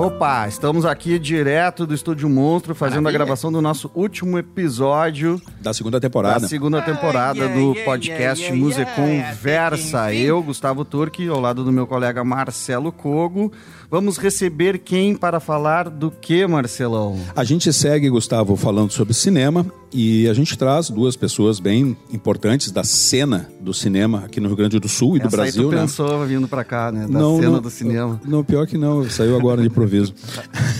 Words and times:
Opa, 0.00 0.48
estamos 0.48 0.86
aqui 0.86 1.18
direto 1.18 1.86
do 1.86 1.92
Estúdio 1.92 2.26
Monstro 2.26 2.74
fazendo 2.74 3.02
Maravilha. 3.02 3.22
a 3.22 3.26
gravação 3.26 3.52
do 3.52 3.60
nosso 3.60 3.90
último 3.94 4.38
episódio 4.38 5.38
da 5.60 5.74
segunda 5.74 6.00
temporada. 6.00 6.40
Da 6.40 6.48
segunda 6.48 6.80
temporada 6.80 7.46
do 7.50 7.74
podcast 7.84 8.50
Muse 8.50 8.86
Conversa. 8.96 10.14
Eu, 10.14 10.42
Gustavo 10.42 10.86
Turque, 10.86 11.28
ao 11.28 11.38
lado 11.38 11.62
do 11.62 11.70
meu 11.70 11.86
colega 11.86 12.24
Marcelo 12.24 12.90
Cogo. 12.90 13.52
Vamos 13.90 14.16
receber 14.16 14.78
quem 14.78 15.14
para 15.14 15.38
falar 15.38 15.90
do 15.90 16.10
que, 16.10 16.46
Marcelão? 16.46 17.20
A 17.36 17.44
gente 17.44 17.70
segue, 17.70 18.08
Gustavo, 18.08 18.56
falando 18.56 18.92
sobre 18.92 19.12
cinema 19.12 19.66
e 19.92 20.28
a 20.28 20.34
gente 20.34 20.56
traz 20.56 20.88
duas 20.88 21.16
pessoas 21.16 21.58
bem 21.58 21.96
importantes 22.12 22.70
da 22.70 22.84
cena 22.84 23.50
do 23.60 23.74
cinema 23.74 24.24
aqui 24.24 24.40
no 24.40 24.46
Rio 24.46 24.56
Grande 24.56 24.78
do 24.78 24.88
Sul 24.88 25.16
e 25.16 25.20
Essa 25.20 25.28
do 25.28 25.30
Brasil. 25.30 25.62
Aí 25.62 25.68
tu 25.68 25.74
né? 25.74 25.80
pensou 25.82 26.26
vindo 26.26 26.46
para 26.46 26.62
cá, 26.62 26.92
né? 26.92 27.02
Da 27.02 27.18
não, 27.18 27.36
cena 27.36 27.50
não, 27.50 27.60
do 27.60 27.70
cinema. 27.70 28.20
Não, 28.24 28.44
pior 28.44 28.66
que 28.66 28.78
não, 28.78 29.08
saiu 29.10 29.36
agora 29.36 29.60
de 29.60 29.68
improviso. 29.68 30.14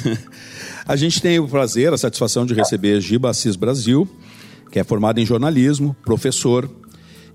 a 0.87 0.97
gente 0.97 1.21
tem 1.21 1.39
o 1.39 1.49
prazer, 1.49 1.93
a 1.93 1.99
satisfação 1.99 2.47
de 2.47 2.55
receber 2.55 3.01
Giba 3.01 3.31
Assis 3.31 3.57
Brasil, 3.57 4.09
que 4.71 4.79
é 4.79 4.85
formado 4.85 5.19
em 5.19 5.27
jornalismo, 5.27 5.97
professor, 6.05 6.71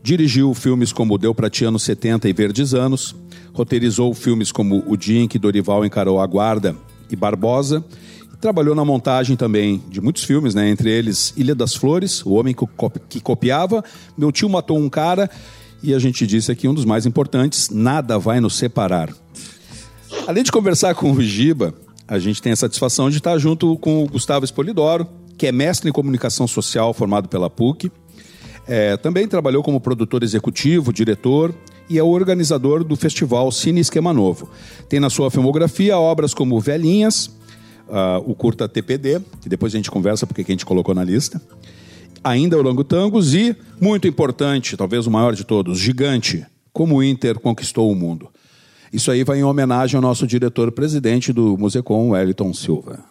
dirigiu 0.01 0.53
filmes 0.53 0.93
como 0.93 1.17
Deu 1.17 1.35
Pra 1.35 1.49
Ti 1.49 1.65
Anos 1.65 1.83
70 1.83 2.29
e 2.29 2.33
Verdes 2.33 2.73
Anos, 2.73 3.15
roteirizou 3.53 4.13
filmes 4.13 4.51
como 4.51 4.83
O 4.87 4.95
Dia 4.95 5.21
em 5.21 5.27
que 5.27 5.39
Dorival 5.39 5.85
Encarou 5.85 6.21
a 6.21 6.25
Guarda 6.25 6.75
e 7.09 7.15
Barbosa, 7.15 7.83
trabalhou 8.39 8.75
na 8.75 8.85
montagem 8.85 9.35
também 9.35 9.81
de 9.89 10.01
muitos 10.01 10.23
filmes, 10.23 10.53
né? 10.53 10.69
entre 10.69 10.89
eles 10.89 11.33
Ilha 11.35 11.55
das 11.55 11.75
Flores, 11.75 12.25
O 12.25 12.33
Homem 12.33 12.55
que 13.09 13.19
Copiava, 13.19 13.83
Meu 14.17 14.31
Tio 14.31 14.49
Matou 14.49 14.77
um 14.77 14.89
Cara, 14.89 15.29
e 15.81 15.93
a 15.93 15.99
gente 15.99 16.25
disse 16.25 16.51
aqui 16.51 16.67
um 16.67 16.73
dos 16.73 16.85
mais 16.85 17.05
importantes, 17.05 17.69
Nada 17.69 18.17
Vai 18.17 18.39
Nos 18.39 18.55
Separar. 18.57 19.13
Além 20.27 20.43
de 20.43 20.51
conversar 20.51 20.95
com 20.95 21.11
o 21.11 21.21
Giba, 21.21 21.73
a 22.07 22.17
gente 22.19 22.41
tem 22.41 22.51
a 22.51 22.55
satisfação 22.55 23.09
de 23.09 23.17
estar 23.17 23.37
junto 23.37 23.77
com 23.77 24.03
o 24.03 24.07
Gustavo 24.07 24.45
Espolidoro, 24.45 25.07
que 25.37 25.47
é 25.47 25.51
mestre 25.51 25.89
em 25.89 25.93
comunicação 25.93 26.47
social 26.47 26.93
formado 26.93 27.27
pela 27.27 27.49
PUC. 27.49 27.91
É, 28.67 28.97
também 28.97 29.27
trabalhou 29.27 29.61
como 29.61 29.79
produtor 29.79 30.23
executivo, 30.23 30.91
diretor 30.91 31.53
e 31.89 31.99
é 31.99 32.03
organizador 32.03 32.83
do 32.83 32.95
festival 32.95 33.51
Cine 33.51 33.79
Esquema 33.79 34.11
Novo. 34.13 34.49
Tem 34.89 34.99
na 34.99 35.09
sua 35.09 35.29
filmografia 35.29 35.97
obras 35.97 36.33
como 36.33 36.59
Velhinhas, 36.59 37.29
uh, 37.87 38.23
o 38.25 38.35
curta 38.35 38.67
TPD, 38.67 39.21
que 39.41 39.49
depois 39.49 39.73
a 39.73 39.77
gente 39.77 39.91
conversa 39.91 40.25
porque 40.25 40.41
a 40.41 40.45
gente 40.45 40.65
colocou 40.65 40.93
na 40.93 41.03
lista, 41.03 41.41
ainda 42.23 42.57
o 42.57 42.61
Longo 42.61 42.83
Tangos 42.83 43.33
e, 43.33 43.55
muito 43.79 44.07
importante, 44.07 44.75
talvez 44.75 45.07
o 45.07 45.11
maior 45.11 45.33
de 45.33 45.43
todos, 45.43 45.77
Gigante, 45.77 46.45
como 46.73 46.95
o 46.95 47.03
Inter 47.03 47.39
conquistou 47.39 47.91
o 47.91 47.95
mundo. 47.95 48.29
Isso 48.91 49.11
aí 49.11 49.23
vai 49.23 49.39
em 49.39 49.43
homenagem 49.43 49.95
ao 49.95 50.01
nosso 50.01 50.25
diretor-presidente 50.25 51.33
do 51.33 51.57
Musecom, 51.57 52.11
Wellington 52.11 52.53
Silva. 52.53 53.03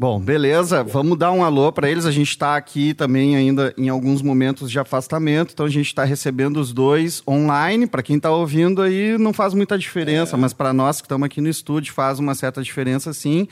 Bom, 0.00 0.20
beleza. 0.20 0.84
Vamos 0.84 1.18
dar 1.18 1.32
um 1.32 1.42
alô 1.42 1.72
para 1.72 1.90
eles. 1.90 2.06
A 2.06 2.12
gente 2.12 2.30
está 2.30 2.56
aqui 2.56 2.94
também 2.94 3.34
ainda 3.34 3.74
em 3.76 3.88
alguns 3.88 4.22
momentos 4.22 4.70
de 4.70 4.78
afastamento, 4.78 5.52
então 5.52 5.66
a 5.66 5.68
gente 5.68 5.88
está 5.88 6.04
recebendo 6.04 6.58
os 6.58 6.72
dois 6.72 7.20
online. 7.26 7.84
Para 7.84 8.00
quem 8.00 8.16
está 8.16 8.30
ouvindo 8.30 8.80
aí 8.80 9.18
não 9.18 9.32
faz 9.32 9.54
muita 9.54 9.76
diferença, 9.76 10.36
é. 10.36 10.38
mas 10.38 10.52
para 10.52 10.72
nós 10.72 11.00
que 11.00 11.06
estamos 11.06 11.26
aqui 11.26 11.40
no 11.40 11.48
estúdio 11.48 11.92
faz 11.92 12.20
uma 12.20 12.36
certa 12.36 12.62
diferença 12.62 13.12
sim. 13.12 13.48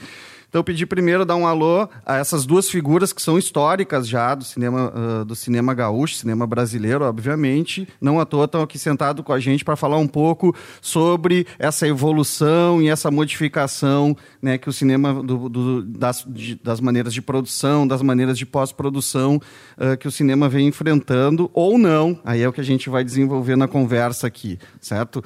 Então 0.57 0.61
eu 0.61 0.65
pedi 0.65 0.87
primeiro 0.87 1.27
dar 1.27 1.37
um 1.37 1.47
alô 1.47 1.87
a 2.07 2.17
essas 2.17 2.47
duas 2.47 2.71
figuras 2.71 3.13
que 3.13 3.21
são 3.21 3.37
históricas 3.37 4.09
já 4.09 4.35
do 4.35 4.43
cinema, 4.43 4.91
uh, 4.91 5.23
do 5.23 5.37
cinema 5.37 5.75
gaúcho, 5.75 6.15
cinema 6.15 6.47
brasileiro, 6.47 7.05
obviamente. 7.05 7.87
Não 8.01 8.19
à 8.19 8.25
toa 8.25 8.47
estão 8.47 8.63
aqui 8.63 8.79
sentados 8.79 9.23
com 9.23 9.35
a 9.35 9.39
gente 9.39 9.63
para 9.63 9.77
falar 9.77 9.99
um 9.99 10.09
pouco 10.09 10.57
sobre 10.81 11.47
essa 11.59 11.87
evolução 11.87 12.81
e 12.81 12.89
essa 12.89 13.11
modificação 13.11 14.17
né, 14.41 14.57
que 14.57 14.67
o 14.67 14.73
cinema, 14.73 15.23
do, 15.23 15.47
do, 15.51 15.83
das, 15.83 16.25
de, 16.27 16.55
das 16.55 16.81
maneiras 16.81 17.13
de 17.13 17.21
produção, 17.21 17.87
das 17.87 18.01
maneiras 18.01 18.39
de 18.39 18.47
pós-produção 18.47 19.39
uh, 19.77 19.95
que 19.99 20.09
o 20.09 20.11
cinema 20.11 20.49
vem 20.49 20.69
enfrentando, 20.69 21.51
ou 21.53 21.77
não. 21.77 22.19
Aí 22.25 22.41
é 22.41 22.49
o 22.49 22.53
que 22.53 22.63
a 22.63 22.65
gente 22.65 22.89
vai 22.89 23.05
desenvolver 23.05 23.57
na 23.57 23.69
conversa 23.69 24.27
aqui, 24.27 24.59
certo? 24.81 25.23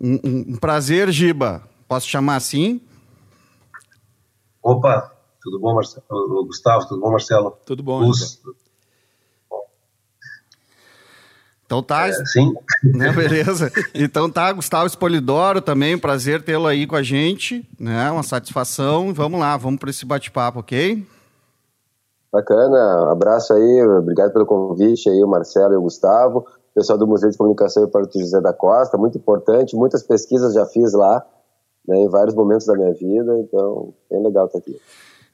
Um, 0.00 0.14
um, 0.24 0.44
um 0.52 0.56
prazer, 0.56 1.12
Giba. 1.12 1.68
Posso 1.86 2.08
chamar 2.08 2.36
assim? 2.36 2.80
Opa, 4.62 5.12
tudo 5.42 5.58
bom, 5.58 5.74
Marcelo? 5.74 6.44
Gustavo? 6.46 6.86
Tudo 6.86 7.00
bom, 7.00 7.10
Marcelo? 7.10 7.56
Tudo 7.64 7.82
bom. 7.82 8.00
Luz. 8.00 8.40
Então 11.64 11.82
tá. 11.82 12.08
É, 12.08 12.12
sim. 12.26 12.52
Né, 12.82 13.12
beleza. 13.12 13.70
Então 13.94 14.30
tá, 14.30 14.50
Gustavo 14.52 14.86
Espolidoro 14.86 15.60
também, 15.60 15.98
prazer 15.98 16.42
tê-lo 16.42 16.66
aí 16.66 16.86
com 16.86 16.96
a 16.96 17.02
gente, 17.02 17.68
né? 17.78 18.10
Uma 18.10 18.22
satisfação. 18.22 19.12
Vamos 19.12 19.38
lá, 19.38 19.54
vamos 19.58 19.78
para 19.78 19.90
esse 19.90 20.06
bate-papo, 20.06 20.60
ok? 20.60 21.06
Bacana, 22.32 23.10
abraço 23.10 23.52
aí, 23.52 23.82
obrigado 23.82 24.32
pelo 24.32 24.46
convite 24.46 25.10
aí, 25.10 25.22
o 25.22 25.28
Marcelo 25.28 25.74
e 25.74 25.76
o 25.76 25.82
Gustavo, 25.82 26.46
pessoal 26.72 26.96
do 26.96 27.06
Museu 27.06 27.28
de 27.28 27.36
Comunicação 27.36 27.82
e 27.82 27.88
Porto 27.88 28.18
José 28.18 28.40
da 28.40 28.52
Costa, 28.52 28.96
muito 28.96 29.18
importante, 29.18 29.74
muitas 29.74 30.02
pesquisas 30.04 30.54
já 30.54 30.64
fiz 30.64 30.92
lá, 30.92 31.26
né, 31.86 31.98
em 31.98 32.08
vários 32.08 32.34
momentos 32.34 32.66
da 32.66 32.74
minha 32.74 32.92
vida, 32.92 33.38
então, 33.38 33.92
bem 34.10 34.22
legal 34.22 34.46
estar 34.46 34.58
aqui. 34.58 34.76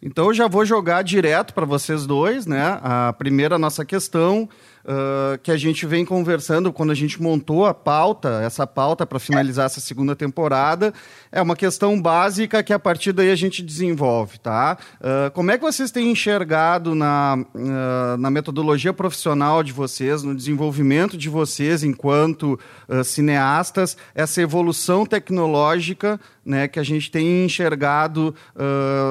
Então 0.02 0.26
eu 0.26 0.34
já 0.34 0.46
vou 0.46 0.64
jogar 0.64 1.02
direto 1.02 1.54
para 1.54 1.64
vocês 1.64 2.06
dois, 2.06 2.46
né? 2.46 2.78
A 2.82 3.14
primeira 3.14 3.58
nossa 3.58 3.84
questão 3.84 4.48
uh, 4.86 5.38
que 5.42 5.50
a 5.50 5.56
gente 5.56 5.84
vem 5.86 6.04
conversando 6.04 6.72
quando 6.72 6.92
a 6.92 6.94
gente 6.94 7.20
montou 7.20 7.66
a 7.66 7.74
pauta, 7.74 8.40
essa 8.42 8.66
pauta 8.66 9.04
para 9.04 9.18
finalizar 9.18 9.66
essa 9.66 9.80
segunda 9.80 10.14
temporada, 10.14 10.94
é 11.32 11.42
uma 11.42 11.56
questão 11.56 12.00
básica 12.00 12.62
que 12.62 12.72
a 12.72 12.78
partir 12.78 13.12
daí 13.12 13.30
a 13.30 13.36
gente 13.36 13.62
desenvolve, 13.62 14.38
tá? 14.38 14.78
Uh, 15.00 15.30
como 15.32 15.50
é 15.50 15.58
que 15.58 15.64
vocês 15.64 15.90
têm 15.90 16.10
enxergado 16.10 16.94
na, 16.94 17.36
uh, 17.54 18.16
na 18.16 18.30
metodologia 18.30 18.92
profissional 18.92 19.62
de 19.62 19.72
vocês, 19.72 20.22
no 20.22 20.34
desenvolvimento 20.34 21.16
de 21.18 21.28
vocês 21.28 21.82
enquanto 21.82 22.58
cineastas, 23.04 23.96
essa 24.14 24.40
evolução 24.40 25.04
tecnológica 25.04 26.20
né, 26.44 26.68
que 26.68 26.78
a 26.78 26.82
gente 26.82 27.10
tem 27.10 27.44
enxergado 27.44 28.34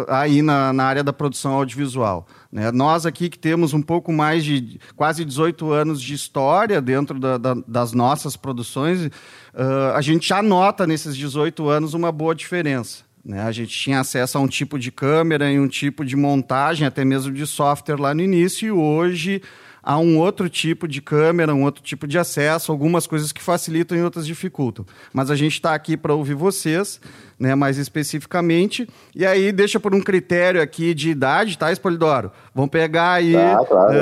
aí 0.07 0.41
na, 0.41 0.71
na 0.71 0.85
área 0.85 1.03
da 1.03 1.11
produção 1.11 1.53
audiovisual? 1.53 2.25
Né? 2.55 2.71
Nós 2.71 3.05
aqui 3.05 3.29
que 3.29 3.37
temos 3.37 3.73
um 3.73 3.81
pouco 3.81 4.13
mais 4.13 4.45
de 4.45 4.79
quase 4.95 5.25
18 5.25 5.73
anos 5.73 6.01
de 6.01 6.13
história 6.13 6.81
dentro 6.81 7.19
da, 7.19 7.37
da, 7.37 7.53
das 7.67 7.91
nossas 7.91 8.37
produções, 8.37 9.07
uh, 9.07 9.91
a 9.93 9.99
gente 9.99 10.29
já 10.29 10.41
nota 10.41 10.87
nesses 10.87 11.17
18 11.17 11.67
anos 11.67 11.93
uma 11.93 12.13
boa 12.13 12.33
diferença. 12.33 13.03
Né? 13.25 13.41
A 13.41 13.51
gente 13.51 13.77
tinha 13.77 13.99
acesso 13.99 14.37
a 14.37 14.41
um 14.41 14.47
tipo 14.47 14.79
de 14.79 14.89
câmera 14.89 15.51
e 15.51 15.59
um 15.59 15.67
tipo 15.67 16.05
de 16.05 16.15
montagem, 16.15 16.87
até 16.87 17.03
mesmo 17.03 17.33
de 17.33 17.45
software 17.45 17.99
lá 17.99 18.13
no 18.13 18.21
início, 18.21 18.65
e 18.65 18.71
hoje 18.71 19.41
há 19.85 19.99
um 19.99 20.17
outro 20.17 20.49
tipo 20.49 20.87
de 20.87 20.99
câmera, 20.99 21.53
um 21.53 21.63
outro 21.63 21.83
tipo 21.83 22.07
de 22.07 22.17
acesso, 22.17 22.71
algumas 22.71 23.05
coisas 23.05 23.31
que 23.31 23.41
facilitam 23.41 23.95
e 23.95 24.01
outras 24.01 24.25
dificultam. 24.25 24.83
Mas 25.13 25.29
a 25.29 25.35
gente 25.35 25.53
está 25.53 25.75
aqui 25.75 25.95
para 25.95 26.15
ouvir 26.15 26.33
vocês, 26.33 26.99
né, 27.39 27.53
mais 27.53 27.77
especificamente. 27.77 28.89
E 29.15 29.23
aí 29.23 29.51
deixa 29.51 29.79
por 29.79 29.93
um 29.93 30.01
critério 30.01 30.59
aqui 30.59 30.95
de 30.95 31.11
idade, 31.11 31.55
tá, 31.55 31.71
Espolidoro? 31.71 32.31
Vamos 32.53 32.71
pegar 32.71 33.13
aí 33.13 33.33
tá, 33.33 33.65
claro. 33.65 33.93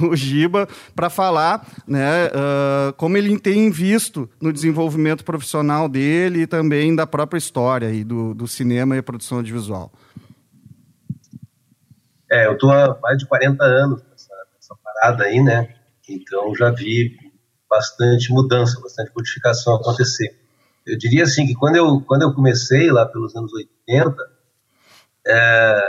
uh, 0.00 0.08
o 0.08 0.16
Giba 0.16 0.66
para 0.96 1.10
falar 1.10 1.66
né, 1.86 2.26
uh, 2.28 2.92
como 2.94 3.18
ele 3.18 3.38
tem 3.38 3.70
visto 3.70 4.28
no 4.40 4.50
desenvolvimento 4.50 5.22
profissional 5.22 5.86
dele 5.86 6.42
e 6.42 6.46
também 6.46 6.96
da 6.96 7.06
própria 7.06 7.36
história 7.36 7.88
aí 7.88 8.02
do, 8.02 8.32
do 8.32 8.48
cinema 8.48 8.96
e 8.96 9.02
produção 9.02 9.38
audiovisual. 9.38 9.92
É, 12.32 12.46
eu 12.46 12.52
estou 12.52 12.70
há 12.70 12.96
mais 13.02 13.18
de 13.18 13.26
40 13.26 13.64
anos 13.64 14.09
aí, 15.00 15.42
né? 15.42 15.74
Então 16.08 16.54
já 16.54 16.70
vi 16.70 17.16
bastante 17.68 18.32
mudança, 18.32 18.80
bastante 18.80 19.12
modificação 19.14 19.76
acontecer. 19.76 20.38
Eu 20.86 20.98
diria 20.98 21.24
assim 21.24 21.46
que 21.46 21.54
quando 21.54 21.76
eu 21.76 22.00
quando 22.00 22.22
eu 22.22 22.34
comecei 22.34 22.90
lá 22.90 23.06
pelos 23.06 23.34
anos 23.36 23.52
80, 23.52 24.16
é, 25.26 25.80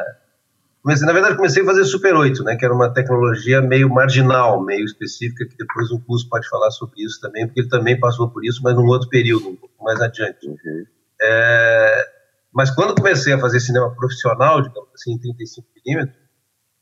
comecei, 0.84 1.08
na 1.08 1.13
verdade 1.13 1.36
comecei 1.36 1.63
a 1.63 1.66
fazer 1.66 1.86
Super 1.86 2.16
8, 2.16 2.44
né? 2.44 2.56
Que 2.56 2.66
era 2.66 2.74
uma 2.74 2.94
tecnologia 2.94 3.62
meio 3.62 3.90
marginal, 3.90 4.63
meio 4.63 4.86
específica, 4.86 5.46
que 5.46 5.58
depois 5.58 5.90
o 5.92 6.00
curso 6.00 6.30
pode 6.30 6.48
falar 6.48 6.69
sobre 6.72 7.04
isso 7.04 7.19
também, 7.19 7.48
porque 7.48 7.62
ele 7.62 7.69
também 7.69 8.00
passou 8.00 8.30
por 8.30 8.46
isso, 8.46 8.62
mas 8.63 8.75
num 8.75 8.86
outro 8.86 9.10
período, 9.10 9.50
um 9.50 9.56
pouco 9.56 9.84
mais 9.84 10.00
adiante. 10.00 10.48
Uhum. 10.48 10.86
É, 11.24 12.06
mas 12.54 12.69
quando 12.69 12.96
comecei 12.96 13.34
a 13.34 13.40
fazer 13.40 13.60
cinema 13.60 13.94
profissional, 13.96 14.62
digamos 14.62 14.90
assim, 14.94 15.13
em 15.13 15.19
35 15.19 15.68
milímetros 15.75 16.21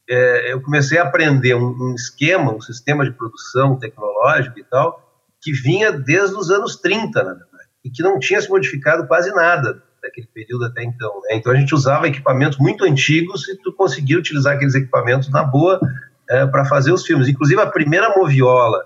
é, 0.09 0.51
eu 0.51 0.61
comecei 0.61 0.97
a 0.97 1.03
aprender 1.03 1.53
um, 1.55 1.67
um, 1.67 1.93
esquema, 1.93 2.53
um 2.53 2.61
sistema 2.61 3.05
de 3.05 3.11
produção 3.11 3.77
tecnológico 3.77 4.59
e 4.59 4.63
tal, 4.63 5.07
que 5.41 5.51
vinha 5.51 5.91
desde 5.91 6.35
os 6.35 6.49
anos 6.49 6.75
30, 6.77 7.23
na 7.23 7.33
verdade, 7.33 7.69
e 7.85 7.89
que 7.91 8.01
não 8.01 8.17
tinha 8.17 8.41
se 8.41 8.49
modificado 8.49 9.07
quase 9.07 9.31
nada 9.31 9.83
daquele 10.01 10.27
período 10.33 10.65
até 10.65 10.83
então. 10.83 11.13
Né? 11.23 11.35
Então 11.35 11.51
a 11.51 11.55
gente 11.55 11.75
usava 11.75 12.07
equipamentos 12.07 12.57
muito 12.57 12.85
antigos 12.85 13.47
e 13.47 13.55
tu 13.57 13.71
conseguia 13.73 14.17
utilizar 14.17 14.55
aqueles 14.55 14.73
equipamentos 14.73 15.29
na 15.29 15.43
boa 15.43 15.79
é, 16.29 16.45
para 16.47 16.65
fazer 16.65 16.91
os 16.91 17.05
filmes. 17.05 17.27
Inclusive 17.27 17.61
a 17.61 17.67
primeira 17.67 18.09
moviola 18.15 18.83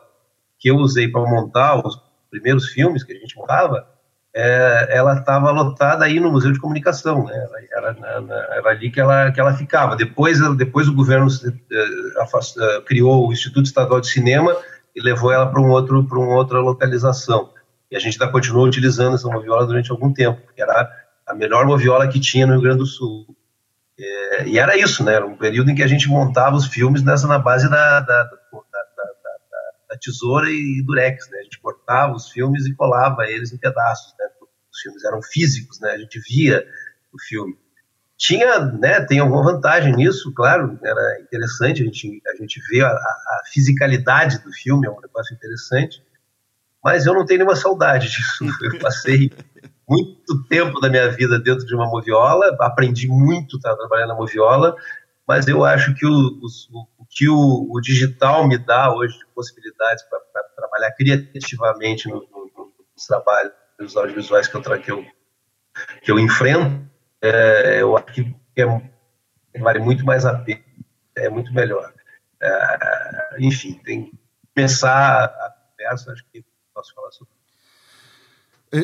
que 0.60 0.70
eu 0.70 0.76
usei 0.76 1.08
para 1.08 1.22
montar 1.22 1.86
os 1.86 2.02
primeiros 2.30 2.68
filmes 2.68 3.04
que 3.04 3.14
a 3.14 3.16
gente 3.16 3.36
montava, 3.38 3.88
é, 4.36 4.88
ela 4.90 5.14
estava 5.20 5.52
lotada 5.52 6.06
aí 6.06 6.20
no 6.20 6.32
Museu 6.32 6.52
de 6.52 6.60
Comunicação, 6.60 7.26
né? 7.26 7.48
Era, 7.72 7.96
era, 8.02 8.48
era, 8.52 8.70
ali 8.70 8.90
que 8.90 9.00
ela, 9.00 9.32
que 9.32 9.40
ela 9.40 9.54
ficava. 9.54 9.96
Depois, 9.96 10.40
depois 10.58 10.88
o 10.88 10.94
governo 10.94 11.28
uh, 11.28 12.82
criou 12.86 13.28
o 13.28 13.32
Instituto 13.32 13.66
Estadual 13.66 14.02
de 14.02 14.08
Cinema 14.08 14.56
e 14.96 15.02
levou 15.02 15.32
ela 15.32 15.46
para 15.46 15.62
um 15.62 15.70
outro, 15.70 16.04
para 16.06 16.18
uma 16.18 16.36
outra 16.36 16.60
localização. 16.60 17.52
E 17.92 17.96
a 17.96 18.00
gente 18.00 18.20
ainda 18.20 18.32
continuou 18.32 18.66
utilizando 18.66 19.14
essa 19.14 19.28
moviola 19.28 19.68
durante 19.68 19.92
algum 19.92 20.12
tempo, 20.12 20.42
porque 20.42 20.62
era 20.62 20.90
a 21.28 21.36
melhor 21.36 21.66
moviola 21.66 22.08
que 22.08 22.20
tinha 22.20 22.48
no 22.48 22.54
Rio 22.54 22.62
Grande 22.64 22.80
do 22.80 22.86
Sul. 22.88 23.28
É, 24.00 24.48
e 24.48 24.58
era 24.58 24.76
isso, 24.76 25.04
né? 25.04 25.14
Era 25.14 25.26
um 25.28 25.38
período 25.38 25.70
em 25.70 25.76
que 25.76 25.84
a 25.84 25.88
gente 25.88 26.10
montava 26.10 26.56
os 26.56 26.66
filmes 26.66 27.04
nessa 27.04 27.28
na 27.28 27.38
base 27.38 27.70
da, 27.70 28.00
da, 28.00 28.30
da 29.94 29.98
tesoura 30.00 30.50
e 30.50 30.82
durex, 30.84 31.30
né? 31.30 31.40
A 31.40 31.44
gente 31.44 31.60
cortava 31.60 32.14
os 32.14 32.30
filmes 32.30 32.66
e 32.66 32.74
colava 32.74 33.26
eles 33.28 33.54
em 33.54 33.58
pedaços, 33.58 34.14
né? 34.20 34.26
Os 34.72 34.80
filmes 34.82 35.04
eram 35.04 35.22
físicos, 35.22 35.80
né? 35.80 35.92
A 35.92 35.98
gente 35.98 36.20
via 36.20 36.66
o 37.14 37.22
filme. 37.22 37.56
Tinha, 38.18 38.60
né, 38.60 39.02
tem 39.02 39.20
alguma 39.20 39.44
vantagem 39.44 39.94
nisso, 39.94 40.34
claro, 40.34 40.80
era 40.84 41.20
interessante, 41.20 41.82
a 41.82 41.86
gente, 41.86 42.22
a 42.28 42.36
gente 42.42 42.62
vê 42.70 42.82
a, 42.82 42.90
a 42.90 43.42
fisicalidade 43.52 44.42
do 44.44 44.52
filme, 44.54 44.88
é 44.88 44.90
um 44.90 45.02
negócio 45.02 45.36
interessante, 45.36 46.02
mas 46.82 47.06
eu 47.06 47.14
não 47.14 47.26
tenho 47.26 47.40
nenhuma 47.40 47.56
saudade 47.56 48.10
disso. 48.10 48.46
Eu 48.62 48.80
passei 48.80 49.32
muito 49.90 50.44
tempo 50.48 50.80
da 50.80 50.90
minha 50.90 51.10
vida 51.10 51.40
dentro 51.40 51.66
de 51.66 51.76
uma 51.76 51.88
moviola, 51.88 52.56
aprendi 52.62 53.08
muito 53.08 53.58
a 53.66 53.76
trabalhar 53.76 54.08
na 54.08 54.16
moviola, 54.16 54.76
mas 55.28 55.48
eu 55.48 55.64
acho 55.64 55.94
que 55.94 56.06
o, 56.06 56.10
o, 56.12 56.48
o 56.82 56.88
que 57.14 57.30
o, 57.30 57.68
o, 57.70 57.80
digital 57.82 58.48
me 58.48 58.58
dá 58.58 58.94
hoje 58.94 59.18
de 59.18 59.26
possibilidades 59.28 60.04
para 60.04 60.44
trabalhar 60.56 60.92
criativamente 60.92 62.08
no, 62.10 62.22
no, 62.22 62.74
nos 62.96 63.06
trabalhos 63.08 63.54
nos 63.80 63.98
audiovisuais 63.98 64.48
que 64.48 64.56
eu, 64.56 64.62
que 64.62 64.92
eu, 64.92 65.06
que 66.02 66.12
eu 66.12 66.20
enfrento, 66.20 66.88
é, 67.22 67.82
eu 67.82 67.98
acho 67.98 68.06
que 68.08 68.36
é, 68.56 69.60
vale 69.60 69.80
muito 69.80 70.06
mais 70.06 70.26
a 70.26 70.38
pena, 70.38 70.64
é 71.16 71.30
muito 71.30 71.54
melhor. 71.54 71.94
É, 72.42 73.38
enfim, 73.40 73.80
tem 73.84 74.06
que 74.06 74.20
começar 74.54 75.26
a 75.26 75.56
conversa, 75.72 76.12
acho 76.12 76.26
que 76.32 76.46
posso 76.74 76.94
falar 76.94 77.12
sobre 77.12 77.34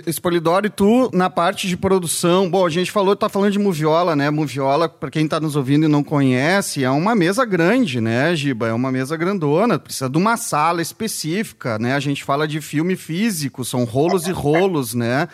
Espolidoro, 0.05 0.67
e 0.67 0.69
tu, 0.69 1.09
na 1.11 1.31
parte 1.31 1.67
de 1.67 1.75
produção, 1.75 2.47
bom, 2.47 2.63
a 2.63 2.69
gente 2.69 2.91
falou, 2.91 3.15
tá 3.15 3.27
falando 3.27 3.51
de 3.51 3.57
Moviola, 3.57 4.15
né? 4.15 4.29
Moviola, 4.29 4.87
para 4.87 5.09
quem 5.09 5.25
está 5.25 5.39
nos 5.39 5.55
ouvindo 5.55 5.85
e 5.85 5.87
não 5.87 6.03
conhece, 6.03 6.83
é 6.83 6.91
uma 6.91 7.15
mesa 7.15 7.43
grande, 7.43 7.99
né, 7.99 8.35
Giba? 8.35 8.67
É 8.67 8.73
uma 8.73 8.91
mesa 8.91 9.17
grandona, 9.17 9.79
precisa 9.79 10.07
de 10.07 10.15
uma 10.15 10.37
sala 10.37 10.79
específica, 10.79 11.79
né? 11.79 11.95
A 11.95 11.99
gente 11.99 12.23
fala 12.23 12.47
de 12.47 12.61
filme 12.61 12.95
físico, 12.95 13.65
são 13.65 13.83
rolos 13.83 14.27
e 14.27 14.31
rolos, 14.31 14.93
né? 14.93 15.27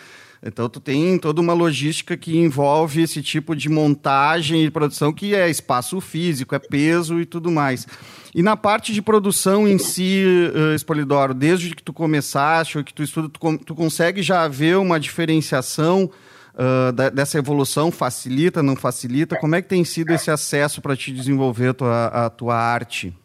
Então 0.45 0.69
tu 0.69 0.79
tem 0.79 1.17
toda 1.17 1.41
uma 1.41 1.53
logística 1.53 2.15
que 2.15 2.37
envolve 2.37 3.01
esse 3.01 3.19
tipo 3.23 3.55
de 3.55 3.67
montagem 3.67 4.63
e 4.63 4.69
produção 4.69 5.11
que 5.11 5.33
é 5.33 5.49
espaço 5.49 5.99
físico, 5.99 6.53
é 6.53 6.59
peso 6.59 7.19
e 7.19 7.25
tudo 7.25 7.49
mais. 7.49 7.87
E 8.33 8.43
na 8.43 8.55
parte 8.55 8.93
de 8.93 9.01
produção 9.01 9.67
em 9.67 9.79
si, 9.79 10.23
uh, 10.53 10.75
Espolidoro, 10.75 11.33
desde 11.33 11.73
que 11.73 11.81
tu 11.81 11.91
começaste 11.91 12.77
ou 12.77 12.83
que 12.83 12.93
tu 12.93 13.01
estuda, 13.01 13.27
tu, 13.27 13.57
tu 13.57 13.73
consegue 13.73 14.21
já 14.21 14.47
ver 14.47 14.77
uma 14.77 14.99
diferenciação 14.99 16.11
uh, 16.53 16.91
da, 16.91 17.09
dessa 17.09 17.39
evolução? 17.39 17.89
Facilita, 17.89 18.61
não 18.61 18.75
facilita? 18.75 19.35
Como 19.39 19.55
é 19.55 19.63
que 19.63 19.67
tem 19.67 19.83
sido 19.83 20.11
esse 20.11 20.29
acesso 20.29 20.79
para 20.79 20.95
te 20.95 21.11
desenvolver 21.11 21.69
a 21.69 21.73
tua, 21.73 22.05
a 22.07 22.29
tua 22.29 22.55
arte? 22.55 23.17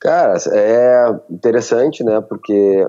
Cara, 0.00 0.34
é 0.52 1.20
interessante, 1.30 2.02
né? 2.02 2.20
Porque 2.20 2.84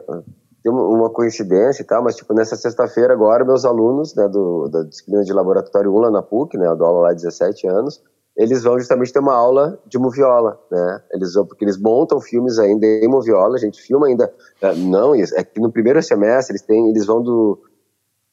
tem 0.64 0.72
uma 0.72 1.10
coincidência 1.10 1.82
e 1.82 1.86
tal, 1.86 2.04
mas 2.04 2.16
tipo, 2.16 2.34
nessa 2.34 2.56
sexta-feira 2.56 3.14
agora, 3.14 3.46
meus 3.46 3.64
alunos, 3.64 4.14
né, 4.16 4.28
do, 4.28 4.68
da 4.68 4.84
disciplina 4.84 5.24
de 5.24 5.32
laboratório 5.32 5.94
1 5.94 5.98
lá 6.00 6.12
na 6.12 6.22
PUC, 6.22 6.58
né, 6.58 6.68
eu 6.68 6.76
dou 6.76 6.88
aula 6.88 7.02
lá 7.02 7.12
há 7.12 7.14
17 7.14 7.68
anos, 7.68 8.04
eles 8.36 8.64
vão 8.64 8.78
justamente 8.78 9.14
ter 9.14 9.20
uma 9.20 9.34
aula 9.34 9.80
de 9.86 9.98
moviola, 9.98 10.60
né, 10.70 11.02
eles 11.12 11.34
vão, 11.34 11.46
porque 11.46 11.64
eles 11.64 11.78
montam 11.78 12.20
filmes 12.20 12.60
ainda 12.60 12.86
em 12.86 13.08
moviola, 13.08 13.56
a 13.56 13.60
gente 13.60 13.82
filma 13.82 14.08
ainda, 14.08 14.34
é, 14.62 14.76
não, 14.76 15.16
é 15.16 15.44
que 15.44 15.62
no 15.62 15.72
primeiro 15.72 16.02
semestre 16.04 16.54
eles 16.54 16.62
têm, 16.62 16.90
eles 16.90 17.06
vão 17.06 17.22
do, 17.22 17.62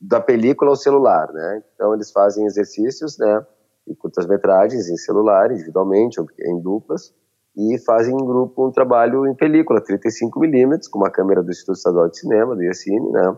da 0.00 0.20
película 0.20 0.70
ao 0.70 0.76
celular, 0.76 1.32
né, 1.32 1.62
então 1.74 1.94
eles 1.94 2.10
fazem 2.10 2.44
exercícios, 2.44 3.16
né, 3.18 3.46
e 3.86 3.94
curtas-metragens 3.94 4.88
em 4.88 4.96
celular, 4.96 5.52
individualmente 5.52 6.20
ou 6.20 6.26
em 6.40 6.60
duplas, 6.60 7.14
e 7.56 7.78
fazem 7.84 8.14
em 8.14 8.24
grupo 8.26 8.68
um 8.68 8.70
trabalho 8.70 9.26
em 9.26 9.34
película, 9.34 9.80
35mm, 9.80 10.90
com 10.90 10.98
uma 10.98 11.10
câmera 11.10 11.42
do 11.42 11.50
Instituto 11.50 11.76
Estadual 11.76 12.08
de 12.08 12.18
Cinema, 12.18 12.54
do 12.54 12.62
IACINE, 12.62 13.10
né? 13.10 13.36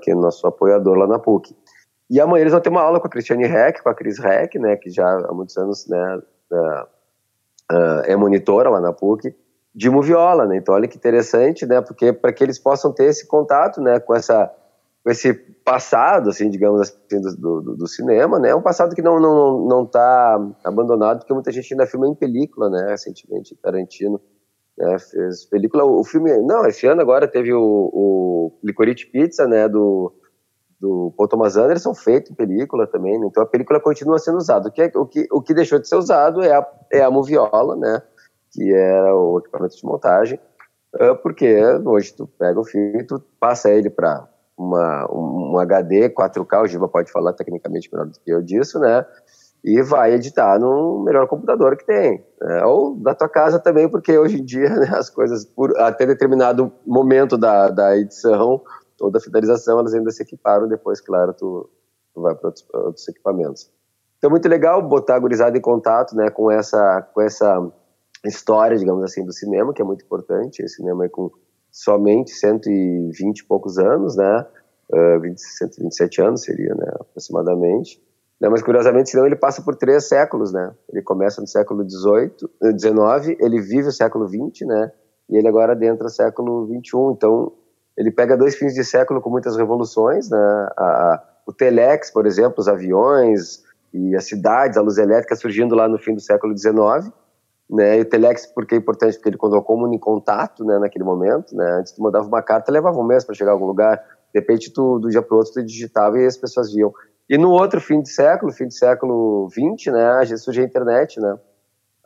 que 0.00 0.10
é 0.10 0.14
nosso 0.14 0.46
apoiador 0.46 0.96
lá 0.96 1.06
na 1.06 1.18
PUC. 1.18 1.56
E 2.08 2.20
amanhã 2.20 2.42
eles 2.42 2.52
vão 2.52 2.60
ter 2.60 2.68
uma 2.68 2.82
aula 2.82 3.00
com 3.00 3.06
a 3.06 3.10
Cristiane 3.10 3.46
Reck, 3.46 3.82
com 3.82 3.88
a 3.88 3.94
Cris 3.94 4.18
Reck, 4.18 4.58
né, 4.58 4.76
que 4.76 4.90
já 4.90 5.08
há 5.08 5.32
muitos 5.32 5.56
anos 5.56 5.88
né, 5.88 6.20
é, 7.72 8.12
é 8.12 8.16
monitora 8.16 8.68
lá 8.68 8.80
na 8.80 8.92
PUC, 8.92 9.34
de 9.74 9.90
moviola, 9.90 10.46
né? 10.46 10.56
Então 10.56 10.74
olha 10.74 10.86
que 10.86 10.96
interessante, 10.96 11.66
né? 11.66 11.80
Porque 11.80 12.12
para 12.12 12.32
que 12.32 12.44
eles 12.44 12.60
possam 12.60 12.92
ter 12.92 13.06
esse 13.06 13.26
contato, 13.26 13.80
né, 13.80 13.98
com 13.98 14.14
essa 14.14 14.52
esse 15.06 15.34
passado, 15.34 16.30
assim, 16.30 16.48
digamos 16.48 16.80
assim, 16.80 17.20
do, 17.20 17.60
do, 17.60 17.76
do, 17.76 17.86
cinema, 17.86 18.38
né? 18.38 18.50
É 18.50 18.54
um 18.54 18.62
passado 18.62 18.94
que 18.94 19.02
não 19.02 19.20
não 19.20 19.66
não 19.66 19.84
está 19.84 20.38
abandonado, 20.64 21.18
porque 21.18 21.34
muita 21.34 21.52
gente 21.52 21.72
ainda 21.72 21.86
filma 21.86 22.08
em 22.08 22.14
película, 22.14 22.70
né? 22.70 22.86
Recentemente, 22.88 23.56
Tarantino 23.56 24.20
né? 24.78 24.98
fez 24.98 25.44
película. 25.44 25.84
O 25.84 26.02
filme, 26.04 26.36
não, 26.38 26.66
esse 26.66 26.86
ano 26.86 27.02
agora 27.02 27.28
teve 27.28 27.52
o, 27.52 27.90
o 27.92 28.58
Licorice 28.62 29.06
Pizza, 29.06 29.46
né? 29.46 29.68
Do 29.68 30.12
do 30.80 31.14
Paul 31.16 31.28
Thomas 31.28 31.56
Anderson 31.56 31.94
feito 31.94 32.30
em 32.30 32.34
película 32.34 32.86
também, 32.86 33.18
né? 33.18 33.26
então 33.26 33.42
a 33.42 33.46
película 33.46 33.80
continua 33.80 34.18
sendo 34.18 34.36
usada. 34.36 34.68
O 34.68 34.72
que, 34.72 34.82
é, 34.82 34.92
o 34.94 35.06
que, 35.06 35.26
o 35.32 35.40
que 35.40 35.54
deixou 35.54 35.78
de 35.78 35.88
ser 35.88 35.96
usado 35.96 36.42
é 36.42 36.52
a, 36.52 36.66
é 36.92 37.02
a 37.02 37.10
moviola, 37.10 37.74
né? 37.74 38.02
Que 38.52 38.70
era 38.74 39.14
o 39.16 39.38
equipamento 39.38 39.76
de 39.76 39.84
montagem, 39.84 40.38
ah, 41.00 41.14
porque 41.14 41.58
hoje 41.84 42.12
tu 42.12 42.26
pega 42.26 42.60
o 42.60 42.64
filme 42.64 43.00
e 43.00 43.06
tu 43.06 43.18
passa 43.40 43.70
ele 43.70 43.88
para 43.88 44.28
uma, 44.56 45.06
um, 45.12 45.58
HD 45.58 46.10
4K, 46.10 46.62
o 46.62 46.66
Giba 46.66 46.88
pode 46.88 47.10
falar 47.10 47.32
tecnicamente 47.32 47.88
melhor 47.92 48.06
do 48.06 48.18
que 48.18 48.30
eu 48.30 48.42
disso, 48.42 48.78
né? 48.78 49.04
E 49.64 49.82
vai 49.82 50.12
editar 50.12 50.58
no 50.58 51.02
melhor 51.02 51.26
computador 51.26 51.76
que 51.76 51.86
tem. 51.86 52.24
Né? 52.40 52.64
Ou 52.64 52.96
na 53.00 53.14
tua 53.14 53.28
casa 53.28 53.58
também, 53.58 53.88
porque 53.88 54.16
hoje 54.16 54.40
em 54.40 54.44
dia 54.44 54.68
né, 54.76 54.90
as 54.94 55.08
coisas, 55.10 55.44
por, 55.44 55.76
até 55.78 56.06
determinado 56.06 56.70
momento 56.86 57.36
da, 57.38 57.68
da 57.68 57.96
edição 57.96 58.62
ou 59.00 59.10
da 59.10 59.20
finalização, 59.20 59.78
elas 59.78 59.94
ainda 59.94 60.10
se 60.10 60.22
equiparam. 60.22 60.68
Depois, 60.68 61.00
claro, 61.00 61.32
tu, 61.32 61.68
tu 62.14 62.20
vai 62.20 62.34
para 62.34 62.48
outros, 62.48 62.66
outros, 62.72 63.08
equipamentos. 63.08 63.70
Então, 64.18 64.30
muito 64.30 64.48
legal 64.48 64.80
botar 64.86 65.16
a 65.16 65.18
gurizada 65.18 65.56
em 65.56 65.60
contato 65.60 66.14
né, 66.14 66.30
com, 66.30 66.50
essa, 66.50 67.02
com 67.12 67.20
essa 67.20 67.70
história, 68.24 68.76
digamos 68.76 69.02
assim, 69.02 69.24
do 69.24 69.32
cinema, 69.32 69.72
que 69.72 69.82
é 69.82 69.84
muito 69.84 70.04
importante. 70.04 70.62
Esse 70.62 70.76
cinema 70.76 71.06
é 71.06 71.08
com 71.08 71.30
somente 71.74 72.30
120 72.30 73.40
e 73.40 73.44
poucos 73.44 73.78
anos, 73.78 74.16
né? 74.16 74.46
Uh, 74.92 75.20
20, 75.20 75.40
127 75.40 76.22
anos 76.22 76.42
seria, 76.42 76.72
né, 76.72 76.86
aproximadamente. 77.00 78.00
Né, 78.40 78.48
mas 78.48 78.62
curiosamente, 78.62 79.10
senão 79.10 79.26
ele 79.26 79.34
passa 79.34 79.60
por 79.60 79.74
três 79.74 80.06
séculos, 80.06 80.52
né? 80.52 80.72
Ele 80.88 81.02
começa 81.02 81.40
no 81.40 81.48
século 81.48 81.84
18, 81.84 82.48
19, 82.74 83.32
eh, 83.32 83.36
ele 83.40 83.60
vive 83.60 83.88
o 83.88 83.92
século 83.92 84.28
20, 84.28 84.64
né? 84.66 84.92
E 85.28 85.36
ele 85.36 85.48
agora 85.48 85.72
adentra 85.72 86.06
o 86.06 86.10
século 86.10 86.64
21. 86.66 87.12
Então, 87.12 87.52
ele 87.96 88.12
pega 88.12 88.36
dois 88.36 88.54
fins 88.54 88.72
de 88.72 88.84
século 88.84 89.20
com 89.20 89.30
muitas 89.30 89.56
revoluções, 89.56 90.30
né? 90.30 90.68
A, 90.76 90.84
a, 90.84 91.22
o 91.44 91.52
telex, 91.52 92.12
por 92.12 92.24
exemplo, 92.24 92.56
os 92.58 92.68
aviões 92.68 93.64
e 93.92 94.14
as 94.14 94.26
cidades, 94.26 94.76
a 94.76 94.82
luz 94.82 94.98
elétrica 94.98 95.34
surgindo 95.34 95.74
lá 95.74 95.88
no 95.88 95.98
fim 95.98 96.14
do 96.14 96.20
século 96.20 96.54
19 96.54 97.10
né? 97.74 97.98
E 97.98 98.02
o 98.02 98.04
telex, 98.04 98.46
porque 98.46 98.74
é 98.74 98.78
importante? 98.78 99.16
Porque 99.16 99.30
ele 99.30 99.36
colocou 99.36 99.76
o 99.76 99.80
mundo 99.80 99.94
em 99.94 99.98
contato, 99.98 100.64
né, 100.64 100.78
naquele 100.78 101.04
momento, 101.04 101.56
né? 101.56 101.78
Antes 101.78 101.92
tu 101.92 102.02
mandava 102.02 102.26
uma 102.26 102.42
carta, 102.42 102.70
levava 102.70 102.98
um 102.98 103.04
mês 103.04 103.24
para 103.24 103.34
chegar 103.34 103.50
a 103.50 103.54
algum 103.54 103.66
lugar. 103.66 103.96
De 104.32 104.40
repente, 104.40 104.72
tu, 104.72 104.98
do 104.98 105.08
dia 105.08 105.22
para 105.22 105.34
o 105.34 105.38
outro, 105.38 105.52
tu 105.52 105.64
digitava 105.64 106.18
e 106.18 106.26
as 106.26 106.36
pessoas 106.36 106.72
viam. 106.72 106.92
E 107.28 107.36
no 107.36 107.50
outro 107.50 107.80
fim 107.80 108.00
de 108.00 108.10
século, 108.10 108.52
fim 108.52 108.68
de 108.68 108.76
século 108.76 109.48
20, 109.48 109.90
né, 109.90 110.24
surge 110.36 110.60
a 110.60 110.64
internet, 110.64 111.20
né? 111.20 111.36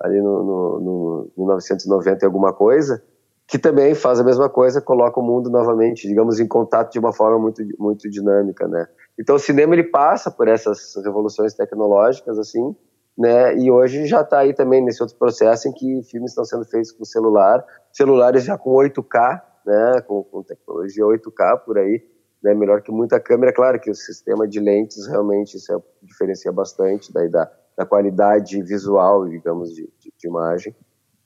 Ali 0.00 0.20
no, 0.20 0.44
no, 0.44 0.80
no 0.80 1.44
1990 1.44 2.24
e 2.24 2.26
alguma 2.26 2.52
coisa, 2.52 3.02
que 3.46 3.58
também 3.58 3.94
faz 3.94 4.20
a 4.20 4.24
mesma 4.24 4.48
coisa, 4.48 4.80
coloca 4.80 5.18
o 5.18 5.22
mundo 5.22 5.50
novamente, 5.50 6.06
digamos, 6.06 6.38
em 6.38 6.46
contato 6.46 6.92
de 6.92 6.98
uma 6.98 7.12
forma 7.12 7.38
muito, 7.38 7.62
muito 7.78 8.08
dinâmica, 8.08 8.68
né? 8.68 8.86
Então 9.18 9.34
o 9.34 9.38
cinema 9.38 9.74
ele 9.74 9.84
passa 9.84 10.30
por 10.30 10.46
essas 10.46 10.94
revoluções 11.04 11.52
tecnológicas, 11.52 12.38
assim, 12.38 12.76
né? 13.18 13.56
E 13.58 13.68
hoje 13.68 14.06
já 14.06 14.20
está 14.20 14.38
aí 14.38 14.54
também 14.54 14.80
nesse 14.80 15.02
outro 15.02 15.18
processo 15.18 15.68
em 15.68 15.72
que 15.72 16.02
filmes 16.04 16.30
estão 16.30 16.44
sendo 16.44 16.64
feitos 16.64 16.92
com 16.92 17.04
celular, 17.04 17.64
celulares 17.92 18.44
já 18.44 18.56
com 18.56 18.70
8K, 18.70 19.42
né? 19.66 20.00
Com, 20.06 20.22
com 20.22 20.44
tecnologia 20.44 21.02
8K 21.02 21.64
por 21.64 21.78
aí, 21.78 22.00
né? 22.40 22.54
Melhor 22.54 22.80
que 22.80 22.92
muita 22.92 23.18
câmera, 23.18 23.52
claro 23.52 23.80
que 23.80 23.90
o 23.90 23.94
sistema 23.94 24.46
de 24.46 24.60
lentes 24.60 25.08
realmente 25.08 25.56
isso 25.56 25.74
é, 25.74 25.82
diferencia 26.00 26.52
bastante 26.52 27.12
daí 27.12 27.28
da, 27.28 27.50
da 27.76 27.84
qualidade 27.84 28.62
visual, 28.62 29.28
digamos, 29.28 29.74
de, 29.74 29.90
de, 29.98 30.12
de, 30.16 30.28
imagem. 30.28 30.72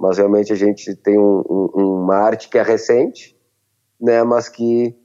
Mas 0.01 0.17
realmente 0.17 0.51
a 0.51 0.57
gente 0.57 0.97
tem 0.97 1.19
um, 1.19 1.43
um, 1.49 2.03
uma 2.03 2.17
arte 2.17 2.49
que 2.49 2.57
é 2.57 2.63
recente, 2.63 3.39
né? 4.01 4.23
Mas 4.23 4.49
que 4.49 4.97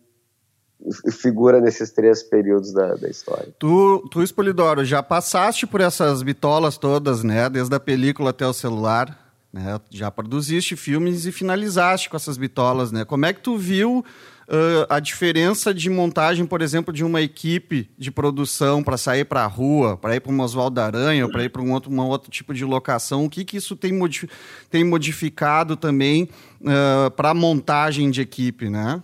figura 1.12 1.60
nesses 1.60 1.92
três 1.92 2.24
períodos 2.24 2.72
da, 2.72 2.96
da 2.96 3.10
história. 3.10 3.50
Tu, 3.60 4.08
tu, 4.12 4.22
Espolidoro, 4.22 4.86
já 4.86 5.02
passaste 5.02 5.66
por 5.66 5.82
essas 5.82 6.22
bitolas 6.22 6.78
todas, 6.78 7.24
né? 7.24 7.50
Desde 7.50 7.76
a 7.76 7.80
película 7.80 8.30
até 8.30 8.46
o 8.46 8.54
celular, 8.54 9.28
né? 9.52 9.80
Já 9.90 10.12
produziste 10.12 10.76
filmes 10.76 11.26
e 11.26 11.32
finalizaste 11.32 12.10
com 12.10 12.16
essas 12.16 12.38
bitolas, 12.38 12.92
né? 12.92 13.04
Como 13.04 13.26
é 13.26 13.34
que 13.34 13.42
tu 13.42 13.58
viu 13.58 14.06
uh, 14.48 14.86
a 14.90 15.00
diferença 15.00 15.74
de 15.74 15.90
montagem, 15.90 16.46
por 16.46 16.62
exemplo, 16.62 16.94
de 16.94 17.04
uma 17.04 17.22
equipe 17.22 17.90
de 17.98 18.12
produção 18.12 18.84
para 18.84 18.98
sair 18.98 19.26
para 19.26 19.44
a 19.44 19.48
rua, 19.48 19.98
para 19.98 20.16
ir 20.16 20.20
para 20.20 20.32
um 20.32 20.42
Oswaldo 20.42 20.80
Aranha, 20.80 21.28
para 21.30 21.44
ir 21.44 21.50
para 21.50 21.62
um 21.62 21.72
outro, 21.72 21.94
outro 21.94 22.32
tipo 22.32 22.54
de 22.54 22.64
locação? 22.64 23.26
O 23.26 23.30
que, 23.30 23.44
que 23.44 23.58
isso 23.58 23.76
tem, 23.76 23.92
modif 23.92 24.30
tem 24.70 24.84
modificado 24.84 25.76
também 25.76 26.30
uh, 26.62 27.12
para 27.12 27.32
a 27.32 27.34
montagem 27.34 28.10
de 28.10 28.22
equipe, 28.22 28.70
né? 28.70 29.02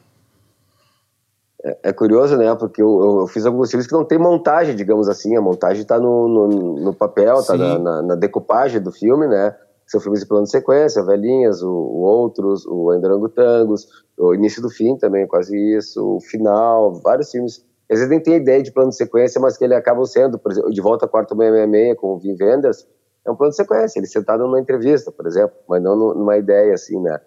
É, 1.65 1.77
é, 1.83 1.93
curioso, 1.93 2.35
né? 2.35 2.53
Porque 2.55 2.81
eu, 2.81 3.19
eu, 3.21 3.27
fiz 3.27 3.45
alguns 3.45 3.69
filmes 3.69 3.87
que 3.87 3.93
não 3.93 4.03
tem 4.03 4.17
montagem, 4.17 4.75
digamos 4.75 5.07
assim. 5.07 5.37
A 5.37 5.41
montagem 5.41 5.83
está 5.83 5.97
no, 5.97 6.27
no, 6.27 6.47
no, 6.81 6.93
papel, 6.93 7.35
está 7.35 7.55
na, 7.55 7.79
na, 7.79 8.01
na, 8.01 8.15
decupagem 8.15 8.81
do 8.81 8.91
filme, 8.91 9.27
né? 9.27 9.55
São 9.87 10.01
filmes 10.01 10.19
de 10.19 10.27
plano 10.27 10.43
de 10.43 10.51
sequência, 10.51 11.03
Velhinhas, 11.03 11.61
o, 11.61 11.69
o 11.69 12.01
Outros, 12.01 12.65
o 12.65 13.29
Tangos, 13.29 13.87
o 14.17 14.33
Início 14.33 14.61
do 14.61 14.69
Fim 14.69 14.97
também, 14.97 15.25
quase 15.25 15.55
isso, 15.77 16.17
o 16.17 16.19
Final, 16.19 16.95
vários 16.95 17.31
filmes. 17.31 17.65
Às 17.89 17.99
vezes 17.99 18.09
nem 18.09 18.19
tem 18.19 18.35
ideia 18.35 18.61
de 18.61 18.71
plano 18.71 18.89
de 18.89 18.95
sequência, 18.95 19.39
mas 19.39 19.57
que 19.57 19.63
ele 19.63 19.75
acabam 19.75 20.05
sendo, 20.05 20.37
por 20.37 20.51
exemplo, 20.51 20.71
De 20.71 20.81
Volta 20.81 21.05
a 21.05 21.07
Quarto 21.07 21.35
666 21.35 21.97
com 21.97 22.15
o 22.15 22.17
Vin 22.17 22.35
Wenders, 22.41 22.87
é 23.25 23.31
um 23.31 23.35
plano 23.35 23.51
de 23.51 23.57
sequência, 23.57 23.99
ele 23.99 24.07
sentado 24.07 24.43
numa 24.43 24.59
entrevista, 24.59 25.11
por 25.11 25.25
exemplo, 25.27 25.55
mas 25.69 25.81
não 25.81 25.95
numa 25.95 26.37
ideia 26.37 26.73
assim, 26.73 26.99
né? 26.99 27.21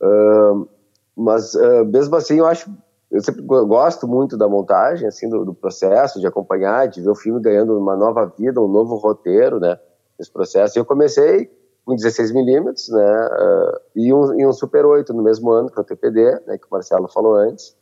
Uh, 0.00 0.68
mas 1.16 1.54
uh, 1.54 1.84
mesmo 1.84 2.14
assim 2.16 2.38
eu 2.38 2.46
acho 2.46 2.70
eu 3.10 3.22
sempre 3.22 3.42
gosto 3.42 4.06
muito 4.06 4.36
da 4.36 4.46
montagem, 4.46 5.08
assim, 5.08 5.28
do, 5.28 5.44
do, 5.44 5.54
processo, 5.54 6.20
de 6.20 6.26
acompanhar, 6.26 6.88
de 6.88 7.00
ver 7.00 7.10
o 7.10 7.14
filme 7.14 7.40
ganhando 7.40 7.78
uma 7.78 7.96
nova 7.96 8.26
vida, 8.38 8.60
um 8.60 8.68
novo 8.68 8.96
roteiro, 8.96 9.58
né, 9.58 9.78
nesse 10.18 10.30
processo. 10.30 10.78
E 10.78 10.80
eu 10.80 10.84
comecei 10.84 11.50
com 11.86 11.96
16mm, 11.96 12.92
né, 12.92 13.28
uh, 13.32 13.80
e, 13.96 14.12
um, 14.12 14.38
e 14.38 14.46
um 14.46 14.52
Super 14.52 14.84
8 14.84 15.14
no 15.14 15.22
mesmo 15.22 15.50
ano, 15.50 15.70
que 15.70 15.78
é 15.78 15.82
o 15.82 15.84
TPD, 15.84 16.22
né, 16.46 16.58
que 16.58 16.66
o 16.66 16.70
Marcelo 16.70 17.08
falou 17.08 17.34
antes, 17.34 17.74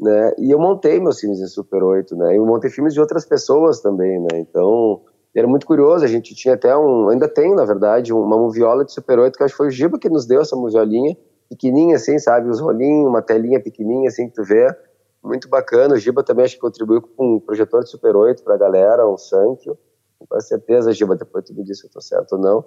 né, 0.00 0.32
e 0.38 0.50
eu 0.50 0.58
montei 0.58 0.98
meus 0.98 1.20
filmes 1.20 1.40
em 1.40 1.46
Super 1.46 1.82
8, 1.82 2.16
né, 2.16 2.38
eu 2.38 2.46
montei 2.46 2.70
filmes 2.70 2.94
de 2.94 3.00
outras 3.00 3.26
pessoas 3.26 3.80
também, 3.80 4.18
né, 4.20 4.38
então 4.38 5.02
era 5.34 5.46
muito 5.46 5.66
curioso, 5.66 6.02
a 6.02 6.08
gente 6.08 6.34
tinha 6.34 6.54
até 6.54 6.74
um, 6.74 7.10
ainda 7.10 7.28
tem, 7.28 7.54
na 7.54 7.66
verdade, 7.66 8.10
uma 8.10 8.38
moviola 8.38 8.86
de 8.86 8.92
Super 8.92 9.18
8, 9.18 9.36
que 9.36 9.44
acho 9.44 9.52
que 9.52 9.58
foi 9.58 9.66
o 9.66 9.70
Giba 9.70 9.98
que 9.98 10.08
nos 10.08 10.24
deu 10.24 10.40
essa 10.40 10.56
moviolinha, 10.56 11.14
pequenininha 11.48 11.96
assim, 11.96 12.18
sabe? 12.18 12.48
Os 12.48 12.60
rolinhos, 12.60 13.08
uma 13.08 13.22
telinha 13.22 13.60
pequenininha 13.60 14.08
assim 14.08 14.28
que 14.28 14.34
tu 14.34 14.44
vê. 14.44 14.74
Muito 15.22 15.48
bacana. 15.48 15.94
O 15.94 15.98
Giba 15.98 16.22
também 16.22 16.44
acho 16.44 16.54
que 16.54 16.60
contribuiu 16.60 17.02
com 17.02 17.36
um 17.36 17.40
projetor 17.40 17.82
de 17.82 17.90
Super 17.90 18.14
8 18.14 18.42
pra 18.42 18.56
galera, 18.56 19.08
um 19.08 19.16
Sankyo. 19.16 19.76
Com 20.18 20.40
certeza, 20.40 20.92
Giba, 20.92 21.16
depois 21.16 21.44
tudo 21.44 21.64
disso 21.64 21.86
eu 21.86 21.90
tô 21.90 22.00
certo 22.00 22.34
ou 22.34 22.38
não. 22.38 22.64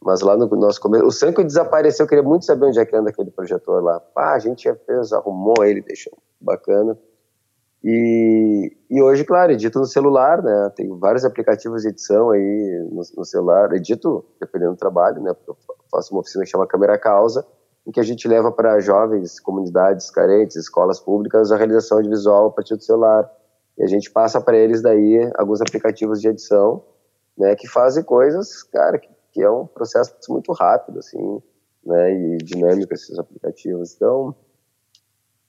Mas 0.00 0.20
lá 0.20 0.36
no 0.36 0.46
nosso 0.46 0.80
começo, 0.80 1.06
o 1.06 1.10
Sankyo 1.10 1.44
desapareceu, 1.44 2.04
eu 2.04 2.08
queria 2.08 2.22
muito 2.22 2.44
saber 2.44 2.66
onde 2.66 2.78
é 2.78 2.84
que 2.84 2.94
anda 2.94 3.10
aquele 3.10 3.30
projetor 3.30 3.82
lá. 3.82 3.98
Pá, 3.98 4.34
a 4.34 4.38
gente 4.38 4.72
fez, 4.86 5.12
arrumou 5.12 5.64
ele, 5.64 5.80
deixou 5.80 6.12
bacana. 6.40 6.96
E, 7.82 8.76
e 8.90 9.02
hoje, 9.02 9.24
claro, 9.24 9.52
edito 9.52 9.78
no 9.78 9.86
celular, 9.86 10.42
né? 10.42 10.72
Tem 10.76 10.88
vários 10.98 11.24
aplicativos 11.24 11.82
de 11.82 11.88
edição 11.88 12.30
aí 12.30 12.88
no, 12.90 13.02
no 13.16 13.24
celular. 13.24 13.72
Edito, 13.72 14.24
dependendo 14.40 14.72
do 14.72 14.78
trabalho, 14.78 15.22
né? 15.22 15.34
Eu 15.46 15.56
faço 15.90 16.12
uma 16.12 16.20
oficina 16.20 16.44
que 16.44 16.50
chama 16.50 16.66
Câmera 16.66 16.98
Causa 16.98 17.46
em 17.86 17.92
que 17.92 18.00
a 18.00 18.02
gente 18.02 18.26
leva 18.26 18.50
para 18.50 18.80
jovens, 18.80 19.38
comunidades 19.38 20.10
carentes, 20.10 20.56
escolas 20.56 20.98
públicas, 20.98 21.52
a 21.52 21.56
realização 21.56 22.02
de 22.02 22.08
visual 22.08 22.48
a 22.48 22.50
partir 22.50 22.74
do 22.74 22.82
celular. 22.82 23.30
E 23.78 23.84
a 23.84 23.86
gente 23.86 24.10
passa 24.10 24.40
para 24.40 24.56
eles 24.56 24.82
daí 24.82 25.30
alguns 25.36 25.60
aplicativos 25.60 26.20
de 26.20 26.28
edição, 26.28 26.82
né, 27.38 27.54
que 27.54 27.68
fazem 27.68 28.02
coisas, 28.02 28.62
cara, 28.64 28.98
que, 28.98 29.08
que 29.32 29.42
é 29.42 29.50
um 29.50 29.66
processo 29.66 30.14
muito 30.30 30.52
rápido, 30.52 30.98
assim, 30.98 31.40
né, 31.84 32.12
e 32.12 32.38
dinâmico 32.38 32.92
esses 32.92 33.16
aplicativos. 33.18 33.94
Então, 33.94 34.34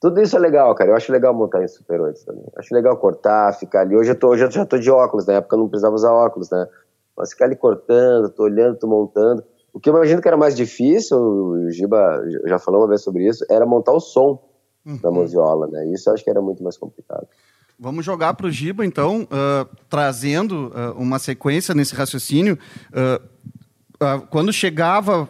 tudo 0.00 0.20
isso 0.20 0.36
é 0.36 0.38
legal, 0.38 0.72
cara. 0.76 0.90
Eu 0.90 0.94
acho 0.94 1.10
legal 1.10 1.34
montar 1.34 1.64
em 1.64 1.68
Super 1.68 2.00
8 2.00 2.24
também. 2.24 2.44
Acho 2.56 2.72
legal 2.72 2.96
cortar, 2.98 3.52
ficar 3.54 3.80
ali. 3.80 3.96
Hoje 3.96 4.12
eu, 4.12 4.18
tô, 4.18 4.28
hoje 4.28 4.44
eu 4.44 4.50
já 4.50 4.64
tô 4.64 4.78
de 4.78 4.90
óculos, 4.90 5.26
na 5.26 5.34
época 5.34 5.56
eu 5.56 5.60
não 5.60 5.68
precisava 5.68 5.94
usar 5.94 6.12
óculos, 6.12 6.50
né? 6.50 6.68
Mas 7.16 7.30
ficar 7.30 7.46
ali 7.46 7.56
cortando, 7.56 8.30
tô 8.30 8.44
olhando, 8.44 8.78
tô 8.78 8.86
montando. 8.86 9.42
O 9.72 9.80
que 9.80 9.88
eu 9.88 9.94
imagino 9.94 10.20
que 10.20 10.28
era 10.28 10.36
mais 10.36 10.56
difícil, 10.56 11.18
o 11.18 11.70
Giba 11.70 12.22
já 12.46 12.58
falou 12.58 12.80
uma 12.80 12.88
vez 12.88 13.02
sobre 13.02 13.28
isso, 13.28 13.44
era 13.50 13.66
montar 13.66 13.92
o 13.92 14.00
som 14.00 14.42
uhum. 14.84 14.96
da 14.96 15.10
moviola, 15.10 15.66
né? 15.66 15.86
Isso 15.92 16.08
eu 16.08 16.14
acho 16.14 16.24
que 16.24 16.30
era 16.30 16.40
muito 16.40 16.62
mais 16.62 16.76
complicado. 16.76 17.26
Vamos 17.78 18.04
jogar 18.04 18.34
para 18.34 18.46
o 18.46 18.50
Giba, 18.50 18.84
então, 18.84 19.22
uh, 19.22 19.76
trazendo 19.88 20.72
uh, 20.74 21.00
uma 21.00 21.20
sequência 21.20 21.74
nesse 21.74 21.94
raciocínio. 21.94 22.58
Uh, 22.90 23.38
quando 24.30 24.52
chegava 24.52 25.28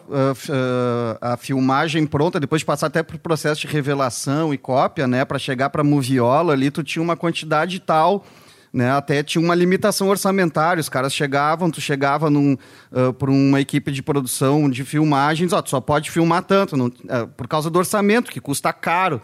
a 1.19 1.35
filmagem 1.37 2.05
pronta, 2.05 2.39
depois 2.39 2.61
de 2.61 2.67
passar 2.67 2.85
até 2.85 3.01
para 3.01 3.15
o 3.15 3.19
processo 3.19 3.61
de 3.61 3.67
revelação 3.67 4.53
e 4.53 4.59
cópia, 4.59 5.07
né, 5.07 5.25
para 5.25 5.39
chegar 5.39 5.71
para 5.71 5.81
a 5.81 5.83
moviola 5.83 6.53
ali, 6.53 6.69
tu 6.69 6.83
tinha 6.83 7.01
uma 7.01 7.17
quantidade 7.17 7.79
tal 7.79 8.23
né? 8.73 8.91
Até 8.91 9.23
tinha 9.23 9.43
uma 9.43 9.55
limitação 9.55 10.09
orçamentária. 10.09 10.81
Os 10.81 10.89
caras 10.89 11.13
chegavam, 11.13 11.71
tu 11.71 11.81
chegava 11.81 12.29
num, 12.29 12.57
uh, 12.91 13.13
para 13.13 13.31
uma 13.31 13.59
equipe 13.59 13.91
de 13.91 14.01
produção 14.01 14.69
de 14.69 14.83
filmagens, 14.83 15.53
ó, 15.53 15.61
tu 15.61 15.69
só 15.69 15.81
pode 15.81 16.11
filmar 16.11 16.43
tanto, 16.43 16.77
não, 16.77 16.87
uh, 16.87 17.27
por 17.35 17.47
causa 17.47 17.69
do 17.69 17.79
orçamento, 17.79 18.31
que 18.31 18.39
custa 18.39 18.71
caro. 18.71 19.21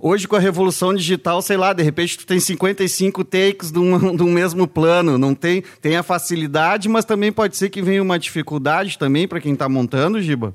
Hoje, 0.00 0.28
com 0.28 0.36
a 0.36 0.40
revolução 0.40 0.94
digital, 0.94 1.42
sei 1.42 1.56
lá, 1.56 1.72
de 1.72 1.82
repente 1.82 2.18
tu 2.18 2.24
tem 2.24 2.38
55 2.38 3.24
takes 3.24 3.72
de 3.72 3.80
um, 3.80 4.14
de 4.16 4.22
um 4.22 4.32
mesmo 4.32 4.68
plano. 4.68 5.18
Não 5.18 5.34
tem, 5.34 5.62
tem 5.80 5.96
a 5.96 6.02
facilidade, 6.02 6.88
mas 6.88 7.04
também 7.04 7.32
pode 7.32 7.56
ser 7.56 7.68
que 7.68 7.82
venha 7.82 8.02
uma 8.02 8.18
dificuldade 8.18 8.96
também 8.96 9.26
para 9.26 9.40
quem 9.40 9.54
está 9.54 9.68
montando, 9.68 10.22
Giba. 10.22 10.54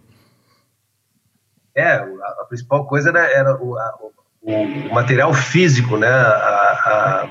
É, 1.76 1.94
a, 1.94 2.06
a 2.42 2.46
principal 2.48 2.86
coisa 2.86 3.10
era, 3.10 3.26
era 3.32 3.62
o, 3.62 3.78
a, 3.78 3.94
o, 4.42 4.54
o, 4.54 4.94
material 4.94 5.34
físico, 5.34 5.98
né? 5.98 6.08
A, 6.08 7.30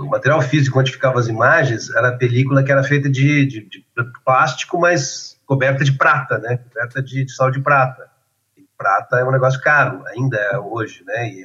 o 0.00 0.08
material 0.08 0.40
físico 0.40 0.78
onde 0.78 0.92
ficavam 0.92 1.18
as 1.18 1.28
imagens 1.28 1.90
era 1.90 2.08
a 2.08 2.16
película 2.16 2.62
que 2.62 2.72
era 2.72 2.82
feita 2.82 3.08
de, 3.08 3.46
de, 3.46 3.60
de 3.60 3.84
plástico, 4.24 4.78
mas 4.78 5.38
coberta 5.46 5.84
de 5.84 5.92
prata, 5.92 6.38
né? 6.38 6.58
Coberta 6.58 7.02
de, 7.02 7.24
de, 7.24 7.32
sal 7.32 7.50
de 7.50 7.60
prata. 7.60 8.08
E 8.56 8.64
prata 8.76 9.16
é 9.16 9.24
um 9.24 9.30
negócio 9.30 9.60
caro, 9.60 10.04
ainda 10.06 10.36
é 10.36 10.58
hoje, 10.58 11.04
né? 11.04 11.28
E, 11.28 11.44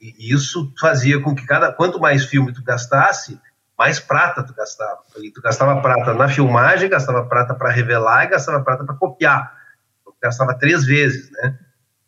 e, 0.00 0.14
e, 0.18 0.34
isso 0.34 0.72
fazia 0.78 1.20
com 1.20 1.34
que 1.34 1.46
cada 1.46 1.72
quanto 1.72 2.00
mais 2.00 2.24
filme 2.24 2.52
tu 2.52 2.62
gastasse, 2.62 3.40
mais 3.78 4.00
prata 4.00 4.42
tu 4.42 4.54
gastava. 4.54 5.00
E 5.18 5.30
tu 5.30 5.40
gastava 5.40 5.80
prata 5.80 6.14
na 6.14 6.28
filmagem, 6.28 6.88
gastava 6.88 7.24
prata 7.26 7.54
para 7.54 7.70
revelar 7.70 8.24
e 8.24 8.30
gastava 8.30 8.62
prata 8.62 8.84
para 8.84 8.96
copiar. 8.96 9.56
Tu 10.04 10.14
gastava 10.22 10.58
três 10.58 10.84
vezes, 10.84 11.30
né? 11.30 11.58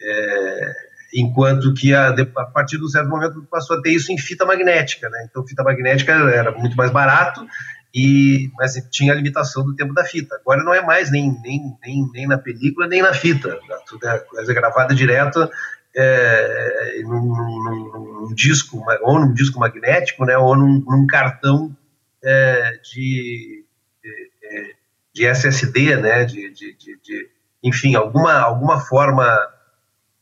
É, 0.03 0.90
enquanto 1.15 1.75
que 1.75 1.95
a, 1.95 2.09
a, 2.09 2.45
partir 2.47 2.79
de 2.79 2.85
um 2.85 2.89
certo 2.89 3.09
momento 3.09 3.47
passou 3.51 3.77
a 3.77 3.83
ter 3.83 3.91
isso 3.91 4.13
em 4.13 4.19
fita 4.19 4.45
magnética, 4.45 5.09
né? 5.09 5.27
Então 5.29 5.47
fita 5.47 5.63
magnética 5.63 6.13
era 6.13 6.53
muito 6.53 6.77
mais 6.77 6.91
barato 6.91 7.47
e 7.95 8.51
mas 8.57 8.75
tinha 8.91 9.13
a 9.13 9.17
limitação 9.17 9.65
do 9.65 9.75
tempo 9.75 9.93
da 9.93 10.05
fita. 10.05 10.37
Agora 10.37 10.63
não 10.63 10.73
é 10.73 10.81
mais 10.81 11.11
nem 11.11 11.37
nem, 11.43 11.77
nem, 11.83 12.11
nem 12.13 12.27
na 12.27 12.39
película 12.39 12.87
nem 12.87 13.03
na 13.03 13.13
fita, 13.13 13.59
tá? 13.69 13.79
tudo 13.87 14.07
é 14.07 14.19
coisa 14.21 14.55
gravada 14.55 14.95
direto 14.95 15.49
é, 15.95 17.03
num, 17.03 17.21
num, 17.21 18.29
num, 18.29 18.35
disco 18.35 18.85
ou 19.03 19.19
num 19.19 19.35
disco 19.35 19.59
magnético, 19.59 20.25
né? 20.25 20.37
Ou 20.39 20.57
num, 20.57 20.85
num 20.87 21.07
cartão 21.07 21.77
é, 22.23 22.79
de, 22.93 23.65
de, 24.03 24.77
de 25.13 25.27
SSD, 25.27 25.97
né? 25.97 26.25
De, 26.25 26.51
de, 26.51 26.77
de, 26.77 27.31
enfim 27.63 27.97
alguma 27.97 28.35
alguma 28.35 28.79
forma 28.79 29.27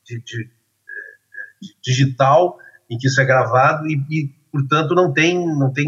de, 0.04 0.20
de 0.20 0.50
digital 1.82 2.58
em 2.90 2.96
que 2.96 3.06
isso 3.06 3.20
é 3.20 3.24
gravado 3.24 3.86
e, 3.86 3.94
e, 4.10 4.28
portanto, 4.50 4.94
não 4.94 5.12
tem, 5.12 5.38
não 5.46 5.72
tem, 5.72 5.86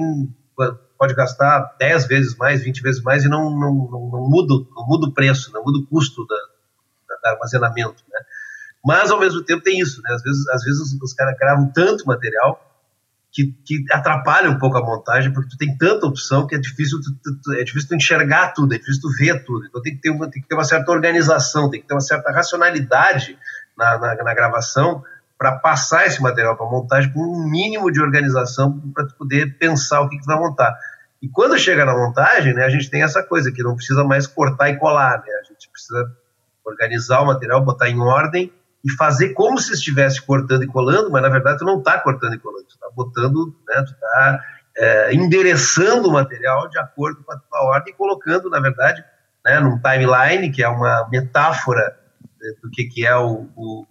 pode 0.98 1.14
gastar 1.14 1.74
10 1.78 2.06
vezes 2.06 2.36
mais, 2.36 2.62
20 2.62 2.82
vezes 2.82 3.02
mais 3.02 3.24
e 3.24 3.28
não, 3.28 3.50
não, 3.50 3.74
não, 3.74 4.10
não 4.10 4.28
muda, 4.28 4.54
não 4.74 4.86
muda 4.86 5.06
o 5.06 5.14
preço, 5.14 5.52
não 5.52 5.64
muda 5.64 5.78
o 5.78 5.86
custo 5.86 6.26
da, 6.26 6.36
da, 7.22 7.30
armazenamento, 7.32 8.02
né? 8.10 8.20
Mas, 8.84 9.10
ao 9.10 9.20
mesmo 9.20 9.42
tempo, 9.42 9.62
tem 9.62 9.78
isso, 9.78 10.00
né? 10.02 10.14
Às 10.14 10.22
vezes, 10.22 10.48
às 10.48 10.62
vezes 10.62 10.80
os, 11.02 11.12
caras 11.12 11.36
gravam 11.38 11.70
tanto 11.70 12.06
material 12.06 12.66
que, 13.30 13.52
que, 13.64 13.84
atrapalha 13.92 14.50
um 14.50 14.58
pouco 14.58 14.78
a 14.78 14.82
montagem, 14.82 15.32
porque 15.32 15.50
tu 15.50 15.56
tem 15.58 15.76
tanta 15.76 16.06
opção 16.06 16.46
que 16.46 16.54
é 16.54 16.58
difícil 16.58 16.98
tu, 17.00 17.34
tu, 17.42 17.52
é 17.52 17.62
difícil 17.62 17.88
tu 17.90 17.94
enxergar 17.94 18.52
tudo, 18.52 18.74
é 18.74 18.78
difícil 18.78 19.02
tu 19.02 19.10
ver 19.18 19.44
tudo. 19.44 19.66
Então 19.66 19.82
tem 19.82 19.94
que 19.94 20.00
ter 20.00 20.10
uma, 20.10 20.30
tem 20.30 20.40
que 20.40 20.48
ter 20.48 20.54
uma 20.54 20.64
certa 20.64 20.90
organização, 20.90 21.68
tem 21.70 21.80
que 21.80 21.86
ter 21.86 21.94
uma 21.94 22.00
certa 22.00 22.32
racionalidade 22.32 23.38
na, 23.76 23.98
na, 23.98 24.14
na 24.16 24.34
gravação 24.34 25.04
para 25.40 25.52
passar 25.52 26.06
esse 26.06 26.20
material 26.20 26.54
para 26.54 26.66
montagem 26.66 27.10
com 27.14 27.20
um 27.20 27.48
mínimo 27.48 27.90
de 27.90 27.98
organização 27.98 28.78
para 28.94 29.06
poder 29.06 29.56
pensar 29.56 30.02
o 30.02 30.08
que, 30.10 30.18
que 30.18 30.26
vai 30.26 30.38
montar. 30.38 30.76
E 31.22 31.30
quando 31.30 31.58
chega 31.58 31.82
na 31.86 31.96
montagem, 31.96 32.52
né, 32.52 32.62
a 32.62 32.68
gente 32.68 32.90
tem 32.90 33.02
essa 33.02 33.22
coisa 33.22 33.50
que 33.50 33.62
não 33.62 33.74
precisa 33.74 34.04
mais 34.04 34.26
cortar 34.26 34.68
e 34.68 34.76
colar, 34.76 35.12
né? 35.12 35.32
A 35.40 35.44
gente 35.44 35.70
precisa 35.70 36.14
organizar 36.62 37.22
o 37.22 37.26
material, 37.26 37.64
botar 37.64 37.88
em 37.88 37.98
ordem 37.98 38.52
e 38.84 38.90
fazer 38.92 39.30
como 39.30 39.58
se 39.58 39.72
estivesse 39.72 40.20
cortando 40.20 40.62
e 40.62 40.66
colando, 40.66 41.10
mas 41.10 41.22
na 41.22 41.30
verdade 41.30 41.60
tu 41.60 41.64
não 41.64 41.78
está 41.78 41.98
cortando 41.98 42.34
e 42.34 42.38
colando, 42.38 42.66
tu 42.66 42.74
está 42.74 42.90
botando, 42.94 43.56
né, 43.66 43.82
tu 43.82 43.92
está 43.92 44.44
é, 44.76 45.14
endereçando 45.14 46.08
o 46.08 46.12
material 46.12 46.68
de 46.68 46.78
acordo 46.78 47.24
com 47.24 47.32
a 47.32 47.38
tua 47.38 47.64
ordem 47.64 47.94
e 47.94 47.96
colocando, 47.96 48.50
na 48.50 48.60
verdade, 48.60 49.02
né, 49.42 49.58
num 49.58 49.80
timeline, 49.80 50.52
que 50.52 50.62
é 50.62 50.68
uma 50.68 51.08
metáfora 51.10 51.96
né, 52.38 52.52
do 52.62 52.70
que, 52.70 52.84
que 52.84 53.06
é 53.06 53.16
o, 53.16 53.48
o, 53.56 53.86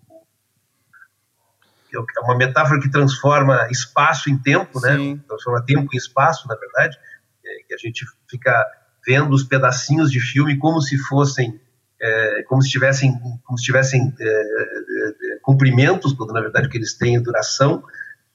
é 1.95 2.19
uma 2.21 2.35
metáfora 2.35 2.79
que 2.79 2.89
transforma 2.89 3.67
espaço 3.71 4.29
em 4.29 4.37
tempo, 4.37 4.79
né? 4.79 5.19
Transforma 5.27 5.63
tempo 5.65 5.89
em 5.93 5.97
espaço, 5.97 6.47
na 6.47 6.55
verdade, 6.55 6.97
é, 7.45 7.63
que 7.67 7.73
a 7.73 7.77
gente 7.77 8.05
fica 8.29 8.65
vendo 9.05 9.33
os 9.33 9.43
pedacinhos 9.43 10.11
de 10.11 10.19
filme 10.19 10.57
como 10.57 10.81
se 10.81 10.97
fossem, 10.97 11.59
é, 11.99 12.43
como 12.43 12.61
se 12.61 12.69
tivessem, 12.69 13.17
como 13.43 13.57
se 13.57 13.65
tivessem 13.65 14.13
é, 14.19 14.25
é, 14.25 15.35
é 15.35 15.39
comprimentos, 15.41 16.13
quando 16.13 16.33
na 16.33 16.41
verdade 16.41 16.67
o 16.67 16.69
que 16.69 16.77
eles 16.77 16.93
têm 16.93 17.15
é 17.15 17.19
duração, 17.19 17.83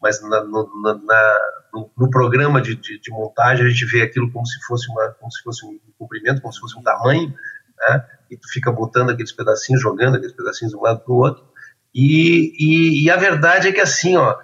mas 0.00 0.20
na, 0.22 0.42
no, 0.44 0.82
na, 0.82 1.38
no, 1.72 1.90
no, 1.96 2.10
programa 2.10 2.60
de, 2.60 2.74
de, 2.74 3.00
de, 3.00 3.10
montagem 3.10 3.64
a 3.64 3.68
gente 3.68 3.86
vê 3.86 4.02
aquilo 4.02 4.30
como 4.30 4.46
se 4.46 4.60
fosse 4.66 4.90
uma, 4.90 5.10
como 5.12 5.30
se 5.30 5.42
fosse 5.42 5.64
um 5.64 5.78
comprimento, 5.98 6.42
como 6.42 6.52
se 6.52 6.60
fosse 6.60 6.78
um 6.78 6.82
tamanho, 6.82 7.34
né? 7.78 8.06
E 8.30 8.36
tu 8.36 8.48
fica 8.48 8.72
botando 8.72 9.10
aqueles 9.10 9.32
pedacinhos, 9.32 9.80
jogando 9.80 10.16
aqueles 10.16 10.34
pedacinhos 10.34 10.72
de 10.72 10.78
um 10.78 10.82
lado 10.82 11.00
para 11.00 11.12
o 11.12 11.16
outro 11.16 11.53
e, 11.94 12.52
e, 12.58 13.04
e, 13.04 13.10
a 13.10 13.16
verdade 13.16 13.68
é 13.68 13.72
que 13.72 13.80
assim, 13.80 14.16
ó, 14.16 14.36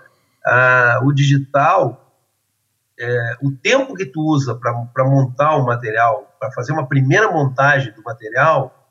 a, 0.44 1.00
o 1.02 1.12
digital, 1.12 2.14
é, 2.98 3.36
o 3.42 3.50
tempo 3.50 3.94
que 3.94 4.06
tu 4.06 4.20
usa 4.20 4.54
para 4.54 5.04
montar 5.04 5.56
o 5.56 5.64
material, 5.64 6.36
para 6.38 6.52
fazer 6.52 6.72
uma 6.72 6.86
primeira 6.86 7.30
montagem 7.30 7.92
do 7.92 8.02
material 8.02 8.88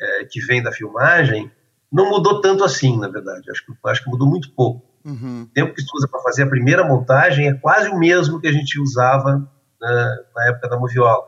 é, 0.00 0.24
que 0.24 0.40
vem 0.40 0.62
da 0.62 0.70
filmagem, 0.70 1.50
não 1.90 2.10
mudou 2.10 2.40
tanto 2.40 2.64
assim, 2.64 2.98
na 2.98 3.08
verdade. 3.08 3.50
Acho 3.50 3.64
que, 3.64 3.72
acho 3.86 4.04
que 4.04 4.10
mudou 4.10 4.28
muito 4.28 4.50
pouco. 4.52 4.84
Uhum. 5.04 5.42
O 5.42 5.54
tempo 5.54 5.74
que 5.74 5.84
tu 5.84 5.96
usa 5.96 6.08
para 6.08 6.20
fazer 6.22 6.42
a 6.42 6.48
primeira 6.48 6.84
montagem 6.84 7.48
é 7.48 7.54
quase 7.54 7.88
o 7.88 7.98
mesmo 7.98 8.40
que 8.40 8.48
a 8.48 8.52
gente 8.52 8.80
usava 8.80 9.48
na, 9.80 10.16
na 10.34 10.48
época 10.48 10.68
da 10.68 10.78
moviola. 10.78 11.24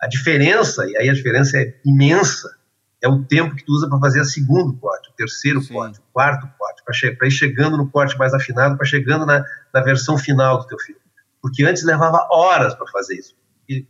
A 0.00 0.06
diferença, 0.06 0.84
e 0.86 0.96
aí 0.96 1.08
a 1.08 1.14
diferença 1.14 1.58
é 1.58 1.74
imensa, 1.84 2.57
é 3.00 3.08
o 3.08 3.24
tempo 3.24 3.54
que 3.54 3.64
tu 3.64 3.72
usa 3.72 3.88
para 3.88 3.98
fazer 3.98 4.20
o 4.20 4.24
segundo 4.24 4.76
corte, 4.76 5.08
o 5.10 5.12
terceiro 5.12 5.60
Sim. 5.60 5.74
corte, 5.74 5.98
o 5.98 6.02
quarto 6.12 6.48
corte, 6.58 6.82
para 7.16 7.28
ir 7.28 7.30
chegando 7.30 7.76
no 7.76 7.88
corte 7.88 8.18
mais 8.18 8.34
afinado, 8.34 8.76
para 8.76 8.86
chegando 8.86 9.24
na, 9.24 9.44
na 9.72 9.80
versão 9.80 10.18
final 10.18 10.58
do 10.58 10.66
teu 10.66 10.78
filme. 10.78 11.00
Porque 11.40 11.64
antes 11.64 11.84
levava 11.84 12.26
horas 12.30 12.74
para 12.74 12.86
fazer 12.88 13.14
isso. 13.14 13.36
E 13.68 13.86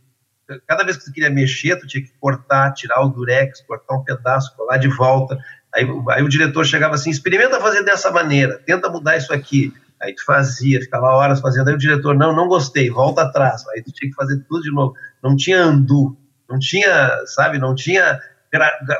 cada 0.67 0.83
vez 0.83 0.97
que 0.97 1.05
tu 1.05 1.11
queria 1.11 1.29
mexer, 1.29 1.75
tu 1.77 1.87
tinha 1.87 2.03
que 2.03 2.11
cortar, 2.19 2.73
tirar 2.73 3.01
o 3.01 3.09
durex, 3.09 3.61
cortar 3.61 3.95
um 3.95 4.03
pedaço, 4.03 4.55
colar 4.55 4.77
de 4.77 4.87
volta. 4.87 5.37
Aí, 5.73 5.85
aí 6.09 6.23
o 6.23 6.29
diretor 6.29 6.65
chegava 6.65 6.95
assim, 6.95 7.09
experimenta 7.09 7.59
fazer 7.59 7.83
dessa 7.83 8.11
maneira, 8.11 8.59
tenta 8.59 8.89
mudar 8.89 9.17
isso 9.17 9.33
aqui. 9.33 9.73
Aí 10.01 10.13
tu 10.13 10.23
fazia, 10.23 10.79
ficava 10.79 11.07
horas 11.07 11.41
fazendo. 11.41 11.67
Aí 11.67 11.73
o 11.73 11.79
diretor, 11.79 12.15
não, 12.15 12.33
não 12.35 12.47
gostei, 12.47 12.89
volta 12.89 13.23
atrás. 13.23 13.67
Aí 13.69 13.83
tu 13.83 13.91
tinha 13.91 14.09
que 14.09 14.15
fazer 14.15 14.37
tudo 14.47 14.61
de 14.61 14.71
novo. 14.71 14.93
Não 15.21 15.35
tinha 15.35 15.61
andu, 15.61 16.15
não 16.47 16.57
tinha, 16.57 17.25
sabe, 17.25 17.57
não 17.57 17.75
tinha 17.75 18.19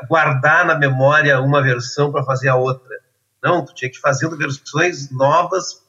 guardar 0.08 0.64
na 0.64 0.76
memória 0.76 1.40
uma 1.40 1.62
versão 1.62 2.12
para 2.12 2.24
fazer 2.24 2.48
a 2.48 2.56
outra. 2.56 2.88
Não, 3.42 3.64
tu 3.64 3.74
tinha 3.74 3.90
que 3.90 3.96
ir 3.96 4.00
fazendo 4.00 4.36
versões 4.36 5.10
novas 5.10 5.82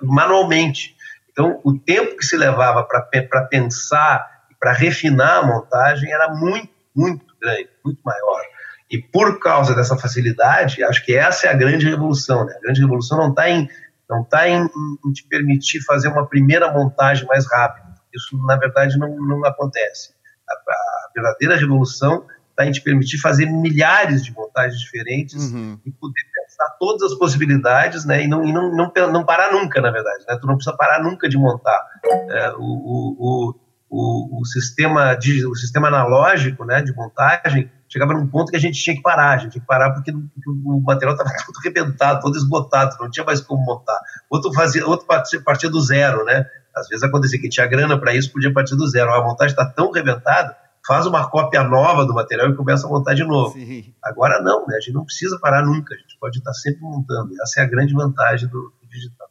manualmente. 0.00 0.96
Então, 1.30 1.60
o 1.64 1.78
tempo 1.78 2.16
que 2.16 2.24
se 2.24 2.36
levava 2.36 2.84
para 2.84 3.46
pensar 3.46 4.44
e 4.50 4.54
para 4.54 4.72
refinar 4.72 5.38
a 5.38 5.46
montagem 5.46 6.12
era 6.12 6.28
muito, 6.34 6.68
muito 6.94 7.24
grande, 7.40 7.70
muito 7.84 8.00
maior. 8.04 8.42
E 8.90 8.98
por 8.98 9.40
causa 9.40 9.74
dessa 9.74 9.96
facilidade, 9.96 10.84
acho 10.84 11.02
que 11.02 11.16
essa 11.16 11.46
é 11.46 11.50
a 11.50 11.56
grande 11.56 11.88
revolução. 11.88 12.44
Né? 12.44 12.54
A 12.54 12.60
grande 12.60 12.80
revolução 12.82 13.16
não 13.16 13.30
está 13.30 13.48
em, 13.48 13.66
não 14.08 14.22
tá 14.22 14.46
em, 14.46 14.68
em, 15.06 15.12
te 15.12 15.26
permitir 15.26 15.80
fazer 15.80 16.08
uma 16.08 16.28
primeira 16.28 16.70
montagem 16.70 17.26
mais 17.26 17.50
rápida. 17.50 17.94
Isso, 18.14 18.36
na 18.46 18.56
verdade, 18.56 18.98
não, 18.98 19.16
não 19.16 19.42
acontece. 19.46 20.12
A, 20.46 20.52
a 20.52 21.10
verdadeira 21.14 21.56
revolução 21.56 22.26
está 22.52 22.66
em 22.66 22.70
te 22.70 22.80
permitir 22.80 23.18
fazer 23.18 23.46
milhares 23.46 24.24
de 24.24 24.32
montagens 24.32 24.78
diferentes 24.78 25.50
uhum. 25.52 25.78
e 25.84 25.90
poder 25.90 26.20
pensar 26.34 26.76
todas 26.78 27.10
as 27.10 27.18
possibilidades, 27.18 28.04
né? 28.04 28.22
E 28.22 28.28
não, 28.28 28.44
e 28.44 28.52
não, 28.52 28.70
não, 28.74 28.92
não 29.12 29.24
parar 29.24 29.52
nunca, 29.52 29.80
na 29.80 29.90
verdade, 29.90 30.24
né? 30.28 30.38
Tu 30.40 30.46
não 30.46 30.54
precisa 30.54 30.76
parar 30.76 31.02
nunca 31.02 31.28
de 31.28 31.36
montar. 31.36 31.82
É, 32.30 32.50
o, 32.56 32.60
o, 32.60 33.54
o, 33.90 34.40
o, 34.40 34.44
sistema 34.44 35.14
de, 35.14 35.46
o 35.46 35.54
sistema 35.54 35.88
analógico, 35.88 36.64
né, 36.64 36.82
de 36.82 36.94
montagem 36.94 37.70
chegava 37.88 38.14
num 38.14 38.26
ponto 38.26 38.50
que 38.50 38.56
a 38.56 38.60
gente 38.60 38.82
tinha 38.82 38.96
que 38.96 39.02
parar, 39.02 39.32
a 39.32 39.36
gente 39.36 39.52
tinha 39.52 39.60
que 39.60 39.66
parar 39.66 39.92
porque, 39.92 40.12
porque 40.12 40.50
o 40.64 40.80
material 40.80 41.14
estava 41.14 41.30
todo 41.44 41.58
arrebentado, 41.58 42.20
todo 42.20 42.36
esgotado, 42.36 42.96
não 43.00 43.10
tinha 43.10 43.24
mais 43.24 43.40
como 43.40 43.64
montar. 43.64 44.00
Outro 44.30 44.52
fazia, 44.52 44.86
outro 44.86 45.06
partia, 45.06 45.40
partia 45.42 45.68
do 45.68 45.80
zero, 45.80 46.24
né? 46.24 46.46
Às 46.74 46.88
vezes 46.88 47.04
acontecia 47.04 47.38
que 47.38 47.50
tinha 47.50 47.66
grana 47.66 47.98
para 47.98 48.14
isso, 48.14 48.32
podia 48.32 48.52
partir 48.52 48.76
do 48.76 48.88
zero. 48.88 49.12
A 49.12 49.22
montagem 49.22 49.52
está 49.52 49.66
tão 49.66 49.90
arrebentada 49.90 50.56
faz 50.86 51.06
uma 51.06 51.28
cópia 51.30 51.62
nova 51.62 52.04
do 52.04 52.14
material 52.14 52.50
e 52.50 52.56
começa 52.56 52.86
a 52.86 52.90
montar 52.90 53.14
de 53.14 53.24
novo. 53.24 53.52
Sim. 53.52 53.94
Agora 54.02 54.40
não, 54.42 54.66
né? 54.66 54.76
A 54.76 54.80
gente 54.80 54.94
não 54.94 55.04
precisa 55.04 55.38
parar 55.40 55.64
nunca, 55.64 55.94
a 55.94 55.98
gente 55.98 56.16
pode 56.18 56.38
estar 56.38 56.52
sempre 56.54 56.80
montando. 56.80 57.32
Essa 57.42 57.60
é 57.60 57.64
a 57.64 57.66
grande 57.66 57.94
vantagem 57.94 58.48
do, 58.48 58.72
do 58.80 58.88
digital. 58.90 59.28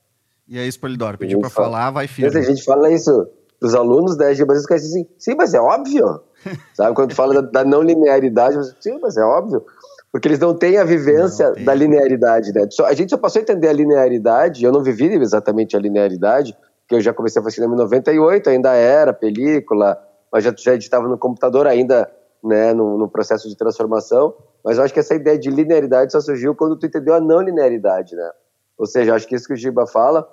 E 0.47 0.59
aí, 0.59 0.67
Spolidoro, 0.67 1.17
pediu 1.17 1.39
para 1.39 1.49
falar, 1.49 1.91
vai 1.91 2.07
firme. 2.07 2.37
A 2.37 2.41
gente 2.41 2.63
fala 2.63 2.91
isso 2.91 3.27
para 3.59 3.67
os 3.67 3.75
alunos 3.75 4.17
da 4.17 4.31
EG, 4.31 4.43
mas 4.45 4.65
eles 4.65 4.81
dizem 4.81 5.03
assim, 5.03 5.13
sim, 5.17 5.35
mas 5.35 5.53
é 5.53 5.61
óbvio. 5.61 6.21
Sabe, 6.73 6.95
quando 6.95 7.13
fala 7.13 7.41
da, 7.41 7.41
da, 7.41 7.63
não 7.63 7.81
linearidade, 7.81 8.57
sim, 8.79 8.99
mas 8.99 9.17
é 9.17 9.23
óbvio. 9.23 9.63
Porque 10.11 10.27
eles 10.27 10.39
não 10.39 10.53
têm 10.53 10.77
a 10.77 10.83
vivência 10.83 11.53
da 11.63 11.73
linearidade, 11.73 12.51
né? 12.51 12.67
A 12.85 12.93
gente 12.93 13.11
só 13.11 13.17
passou 13.17 13.39
a 13.39 13.43
entender 13.43 13.69
a 13.69 13.73
linearidade, 13.73 14.65
eu 14.65 14.71
não 14.71 14.83
vivi 14.83 15.05
exatamente 15.15 15.77
a 15.77 15.79
linearidade, 15.79 16.53
porque 16.81 16.95
eu 16.95 17.01
já 17.01 17.13
comecei 17.13 17.39
a 17.39 17.43
fazer 17.43 17.55
cinema 17.55 17.75
em 17.75 17.77
98, 17.77 18.49
ainda 18.49 18.73
era 18.73 19.13
película, 19.13 19.97
mas 20.31 20.43
já, 20.43 20.53
já 20.57 20.73
editava 20.73 21.07
no 21.07 21.17
computador 21.17 21.67
ainda, 21.67 22.11
né, 22.43 22.73
no, 22.73 22.97
no, 22.97 23.09
processo 23.09 23.47
de 23.47 23.55
transformação, 23.55 24.33
mas 24.63 24.77
eu 24.77 24.83
acho 24.83 24.93
que 24.93 24.99
essa 24.99 25.15
ideia 25.15 25.37
de 25.37 25.49
linearidade 25.49 26.11
só 26.11 26.19
surgiu 26.19 26.55
quando 26.55 26.77
tu 26.77 26.85
entendeu 26.85 27.13
a 27.13 27.19
não 27.19 27.41
linearidade, 27.41 28.15
né? 28.15 28.31
Ou 28.77 28.85
seja, 28.85 29.13
acho 29.13 29.27
que 29.27 29.35
isso 29.35 29.47
que 29.47 29.53
o 29.53 29.57
Giba 29.57 29.85
fala 29.85 30.27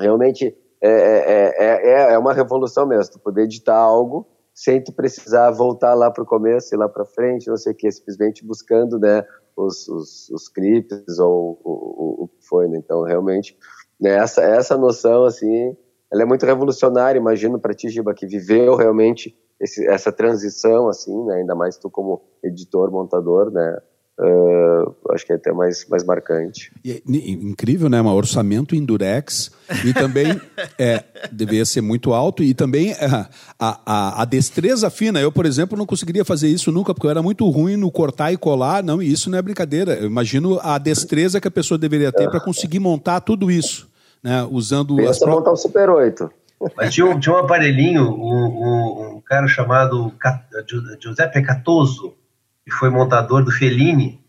realmente 0.00 0.56
é, 0.80 0.90
é, 0.90 1.54
é, 1.58 2.12
é 2.14 2.18
uma 2.18 2.32
revolução 2.32 2.86
mesmo, 2.86 3.12
tu 3.12 3.18
poder 3.18 3.42
editar 3.42 3.76
algo 3.76 4.26
sem 4.54 4.82
tu 4.82 4.92
precisar 4.92 5.50
voltar 5.50 5.94
lá 5.94 6.10
para 6.10 6.22
o 6.22 6.26
começo 6.26 6.72
e 6.72 6.78
lá 6.78 6.88
para 6.88 7.04
frente, 7.04 7.48
não 7.48 7.56
sei 7.56 7.72
o 7.72 7.76
que, 7.76 7.90
simplesmente 7.90 8.46
buscando, 8.46 8.98
né, 9.00 9.26
os, 9.56 9.88
os, 9.88 10.30
os 10.30 10.48
clipes 10.48 11.18
ou 11.18 11.60
o, 11.64 11.70
o, 11.70 12.24
o 12.24 12.28
que 12.28 12.46
foi, 12.46 12.68
né? 12.68 12.78
Então, 12.78 13.02
realmente, 13.02 13.58
né, 14.00 14.10
essa, 14.10 14.42
essa 14.42 14.76
noção, 14.76 15.24
assim, 15.24 15.76
ela 16.12 16.22
é 16.22 16.24
muito 16.24 16.46
revolucionária, 16.46 17.18
imagino 17.18 17.58
para 17.58 17.74
ti, 17.74 17.88
Giba, 17.88 18.14
que 18.14 18.26
viveu 18.26 18.76
realmente 18.76 19.36
esse, 19.60 19.86
essa 19.86 20.12
transição, 20.12 20.88
assim, 20.88 21.24
né, 21.24 21.36
ainda 21.36 21.54
mais 21.54 21.76
tu 21.76 21.90
como 21.90 22.22
editor, 22.42 22.90
montador, 22.90 23.50
né, 23.50 23.78
Uh, 24.16 24.94
acho 25.12 25.26
que 25.26 25.32
é 25.32 25.34
até 25.34 25.52
mais, 25.52 25.84
mais 25.88 26.04
marcante. 26.04 26.70
E, 26.84 26.92
é 26.92 27.02
incrível, 27.04 27.88
né? 27.88 28.00
Um 28.00 28.06
orçamento 28.06 28.76
em 28.76 28.84
Durex 28.84 29.50
e 29.84 29.92
também 29.92 30.40
é, 30.78 31.02
deveria 31.32 31.64
ser 31.64 31.80
muito 31.80 32.12
alto 32.12 32.40
e 32.40 32.54
também 32.54 32.92
é, 32.92 33.06
a, 33.06 33.28
a, 33.58 34.22
a, 34.22 34.24
destreza 34.24 34.88
fina. 34.88 35.20
Eu, 35.20 35.32
por 35.32 35.44
exemplo, 35.44 35.76
não 35.76 35.84
conseguiria 35.84 36.24
fazer 36.24 36.46
isso 36.46 36.70
nunca 36.70 36.94
porque 36.94 37.08
eu 37.08 37.10
era 37.10 37.22
muito 37.22 37.48
ruim 37.50 37.76
no 37.76 37.90
cortar 37.90 38.32
e 38.32 38.36
colar. 38.36 38.84
Não, 38.84 39.02
e 39.02 39.10
isso 39.10 39.28
não 39.28 39.36
é 39.36 39.42
brincadeira. 39.42 39.94
Eu 39.94 40.06
imagino 40.06 40.60
a 40.62 40.78
destreza 40.78 41.40
que 41.40 41.48
a 41.48 41.50
pessoa 41.50 41.76
deveria 41.76 42.12
ter 42.12 42.30
para 42.30 42.38
conseguir 42.38 42.78
montar 42.78 43.20
tudo 43.20 43.50
isso 43.50 43.92
né, 44.24 44.48
usando... 44.50 44.96
Pensa 44.96 45.24
as 45.24 45.30
montar 45.30 45.52
um 45.52 45.56
Super 45.56 45.90
8. 45.90 46.30
Mas 46.76 46.94
tinha 46.94 47.06
um, 47.06 47.20
tinha 47.20 47.34
um 47.34 47.38
aparelhinho, 47.38 48.08
um, 48.08 48.46
um, 48.46 49.16
um 49.16 49.20
cara 49.20 49.46
chamado 49.46 50.12
Giuseppe 50.98 51.42
Catoso, 51.42 52.14
que 52.64 52.70
foi 52.70 52.88
montador 52.88 53.44
do 53.44 53.50
Fellini, 53.50 54.24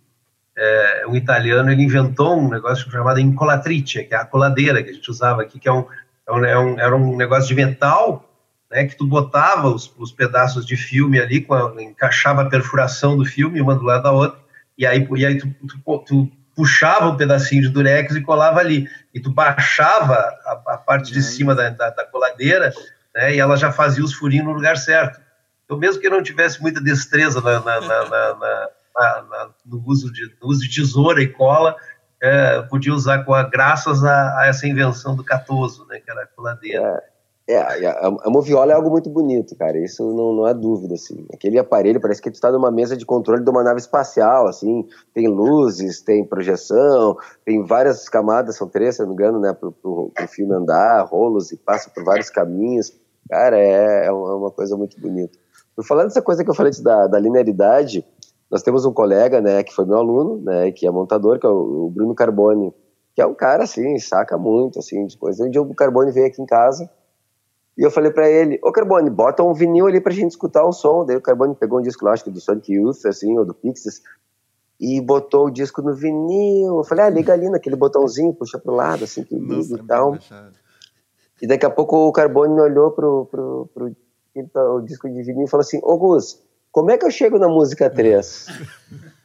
é, 0.58 1.06
um 1.08 1.16
italiano, 1.16 1.72
ele 1.72 1.84
inventou 1.84 2.38
um 2.38 2.50
negócio 2.50 2.90
chamado 2.90 3.20
incolatrice, 3.20 4.04
que 4.04 4.14
é 4.14 4.18
a 4.18 4.26
coladeira 4.26 4.84
que 4.84 4.90
a 4.90 4.94
gente 4.94 5.10
usava 5.10 5.42
aqui, 5.42 5.60
que 5.60 5.68
é 5.68 5.72
um, 5.72 5.86
é 6.28 6.32
um, 6.34 6.46
é 6.46 6.60
um 6.60 6.80
era 6.80 6.96
um 6.96 7.16
negócio 7.16 7.48
de 7.48 7.56
metal, 7.56 8.30
né, 8.72 8.86
que 8.86 8.98
tu 8.98 9.06
botava 9.06 9.68
os, 9.68 9.94
os 9.98 10.12
pedaços 10.12 10.66
de 10.66 10.76
filme 10.76 11.20
ali, 11.20 11.46
a, 11.50 11.82
encaixava 11.82 12.42
a 12.42 12.50
perfuração 12.50 13.18
do 13.18 13.26
filme 13.26 13.62
uma 13.62 13.76
do 13.76 13.84
lado 13.84 14.04
da 14.04 14.12
outra, 14.12 14.40
e 14.78 14.86
aí, 14.86 15.08
e 15.16 15.26
aí 15.26 15.38
tu, 15.38 15.48
tu, 15.68 16.00
tu 16.00 16.32
puxava 16.56 17.08
um 17.08 17.18
pedacinho 17.18 17.62
de 17.62 17.70
durex 17.70 18.16
e 18.16 18.22
colava 18.22 18.60
ali. 18.60 18.90
E 19.14 19.20
tu 19.20 19.32
baixava 19.32 20.16
a, 20.16 20.62
a 20.68 20.78
parte 20.78 21.12
de 21.12 21.22
cima 21.22 21.54
da, 21.54 21.70
da, 21.70 21.90
da, 21.90 22.06
coladeira, 22.06 22.74
né, 23.14 23.36
e 23.36 23.40
ela 23.40 23.58
já 23.58 23.72
fazia 23.72 24.04
os 24.04 24.14
furinhos 24.14 24.46
no 24.46 24.54
lugar 24.54 24.78
certo. 24.78 25.20
Então, 25.66 25.78
mesmo 25.78 26.02
que 26.02 26.10
não 26.10 26.24
tivesse 26.24 26.62
muita 26.62 26.80
destreza 26.80 27.42
na, 27.42 27.60
na, 27.60 27.82
na, 27.82 29.50
no, 29.66 29.84
uso 29.86 30.12
de, 30.12 30.36
no 30.42 30.48
uso 30.48 30.62
de 30.62 30.74
tesoura 30.74 31.22
e 31.22 31.28
cola, 31.28 31.76
é, 32.22 32.62
podia 32.64 32.94
usar 32.94 33.24
com 33.24 33.34
a, 33.34 33.44
graças 33.44 34.04
a, 34.04 34.40
a, 34.40 34.48
essa 34.48 34.68
invenção 34.68 35.16
do 35.16 35.24
Catoso, 35.24 35.86
né, 35.88 36.00
que 36.00 36.10
era 36.10 36.24
a 36.24 36.28
coladeira. 36.28 37.04
É. 37.04 37.15
É, 37.48 37.58
a, 37.58 38.08
a 38.08 38.30
moviola 38.30 38.72
é 38.72 38.76
algo 38.76 38.90
muito 38.90 39.08
bonito, 39.08 39.56
cara. 39.56 39.78
Isso 39.78 40.04
não, 40.04 40.34
não 40.34 40.46
há 40.46 40.54
dúvida, 40.54 40.96
assim. 40.96 41.28
Aquele 41.32 41.60
aparelho 41.60 42.02
parece 42.02 42.20
que 42.20 42.32
tu 42.32 42.36
está 42.36 42.52
numa 42.52 42.72
mesa 42.72 42.98
de 42.98 43.06
controle 43.06 43.44
de 43.44 43.50
uma 43.50 43.64
nave 43.64 43.80
espacial, 43.80 44.48
assim. 44.48 44.88
Tem 45.14 45.28
luzes, 45.28 46.02
tem 46.02 46.26
projeção, 46.26 47.16
tem 47.46 47.64
várias 47.64 48.10
camadas, 48.10 48.58
são 48.58 48.68
três, 48.68 48.96
se 48.96 49.02
não 49.02 49.10
me 49.10 49.14
engano, 49.14 49.40
né, 49.40 49.54
pro, 49.54 49.72
pro, 49.72 50.12
pro 50.14 50.28
filme 50.28 50.56
andar, 50.56 51.04
rolos 51.04 51.52
e 51.52 51.58
passa 51.58 51.90
por 51.92 52.04
vários 52.04 52.32
caminhos. 52.32 52.92
Cara, 53.30 53.60
é, 53.60 54.08
é 54.08 54.12
uma 54.12 54.50
coisa 54.50 54.76
muito 54.76 55.00
bonita. 55.00 55.38
Por 55.76 55.86
falando 55.86 56.08
dessa 56.08 56.24
coisa 56.24 56.44
que 56.44 56.50
eu 56.50 56.56
falei 56.56 56.72
da, 56.82 57.06
da 57.06 57.20
linearidade, 57.20 58.04
nós 58.50 58.64
temos 58.64 58.86
um 58.86 58.94
colega, 58.94 59.40
né, 59.40 59.62
que 59.62 59.74
foi 59.74 59.86
meu 59.86 59.98
aluno, 59.98 60.42
né, 60.42 60.72
que 60.72 60.88
é 60.88 60.92
montador, 60.92 61.40
que 61.40 61.46
é 61.46 61.50
o, 61.50 61.86
o 61.86 61.92
Bruno 61.92 62.16
Carboni, 62.16 62.74
que 63.14 63.22
é 63.22 63.26
um 63.26 63.36
cara, 63.36 63.66
assim, 63.66 64.00
saca 64.00 64.36
muito, 64.36 64.80
assim, 64.80 65.06
de 65.06 65.16
coisa. 65.16 65.46
Um 65.46 65.50
dia 65.50 65.62
o 65.62 65.76
Carboni 65.76 66.12
veio 66.12 66.26
aqui 66.26 66.42
em 66.42 66.46
casa 66.46 66.90
e 67.78 67.84
eu 67.84 67.92
falei 67.92 68.10
para 68.10 68.30
ele, 68.30 68.58
ô 68.64 68.72
Carbone, 68.72 69.10
bota 69.10 69.44
um 69.44 69.54
vinil 69.54 69.88
ali 69.88 70.00
pra 70.00 70.14
gente 70.14 70.32
escutar 70.32 70.64
o 70.66 70.72
som. 70.72 71.06
Daí 71.06 71.18
o 71.18 71.22
Carbone 71.22 71.56
pegou 71.56 71.80
um 71.80 71.82
disco 71.82 72.06
que 72.24 72.30
do 72.30 72.40
Sonic 72.40 72.74
Youth, 72.74 73.06
assim, 73.06 73.38
ou 73.38 73.44
do 73.44 73.54
Pixies, 73.54 74.02
e 74.80 75.02
botou 75.02 75.48
o 75.48 75.52
disco 75.52 75.82
no 75.82 75.94
vinil. 75.94 76.78
Eu 76.78 76.84
falei, 76.86 77.06
ah, 77.06 77.10
liga 77.10 77.34
ali 77.34 77.50
naquele 77.50 77.76
botãozinho, 77.76 78.34
puxa 78.34 78.58
pro 78.58 78.74
lado, 78.74 79.04
assim, 79.04 79.24
que 79.24 79.36
liga 79.36 79.76
e 79.76 79.84
tal. 79.84 80.18
E 81.42 81.48
daqui 81.48 81.66
a 81.66 81.70
pouco 81.70 82.08
o 82.08 82.12
Carbone 82.14 82.60
olhou 82.62 82.92
pro, 82.92 83.26
pro, 83.26 83.70
pro, 83.74 83.96
pro 84.54 84.82
disco 84.82 85.10
de 85.10 85.22
vinil 85.22 85.44
e 85.44 85.50
falou 85.50 85.62
assim, 85.62 85.80
ô 85.84 85.98
Gus, 85.98 86.42
como 86.72 86.92
é 86.92 86.98
que 86.98 87.06
eu 87.06 87.12
chego 87.12 87.38
na 87.38 87.50
música 87.50 87.90
3? 87.90 88.48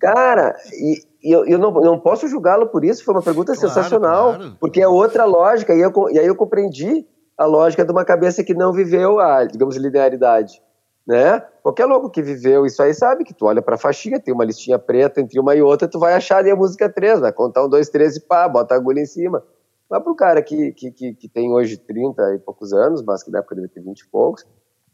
Cara, 0.00 0.56
e, 0.72 1.04
e 1.22 1.30
eu, 1.30 1.44
eu 1.46 1.56
não, 1.56 1.70
não 1.70 2.00
posso 2.00 2.26
julgá-lo 2.26 2.66
por 2.66 2.84
isso, 2.84 3.04
foi 3.04 3.14
uma 3.14 3.22
pergunta 3.22 3.54
claro, 3.54 3.68
sensacional, 3.68 4.34
claro. 4.34 4.56
porque 4.58 4.82
é 4.82 4.88
outra 4.88 5.24
lógica, 5.24 5.72
e, 5.72 5.80
eu, 5.80 5.92
e 6.10 6.18
aí 6.18 6.26
eu 6.26 6.34
compreendi 6.34 7.06
a 7.36 7.44
lógica 7.44 7.84
de 7.84 7.92
uma 7.92 8.04
cabeça 8.04 8.44
que 8.44 8.54
não 8.54 8.72
viveu 8.72 9.18
a, 9.18 9.44
digamos, 9.44 9.76
linearidade. 9.76 10.62
Né? 11.06 11.40
Qualquer 11.62 11.86
louco 11.86 12.08
que 12.08 12.22
viveu 12.22 12.64
isso 12.64 12.80
aí 12.80 12.94
sabe 12.94 13.24
que 13.24 13.34
tu 13.34 13.46
olha 13.46 13.60
pra 13.60 13.76
faixinha, 13.76 14.20
tem 14.20 14.32
uma 14.32 14.44
listinha 14.44 14.78
preta 14.78 15.20
entre 15.20 15.40
uma 15.40 15.54
e 15.54 15.60
outra, 15.60 15.88
tu 15.88 15.98
vai 15.98 16.14
achar 16.14 16.38
ali 16.38 16.50
a 16.50 16.56
música 16.56 16.88
3, 16.88 17.20
vai 17.20 17.32
contar 17.32 17.64
um, 17.64 17.68
dois, 17.68 17.88
três 17.88 18.16
e 18.16 18.20
pá, 18.20 18.48
bota 18.48 18.74
a 18.74 18.76
agulha 18.76 19.00
em 19.00 19.06
cima. 19.06 19.42
Mas 19.90 20.02
pro 20.02 20.14
cara 20.14 20.40
que, 20.40 20.72
que, 20.72 20.90
que, 20.92 21.14
que, 21.14 21.28
tem 21.28 21.52
hoje 21.52 21.76
30 21.76 22.36
e 22.36 22.38
poucos 22.38 22.72
anos, 22.72 23.02
mas 23.02 23.22
que 23.22 23.30
na 23.30 23.40
época 23.40 23.56
deve 23.56 23.68
ter 23.68 23.82
20 23.82 24.00
e 24.00 24.08
poucos, 24.08 24.46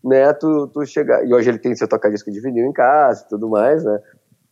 né, 0.03 0.33
tu, 0.33 0.66
tu 0.68 0.85
chegar, 0.87 1.24
e 1.24 1.33
hoje 1.35 1.51
ele 1.51 1.59
tem 1.59 1.74
seu 1.74 1.87
toca-disco 1.87 2.31
de 2.31 2.40
vinil 2.40 2.66
em 2.66 2.72
casa 2.72 3.24
e 3.24 3.29
tudo 3.29 3.48
mais, 3.48 3.85
né, 3.85 4.01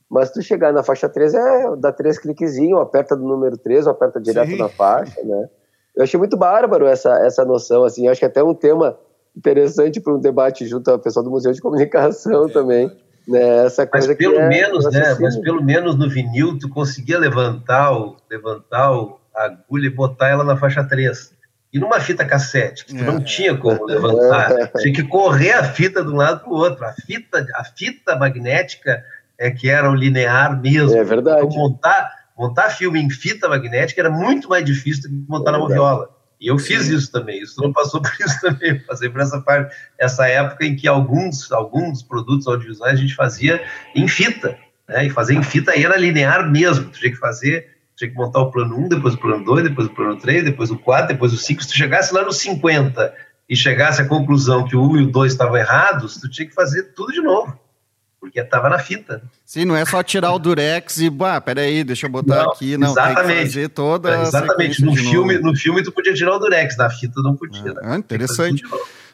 mas 0.08 0.30
tu 0.30 0.42
chegar 0.42 0.72
na 0.72 0.82
faixa 0.82 1.08
3 1.08 1.34
é 1.34 1.76
dá 1.76 1.90
três 1.90 2.18
cliquezinhos, 2.18 2.80
aperta 2.80 3.16
do 3.16 3.24
número 3.24 3.56
3 3.56 3.86
ou 3.86 3.92
aperta 3.92 4.20
direto 4.20 4.50
Sim. 4.50 4.58
na 4.58 4.68
faixa, 4.68 5.20
né, 5.24 5.48
eu 5.96 6.04
achei 6.04 6.18
muito 6.18 6.36
bárbaro 6.36 6.86
essa, 6.86 7.10
essa 7.24 7.44
noção, 7.44 7.84
assim, 7.84 8.06
eu 8.06 8.12
acho 8.12 8.20
que 8.20 8.26
até 8.26 8.42
um 8.42 8.54
tema 8.54 8.98
interessante 9.36 10.00
para 10.00 10.14
um 10.14 10.20
debate 10.20 10.66
junto 10.66 10.90
ao 10.90 10.98
pessoal 10.98 11.24
do 11.24 11.30
Museu 11.30 11.52
de 11.52 11.60
Comunicação 11.60 12.48
é, 12.48 12.52
também. 12.52 12.90
Né, 13.26 13.66
essa 13.66 13.86
coisa 13.86 14.08
mas 14.08 14.16
pelo 14.16 14.36
é, 14.36 14.48
menos, 14.48 14.84
né, 14.92 15.16
mas 15.20 15.36
pelo 15.38 15.62
menos 15.62 15.96
no 15.96 16.08
vinil 16.08 16.56
tu 16.58 16.68
conseguia 16.68 17.18
levantar, 17.18 17.92
o, 17.92 18.16
levantar 18.30 18.92
o, 18.92 19.18
a 19.34 19.46
agulha 19.46 19.86
e 19.86 19.90
botar 19.90 20.28
ela 20.28 20.44
na 20.44 20.56
faixa 20.56 20.84
3. 20.84 21.34
E 21.72 21.78
numa 21.78 21.98
fita 21.98 22.24
cassete, 22.24 22.84
que 22.84 22.94
tu 22.94 23.02
é. 23.02 23.06
não 23.06 23.20
tinha 23.20 23.56
como 23.56 23.84
levantar, 23.84 24.52
é. 24.52 24.66
tinha 24.78 24.94
que 24.94 25.02
correr 25.02 25.52
a 25.52 25.64
fita 25.64 26.02
de 26.04 26.10
um 26.10 26.16
lado 26.16 26.40
para 26.40 26.50
o 26.50 26.56
outro. 26.56 26.84
A 26.84 26.92
fita, 26.92 27.44
a 27.54 27.64
fita 27.64 28.16
magnética 28.16 29.02
é 29.38 29.50
que 29.50 29.68
era 29.68 29.90
o 29.90 29.94
linear 29.94 30.58
mesmo. 30.60 30.96
É 30.96 31.04
verdade. 31.04 31.44
Então, 31.44 31.58
montar, 31.58 32.15
montar 32.36 32.70
filme 32.70 33.00
em 33.00 33.08
fita 33.08 33.48
magnética 33.48 34.00
era 34.00 34.10
muito 34.10 34.48
mais 34.48 34.64
difícil 34.64 35.04
do 35.04 35.08
que 35.08 35.30
montar 35.30 35.50
é 35.50 35.52
na 35.52 35.58
moviola. 35.58 36.10
E 36.38 36.48
eu 36.48 36.58
fiz 36.58 36.86
isso 36.88 37.10
também, 37.10 37.40
isso 37.40 37.60
não 37.62 37.72
passou 37.72 38.00
por 38.02 38.12
isso 38.20 38.40
também, 38.40 38.78
passei 38.80 39.08
por 39.08 39.20
essa 39.20 39.40
parte, 39.40 39.74
essa 39.98 40.28
época 40.28 40.66
em 40.66 40.76
que 40.76 40.86
alguns, 40.86 41.50
alguns 41.50 42.02
produtos 42.02 42.46
audiovisuais 42.46 42.98
a 42.98 43.00
gente 43.00 43.14
fazia 43.14 43.64
em 43.94 44.06
fita, 44.06 44.58
né? 44.86 45.06
E 45.06 45.10
fazer 45.10 45.34
em 45.34 45.42
fita 45.42 45.72
era 45.78 45.96
linear 45.96 46.50
mesmo, 46.50 46.90
tu 46.90 46.98
tinha 46.98 47.10
que 47.10 47.18
fazer, 47.18 47.68
tinha 47.96 48.10
que 48.10 48.16
montar 48.16 48.40
o 48.40 48.50
plano 48.50 48.76
1, 48.78 48.88
depois 48.88 49.14
o 49.14 49.18
plano 49.18 49.44
2, 49.44 49.64
depois 49.64 49.88
o 49.88 49.94
plano 49.94 50.16
3, 50.16 50.44
depois 50.44 50.70
o 50.70 50.78
4, 50.78 51.08
depois 51.08 51.32
o 51.32 51.38
5, 51.38 51.62
se 51.62 51.68
tu 51.68 51.74
chegasse 51.74 52.12
lá 52.12 52.22
no 52.22 52.32
50 52.32 53.14
e 53.48 53.56
chegasse 53.56 54.02
à 54.02 54.06
conclusão 54.06 54.66
que 54.66 54.76
o 54.76 54.82
1 54.92 54.96
e 54.98 55.02
o 55.04 55.10
2 55.10 55.32
estavam 55.32 55.56
errados, 55.56 56.18
tu 56.18 56.28
tinha 56.28 56.46
que 56.46 56.54
fazer 56.54 56.92
tudo 56.94 57.12
de 57.12 57.22
novo 57.22 57.58
porque 58.26 58.40
estava 58.40 58.68
na 58.68 58.78
fita. 58.78 59.22
Sim, 59.44 59.64
não 59.64 59.76
é 59.76 59.84
só 59.84 60.02
tirar 60.02 60.32
o 60.32 60.38
durex 60.38 60.98
e, 60.98 61.08
bah, 61.08 61.40
peraí, 61.40 61.84
deixa 61.84 62.06
eu 62.06 62.10
botar 62.10 62.42
não, 62.42 62.50
aqui, 62.50 62.76
não, 62.76 62.90
exatamente. 62.90 63.26
tem 63.26 63.36
que 63.36 63.42
fazer 63.46 63.68
toda 63.68 64.10
é, 64.10 64.22
Exatamente, 64.22 64.84
no 64.84 64.96
filme, 64.96 65.38
no 65.38 65.54
filme 65.54 65.82
tu 65.82 65.92
podia 65.92 66.12
tirar 66.12 66.34
o 66.34 66.38
durex, 66.38 66.76
na 66.76 66.90
fita 66.90 67.22
não 67.22 67.36
podia. 67.36 67.74
Ah, 67.82 67.90
né? 67.90 67.96
interessante. 67.96 68.62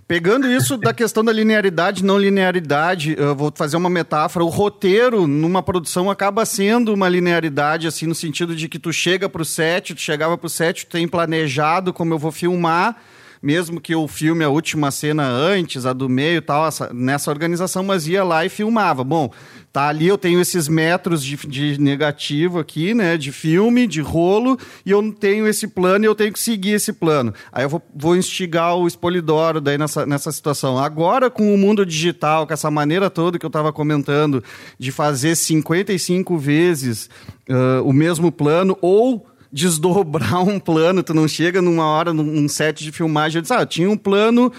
Pegando 0.08 0.50
isso 0.50 0.76
da 0.76 0.92
questão 0.92 1.24
da 1.24 1.32
linearidade, 1.32 2.04
não 2.04 2.18
linearidade, 2.18 3.14
eu 3.16 3.36
vou 3.36 3.52
fazer 3.54 3.76
uma 3.76 3.88
metáfora. 3.88 4.44
O 4.44 4.48
roteiro 4.48 5.26
numa 5.26 5.62
produção 5.62 6.10
acaba 6.10 6.44
sendo 6.44 6.92
uma 6.92 7.08
linearidade, 7.08 7.86
assim, 7.86 8.06
no 8.06 8.14
sentido 8.14 8.56
de 8.56 8.68
que 8.68 8.78
tu 8.78 8.92
chega 8.92 9.28
pro 9.28 9.44
set, 9.44 9.94
tu 9.94 10.00
chegava 10.00 10.36
pro 10.36 10.48
set, 10.48 10.86
tu 10.86 10.90
tem 10.90 11.06
planejado 11.06 11.92
como 11.92 12.12
eu 12.12 12.18
vou 12.18 12.32
filmar, 12.32 13.00
mesmo 13.42 13.80
que 13.80 13.92
eu 13.92 14.06
filme 14.06 14.44
a 14.44 14.48
última 14.48 14.90
cena 14.92 15.26
antes, 15.26 15.84
a 15.84 15.92
do 15.92 16.08
meio 16.08 16.38
e 16.38 16.40
tal, 16.40 16.66
essa, 16.66 16.92
nessa 16.92 17.30
organização, 17.30 17.82
mas 17.82 18.06
ia 18.06 18.22
lá 18.22 18.46
e 18.46 18.48
filmava. 18.48 19.02
Bom, 19.02 19.32
tá 19.72 19.88
ali, 19.88 20.06
eu 20.06 20.16
tenho 20.16 20.40
esses 20.40 20.68
metros 20.68 21.24
de, 21.24 21.36
de 21.48 21.80
negativo 21.80 22.60
aqui, 22.60 22.94
né, 22.94 23.16
de 23.16 23.32
filme, 23.32 23.86
de 23.86 24.00
rolo, 24.00 24.56
e 24.86 24.90
eu 24.90 25.12
tenho 25.12 25.48
esse 25.48 25.66
plano 25.66 26.04
e 26.04 26.06
eu 26.06 26.14
tenho 26.14 26.32
que 26.32 26.38
seguir 26.38 26.72
esse 26.72 26.92
plano. 26.92 27.34
Aí 27.50 27.64
eu 27.64 27.68
vou, 27.68 27.82
vou 27.94 28.16
instigar 28.16 28.76
o 28.76 28.86
Espolidoro 28.86 29.60
daí 29.60 29.76
nessa, 29.76 30.06
nessa 30.06 30.30
situação. 30.30 30.78
Agora, 30.78 31.28
com 31.28 31.52
o 31.52 31.58
mundo 31.58 31.84
digital, 31.84 32.46
com 32.46 32.52
essa 32.52 32.70
maneira 32.70 33.10
toda 33.10 33.38
que 33.38 33.46
eu 33.46 33.48
estava 33.48 33.72
comentando, 33.72 34.44
de 34.78 34.92
fazer 34.92 35.34
55 35.34 36.38
vezes 36.38 37.10
uh, 37.48 37.82
o 37.84 37.92
mesmo 37.92 38.30
plano, 38.30 38.78
ou 38.80 39.26
desdobrar 39.52 40.42
um 40.42 40.58
plano, 40.58 41.02
tu 41.02 41.12
não 41.12 41.28
chega 41.28 41.60
numa 41.60 41.86
hora, 41.86 42.12
num 42.12 42.48
set 42.48 42.82
de 42.82 42.90
filmagem, 42.90 43.38
eu 43.38 43.42
disse, 43.42 43.52
ah, 43.52 43.66
tinha 43.66 43.90
um 43.90 43.96
plano, 43.96 44.50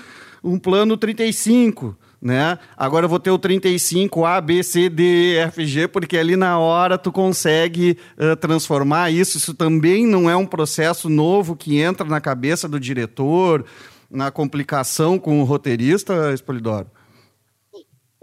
um 0.43 0.59
plano 0.59 0.95
35, 0.95 1.97
né? 2.21 2.59
Agora 2.77 3.05
eu 3.05 3.09
vou 3.09 3.19
ter 3.19 3.31
o 3.31 3.39
35 3.39 4.23
A, 4.23 4.39
B, 4.39 4.61
C, 4.61 4.89
D, 4.89 5.03
E, 5.03 5.37
F, 5.39 5.65
G, 5.65 5.87
porque 5.87 6.17
ali 6.17 6.35
na 6.35 6.59
hora 6.59 6.97
tu 6.97 7.11
consegue 7.11 7.97
uh, 8.17 8.35
transformar 8.35 9.09
isso. 9.11 9.37
Isso 9.37 9.53
também 9.53 10.05
não 10.05 10.29
é 10.29 10.35
um 10.35 10.45
processo 10.45 11.09
novo 11.09 11.55
que 11.55 11.81
entra 11.81 12.07
na 12.07 12.21
cabeça 12.21 12.69
do 12.69 12.79
diretor, 12.79 13.65
na 14.09 14.29
complicação 14.29 15.17
com 15.17 15.41
o 15.41 15.43
roteirista, 15.43 16.31
Espolidoro? 16.33 16.87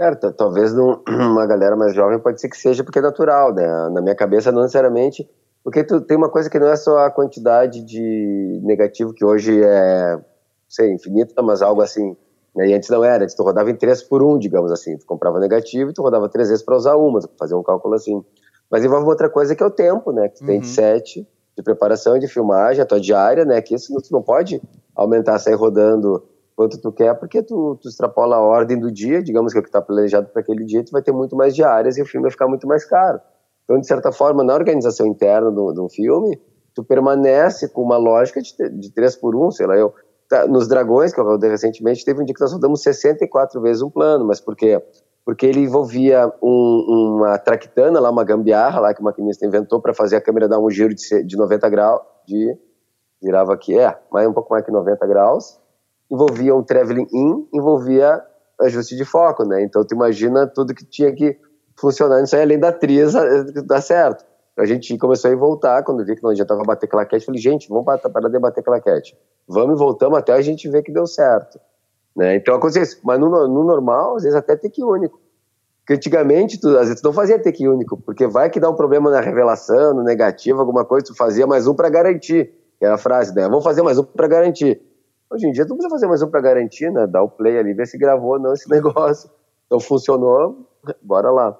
Certo, 0.01 0.33
talvez 0.33 0.73
uma 1.07 1.47
galera 1.47 1.77
mais 1.77 1.95
jovem 1.95 2.19
pode 2.19 2.41
ser 2.41 2.49
que 2.49 2.57
seja 2.57 2.83
porque 2.83 3.01
é 3.01 3.03
natural, 3.03 3.53
né? 3.53 3.67
Na 3.91 4.01
minha 4.01 4.15
cabeça 4.15 4.51
não 4.51 4.63
necessariamente, 4.63 5.29
porque 5.63 5.85
tu, 5.85 6.01
tem 6.01 6.17
uma 6.17 6.29
coisa 6.29 6.49
que 6.49 6.59
não 6.59 6.69
é 6.69 6.77
só 6.77 6.99
a 6.99 7.11
quantidade 7.11 7.83
de 7.83 8.61
negativo 8.63 9.13
que 9.13 9.25
hoje 9.25 9.63
é, 9.63 10.19
sei, 10.69 10.93
infinita, 10.93 11.43
mas 11.43 11.63
algo 11.63 11.83
assim 11.83 12.17
né? 12.55 12.69
E 12.69 12.75
antes 12.75 12.89
não 12.89 13.05
era, 13.05 13.25
antes 13.25 13.35
tu 13.35 13.43
rodava 13.43 13.71
em 13.71 13.77
3 13.77 14.03
por 14.05 14.23
1, 14.23 14.39
digamos 14.39 14.73
assim. 14.73 14.97
Tu 14.97 15.07
comprava 15.07 15.39
negativo 15.39 15.91
e 15.91 15.93
tu 15.93 16.03
rodava 16.03 16.29
três 16.29 16.49
vezes 16.49 16.65
para 16.65 16.77
usar 16.77 16.97
uma, 16.97 17.21
fazer 17.39 17.55
um 17.55 17.63
cálculo 17.63 17.95
assim. 17.95 18.25
Mas 18.71 18.85
envolve 18.85 19.07
outra 19.07 19.29
coisa 19.29 19.55
que 19.55 19.63
é 19.63 19.67
o 19.67 19.71
tempo, 19.71 20.13
né? 20.13 20.29
Que 20.29 20.37
tu 20.37 20.41
uhum. 20.43 20.47
tem 20.47 20.61
de 20.61 20.67
set, 20.67 21.27
de 21.57 21.63
preparação 21.63 22.17
e 22.17 22.21
de 22.21 22.29
filmagem, 22.29 22.83
a 22.83 22.87
tua 22.87 23.01
diária, 23.01 23.45
né? 23.45 23.61
Que 23.61 23.75
isso 23.75 23.95
tu 24.01 24.13
não 24.13 24.23
pode 24.23 24.61
aumentar, 24.95 25.39
sair 25.39 25.55
rodando 25.55 26.25
quanto 26.55 26.79
tu 26.79 26.93
quer, 26.93 27.15
porque 27.15 27.43
tu, 27.43 27.79
tu 27.81 27.89
extrapola 27.89 28.37
a 28.37 28.41
ordem 28.41 28.79
do 28.79 28.93
dia, 28.93 29.23
digamos 29.23 29.53
que 29.53 29.59
é 29.59 29.61
o 29.61 29.63
que 29.63 29.71
está 29.71 29.81
planejado 29.81 30.29
para 30.29 30.43
aquele 30.43 30.63
dia, 30.65 30.85
tu 30.85 30.91
vai 30.91 31.01
ter 31.01 31.11
muito 31.11 31.35
mais 31.35 31.55
diárias 31.55 31.97
e 31.97 32.03
o 32.03 32.05
filme 32.05 32.25
vai 32.25 32.31
ficar 32.31 32.47
muito 32.49 32.67
mais 32.67 32.85
caro. 32.85 33.19
Então, 33.71 33.81
de 33.81 33.87
certa 33.87 34.11
forma, 34.11 34.43
na 34.43 34.53
organização 34.53 35.07
interna 35.07 35.53
de 35.53 35.81
um 35.81 35.89
filme, 35.89 36.37
tu 36.75 36.83
permanece 36.83 37.69
com 37.69 37.83
uma 37.83 37.97
lógica 37.97 38.43
de, 38.43 38.53
de 38.69 38.91
3 38.93 39.15
por 39.15 39.37
1, 39.37 39.53
sei 39.53 39.67
lá, 39.67 39.77
eu 39.77 39.95
Tá, 40.31 40.47
nos 40.47 40.69
Dragões, 40.69 41.13
que 41.13 41.19
eu 41.19 41.25
rodei 41.25 41.51
recentemente, 41.51 42.05
teve 42.05 42.23
um 42.23 42.25
dia 42.25 42.33
que 42.33 42.41
nós 42.41 42.53
rodamos 42.53 42.85
64 42.85 43.61
vezes 43.61 43.83
um 43.83 43.91
plano, 43.91 44.25
mas 44.25 44.41
por 44.41 44.55
quê? 44.55 44.81
Porque 45.25 45.45
ele 45.45 45.59
envolvia 45.59 46.33
um, 46.41 47.17
uma 47.17 47.37
traquitana 47.37 47.99
lá, 47.99 48.09
uma 48.09 48.23
gambiarra 48.23 48.79
lá 48.81 48.95
que 48.95 49.01
o 49.01 49.05
maquinista 49.05 49.45
inventou 49.45 49.83
para 49.83 49.93
fazer 49.93 50.15
a 50.15 50.21
câmera 50.21 50.49
dar 50.49 50.61
um 50.61 50.71
giro 50.71 50.95
de, 50.95 51.25
de 51.25 51.37
90 51.37 51.69
graus, 51.69 52.01
de 52.29 52.57
girava 53.21 53.53
aqui, 53.53 53.77
é, 53.77 53.99
mas 54.09 54.25
um 54.25 54.33
pouco 54.33 54.53
mais 54.53 54.65
que 54.65 54.71
90 54.71 55.05
graus, 55.09 55.59
envolvia 56.09 56.55
um 56.55 56.63
traveling 56.63 57.09
in, 57.13 57.49
envolvia 57.53 58.23
ajuste 58.61 58.95
de 58.95 59.05
foco, 59.05 59.45
né? 59.45 59.65
Então 59.65 59.85
tu 59.85 59.97
imagina 59.97 60.47
tudo 60.47 60.73
que 60.73 60.85
tinha 60.85 61.13
que 61.13 61.37
funcionar 61.81 62.21
nisso 62.21 62.37
aí, 62.37 62.43
além 62.43 62.59
da 62.59 62.69
atriz 62.69 63.13
dar 63.67 63.81
certo. 63.81 64.25
A 64.57 64.67
gente 64.67 64.97
começou 64.99 65.31
a 65.31 65.33
ir 65.33 65.37
voltar, 65.37 65.83
quando 65.83 66.05
vi 66.05 66.15
que 66.15 66.23
não 66.23 66.31
adiantava 66.31 66.63
bater 66.63 66.87
claquete, 66.87 67.25
falei, 67.25 67.41
gente, 67.41 67.69
vamos 67.69 67.85
parar 67.85 68.29
de 68.29 68.39
bater 68.39 68.63
claquete. 68.63 69.17
Vamos 69.49 69.77
e 69.77 69.79
voltamos 69.79 70.19
até 70.19 70.33
a 70.33 70.43
gente 70.43 70.69
ver 70.69 70.83
que 70.83 70.93
deu 70.93 71.07
certo. 71.07 71.59
Né? 72.15 72.37
Então 72.37 72.55
acontece 72.55 72.95
isso. 72.95 73.01
Mas 73.03 73.19
no, 73.19 73.29
no, 73.49 73.65
normal, 73.65 74.17
às 74.17 74.25
vezes 74.25 74.37
até 74.37 74.57
take 74.57 74.83
único. 74.83 75.19
Porque 75.81 75.95
antigamente, 75.95 76.61
tu, 76.61 76.69
às 76.77 76.89
vezes 76.89 77.01
tu 77.01 77.05
não 77.05 77.13
fazia 77.13 77.39
take 77.39 77.67
único, 77.67 77.97
porque 77.97 78.27
vai 78.27 78.51
que 78.51 78.61
dá 78.61 78.69
um 78.69 78.75
problema 78.75 79.11
na 79.11 79.21
revelação, 79.21 79.95
no 79.95 80.03
negativo, 80.03 80.61
alguma 80.61 80.85
coisa, 80.85 81.07
tu 81.07 81.17
fazia 81.17 81.47
mais 81.47 81.67
um 81.67 81.75
para 81.75 81.89
garantir. 81.89 82.53
Que 82.79 82.85
é 82.85 82.89
a 82.89 82.99
frase, 82.99 83.35
né? 83.35 83.49
Vou 83.49 83.61
fazer 83.61 83.83
mais 83.83 83.99
um 83.99 84.05
para 84.05 84.29
garantir. 84.29 84.81
Hoje 85.31 85.47
em 85.47 85.53
dia 85.53 85.65
tu 85.65 85.75
precisa 85.75 85.91
fazer 85.91 86.07
mais 86.07 86.23
um 86.23 86.29
para 86.29 86.41
garantir, 86.41 86.91
né? 86.91 87.07
Dá 87.07 87.23
o 87.23 87.29
play 87.29 87.59
ali, 87.59 87.73
ver 87.73 87.87
se 87.87 87.97
gravou 87.97 88.33
ou 88.33 88.39
não 88.39 88.53
esse 88.53 88.69
negócio. 88.71 89.31
Então 89.67 89.81
funcionou, 89.81 90.67
bora 91.03 91.31
lá. 91.31 91.57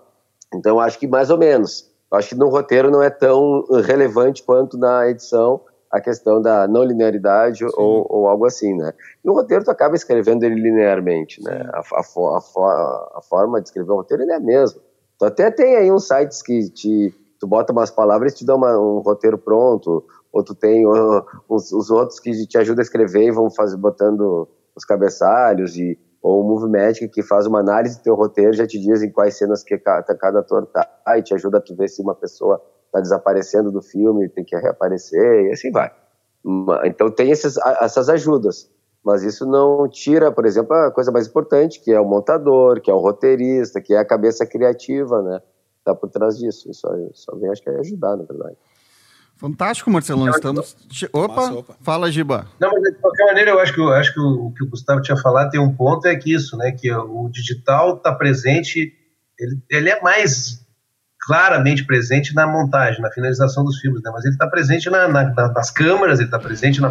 Então 0.55 0.81
acho 0.81 0.99
que 0.99 1.07
mais 1.07 1.31
ou 1.31 1.39
menos. 1.39 1.91
Acho 2.13 2.31
que 2.31 2.35
no 2.35 2.49
roteiro 2.49 2.91
não 2.91 3.03
é 3.03 3.09
tão 3.09 3.65
relevante 3.85 4.43
quanto 4.43 4.77
na 4.77 5.09
edição 5.09 5.61
a 5.91 6.01
questão 6.01 6.41
da 6.41 6.69
não 6.69 6.85
linearidade 6.85 7.65
ou, 7.65 8.07
ou, 8.09 8.29
algo 8.29 8.47
assim, 8.47 8.77
né? 8.77 8.93
E 9.25 9.29
o 9.29 9.33
roteiro 9.33 9.65
tu 9.65 9.71
acaba 9.71 9.97
escrevendo 9.97 10.45
ele 10.45 10.55
linearmente, 10.55 11.43
né? 11.43 11.69
A, 11.73 11.81
a, 11.81 12.01
a, 12.01 13.19
a, 13.19 13.23
forma 13.23 13.61
de 13.61 13.69
escrever 13.69 13.91
o 13.91 13.97
roteiro 13.97 14.23
ele 14.23 14.33
é 14.33 14.37
a 14.37 14.41
mesma. 14.41 14.81
Tu 15.19 15.25
até 15.25 15.51
tem 15.51 15.77
aí 15.77 15.91
uns 15.91 16.07
sites 16.07 16.43
que 16.43 16.71
te 16.71 17.15
tu 17.41 17.47
bota 17.47 17.73
umas 17.73 17.91
palavras 17.91 18.33
e 18.33 18.37
te 18.37 18.45
dá 18.45 18.55
uma, 18.55 18.79
um 18.79 18.99
roteiro 18.99 19.39
pronto, 19.39 20.05
ou 20.31 20.45
tu 20.45 20.55
tem 20.55 20.87
uh, 20.87 21.25
os, 21.49 21.73
os, 21.73 21.91
outros 21.91 22.21
que 22.21 22.47
te 22.47 22.59
ajudam 22.59 22.83
a 22.83 22.85
escrever 22.85 23.25
e 23.25 23.31
vão 23.33 23.51
fazer 23.51 23.79
botando 23.79 24.47
os 24.77 24.85
cabeçalhos 24.85 25.77
e 25.77 25.99
ou 26.23 26.41
o 26.41 26.45
Movie 26.45 26.71
Magic 26.71 27.09
que 27.09 27.23
faz 27.23 27.47
uma 27.47 27.61
análise 27.61 27.99
do 27.99 28.03
teu 28.03 28.15
roteiro, 28.15 28.53
já 28.53 28.67
te 28.67 28.79
diz 28.79 29.03
em 29.03 29.11
quais 29.11 29.37
cenas 29.37 29.63
que 29.63 29.79
cada, 29.79 30.15
cada 30.15 30.41
ator 30.41 30.67
tá, 30.67 30.89
e 31.17 31.23
te 31.23 31.35
ajuda 31.35 31.59
a 31.59 31.61
tu 31.61 31.75
ver 31.75 31.89
se 31.89 32.03
uma 32.03 32.15
pessoa 32.15 32.63
está 32.87 33.01
desaparecendo 33.01 33.71
do 33.71 33.81
filme, 33.81 34.29
tem 34.29 34.45
que 34.45 34.57
reaparecer, 34.57 35.47
e 35.47 35.53
assim 35.53 35.71
vai. 35.71 35.91
Então 36.85 37.11
tem 37.11 37.31
esses, 37.31 37.57
essas 37.81 38.09
ajudas, 38.09 38.71
mas 39.05 39.23
isso 39.23 39.47
não 39.47 39.89
tira, 39.89 40.31
por 40.31 40.45
exemplo, 40.45 40.75
a 40.75 40.91
coisa 40.91 41.11
mais 41.11 41.27
importante, 41.27 41.81
que 41.81 41.93
é 41.93 42.01
o 42.01 42.05
montador, 42.05 42.81
que 42.81 42.91
é 42.91 42.95
o 42.95 42.99
roteirista, 42.99 43.81
que 43.81 43.95
é 43.95 43.99
a 43.99 44.05
cabeça 44.05 44.45
criativa, 44.45 45.23
né? 45.23 45.41
Está 45.79 45.95
por 45.95 46.11
trás 46.11 46.37
disso. 46.39 46.71
Isso 46.71 46.87
só 47.15 47.35
vem, 47.37 47.51
acho 47.51 47.63
que, 47.63 47.71
é 47.71 47.79
ajudar, 47.79 48.17
na 48.17 48.25
verdade. 48.25 48.57
Fantástico, 49.41 49.91
Marcelão. 49.91 50.29
Estamos. 50.29 50.77
Opa, 51.15 51.51
opa, 51.51 51.75
fala, 51.81 52.13
Giba. 52.13 52.47
Não, 52.61 52.71
mas 52.71 52.83
de 52.83 52.93
qualquer 53.01 53.25
maneira, 53.25 53.53
eu 53.53 53.59
acho 53.59 53.73
que, 53.73 53.81
eu 53.81 53.91
acho 53.91 54.13
que 54.13 54.21
o, 54.21 54.49
o 54.49 54.53
que 54.53 54.63
o 54.63 54.69
Gustavo 54.69 55.01
tinha 55.01 55.17
falado 55.17 55.51
tem 55.51 55.59
um 55.59 55.75
ponto, 55.75 56.07
é 56.07 56.15
que 56.15 56.35
isso, 56.35 56.59
né? 56.59 56.73
Que 56.73 56.93
o 56.93 57.27
digital 57.33 57.97
está 57.97 58.13
presente, 58.13 58.93
ele, 59.39 59.59
ele 59.71 59.89
é 59.89 59.99
mais 60.03 60.61
claramente 61.21 61.87
presente 61.87 62.35
na 62.35 62.47
montagem, 62.47 63.01
na 63.01 63.11
finalização 63.11 63.65
dos 63.65 63.79
filmes, 63.79 64.03
né? 64.03 64.11
mas 64.13 64.25
ele 64.25 64.35
está 64.35 64.47
presente 64.47 64.91
na, 64.91 65.07
na, 65.07 65.25
nas 65.53 65.71
câmeras, 65.71 66.19
ele 66.19 66.29
está 66.29 66.39
presente 66.39 66.81
no 66.81 66.91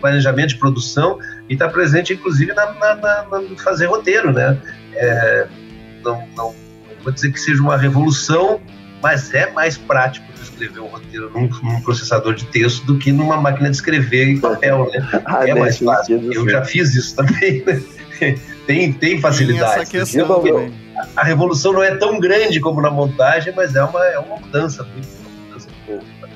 planejamento 0.00 0.50
de 0.50 0.58
produção 0.58 1.18
e 1.48 1.54
está 1.54 1.68
presente, 1.68 2.12
inclusive, 2.12 2.52
na, 2.52 2.72
na, 2.72 3.26
fazer 3.58 3.86
roteiro. 3.86 4.32
Né? 4.32 4.58
É, 4.94 5.48
não, 6.02 6.26
não, 6.28 6.54
não 6.54 7.02
vou 7.02 7.12
dizer 7.12 7.32
que 7.32 7.40
seja 7.40 7.62
uma 7.62 7.76
revolução, 7.76 8.60
mas 9.02 9.34
é 9.34 9.50
mais 9.50 9.76
prático 9.76 10.30
escrever 10.64 10.80
um 10.80 10.86
roteiro 10.86 11.30
num, 11.30 11.48
num, 11.62 11.80
processador 11.80 12.34
de 12.34 12.44
texto 12.46 12.84
do 12.84 12.98
que 12.98 13.12
numa 13.12 13.36
máquina 13.36 13.70
de 13.70 13.76
escrever 13.76 14.28
em 14.28 14.38
papel, 14.38 14.90
né? 14.92 15.08
Ah, 15.24 15.48
é 15.48 15.54
mais 15.54 15.78
fácil. 15.78 16.20
Eu 16.32 16.48
já 16.48 16.64
fiz 16.64 16.94
isso 16.94 17.16
também, 17.16 17.64
né? 17.64 17.82
tem, 18.66 18.92
tem 18.92 19.20
facilidade. 19.20 19.72
Tem 19.72 19.82
essa 19.82 19.90
questão 19.90 20.42
também. 20.42 20.72
A 21.16 21.24
revolução 21.24 21.72
não 21.72 21.82
é 21.82 21.96
tão 21.96 22.20
grande 22.20 22.60
como 22.60 22.80
na 22.80 22.90
montagem, 22.90 23.54
mas 23.56 23.74
é 23.74 23.82
uma, 23.82 24.04
é 24.04 24.18
uma 24.18 24.36
mudança 24.36 24.84
muito 24.84 25.20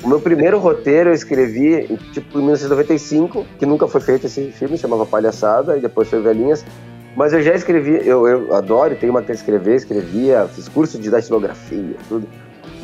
o 0.03 0.09
meu 0.09 0.21
primeiro 0.21 0.59
roteiro 0.59 1.09
eu 1.09 1.15
escrevi 1.15 1.87
tipo 2.13 2.39
em 2.39 2.43
1995, 2.43 3.47
que 3.59 3.65
nunca 3.65 3.89
foi 3.89 4.03
feito 4.03 4.27
esse 4.27 4.51
filme, 4.53 4.77
chamava 4.77 5.07
Palhaçada, 5.07 5.79
e 5.79 5.81
depois 5.81 6.09
foi 6.09 6.21
Velhinhas. 6.21 6.63
Mas 7.17 7.33
eu 7.33 7.41
já 7.41 7.55
escrevi, 7.55 8.07
eu, 8.07 8.29
eu 8.29 8.55
adoro, 8.55 8.95
tenho 8.97 9.13
uma 9.13 9.23
que 9.23 9.33
escrever, 9.33 9.77
escrevia, 9.77 10.47
fiz 10.55 10.69
curso 10.69 10.99
de 10.99 11.09
datilografia, 11.09 11.97
tudo. 12.07 12.29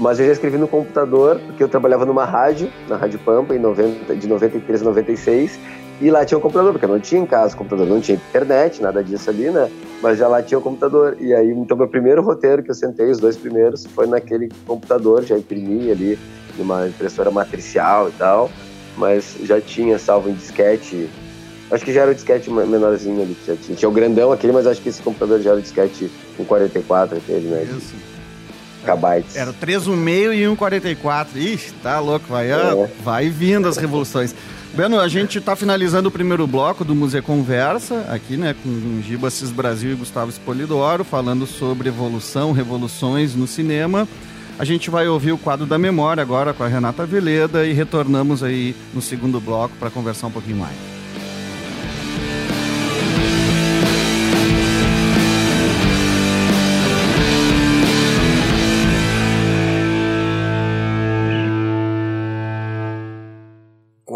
Mas 0.00 0.18
eu 0.18 0.24
já 0.24 0.32
escrevi 0.32 0.56
no 0.56 0.66
computador, 0.66 1.38
porque 1.40 1.62
eu 1.62 1.68
trabalhava 1.68 2.06
numa 2.06 2.24
rádio, 2.24 2.72
na 2.88 2.96
Rádio 2.96 3.18
Pampa, 3.18 3.54
em 3.54 3.58
90, 3.58 4.16
de 4.16 4.26
93 4.26 4.80
a 4.80 4.84
96, 4.86 5.60
e 6.00 6.10
lá 6.10 6.24
tinha 6.24 6.38
um 6.38 6.40
computador, 6.40 6.72
porque 6.72 6.86
eu 6.86 6.88
não 6.88 6.98
tinha 6.98 7.20
em 7.20 7.26
casa 7.26 7.54
computador, 7.54 7.86
não 7.86 8.00
tinha 8.00 8.16
internet, 8.16 8.80
nada 8.80 9.04
disso 9.04 9.28
ali, 9.28 9.50
né? 9.50 9.70
Mas 10.00 10.18
já 10.18 10.26
lá 10.26 10.42
tinha 10.42 10.56
o 10.56 10.60
um 10.62 10.64
computador. 10.64 11.18
E 11.20 11.34
aí, 11.34 11.50
então, 11.50 11.76
meu 11.76 11.86
primeiro 11.86 12.22
roteiro 12.22 12.62
que 12.62 12.70
eu 12.70 12.74
sentei, 12.74 13.10
os 13.10 13.18
dois 13.18 13.36
primeiros, 13.36 13.84
foi 13.84 14.06
naquele 14.06 14.48
computador, 14.66 15.22
já 15.22 15.36
imprimi 15.36 15.90
ali, 15.90 16.18
numa 16.56 16.88
impressora 16.88 17.30
matricial 17.30 18.08
e 18.08 18.12
tal, 18.12 18.50
mas 18.96 19.36
já 19.42 19.60
tinha 19.60 19.98
salvo 19.98 20.30
em 20.30 20.32
disquete. 20.32 21.10
Acho 21.70 21.84
que 21.84 21.92
já 21.92 22.02
era 22.02 22.10
o 22.10 22.14
disquete 22.14 22.50
menorzinho 22.50 23.20
ali, 23.20 23.36
já 23.46 23.54
tinha. 23.54 23.76
Tinha 23.76 23.88
o 23.90 23.92
grandão 23.92 24.32
aquele, 24.32 24.54
mas 24.54 24.66
acho 24.66 24.80
que 24.80 24.88
esse 24.88 25.02
computador 25.02 25.42
já 25.42 25.50
era 25.50 25.58
o 25.58 25.62
disquete 25.62 26.10
com 26.38 26.44
44 26.46 27.18
aquele, 27.18 27.48
né? 27.48 27.64
Isso 27.64 28.19
kbytes. 28.84 29.36
Era 29.36 29.52
3,5 29.52 30.34
e 30.34 30.42
1,44. 30.56 31.26
Ixi, 31.36 31.72
tá 31.82 31.98
louco, 32.00 32.26
vai, 32.28 32.50
é. 32.50 32.90
vai 33.02 33.28
vindo 33.28 33.68
as 33.68 33.76
revoluções. 33.76 34.34
Bueno, 34.74 35.00
a 35.00 35.08
gente 35.08 35.38
está 35.38 35.56
finalizando 35.56 36.08
o 36.08 36.12
primeiro 36.12 36.46
bloco 36.46 36.84
do 36.84 36.94
Museu 36.94 37.22
Conversa, 37.22 38.06
aqui, 38.08 38.36
né, 38.36 38.54
com 38.62 39.02
Giba 39.02 39.28
Cis 39.28 39.50
Brasil 39.50 39.90
e 39.92 39.94
Gustavo 39.96 40.30
Spolidoro, 40.30 41.02
falando 41.02 41.44
sobre 41.44 41.88
evolução, 41.88 42.52
revoluções 42.52 43.34
no 43.34 43.48
cinema. 43.48 44.06
A 44.58 44.64
gente 44.64 44.88
vai 44.88 45.08
ouvir 45.08 45.32
o 45.32 45.38
quadro 45.38 45.66
da 45.66 45.78
memória 45.78 46.22
agora 46.22 46.52
com 46.52 46.62
a 46.62 46.68
Renata 46.68 47.04
Veleda 47.04 47.66
e 47.66 47.72
retornamos 47.72 48.42
aí 48.42 48.76
no 48.94 49.02
segundo 49.02 49.40
bloco 49.40 49.74
para 49.80 49.90
conversar 49.90 50.28
um 50.28 50.30
pouquinho 50.30 50.58
mais. 50.58 50.99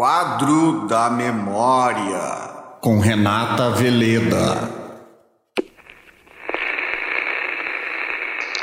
Quadro 0.05 0.85
da 0.85 1.09
Memória, 1.09 2.77
com 2.79 2.99
Renata 2.99 3.71
Veleda. 3.71 4.69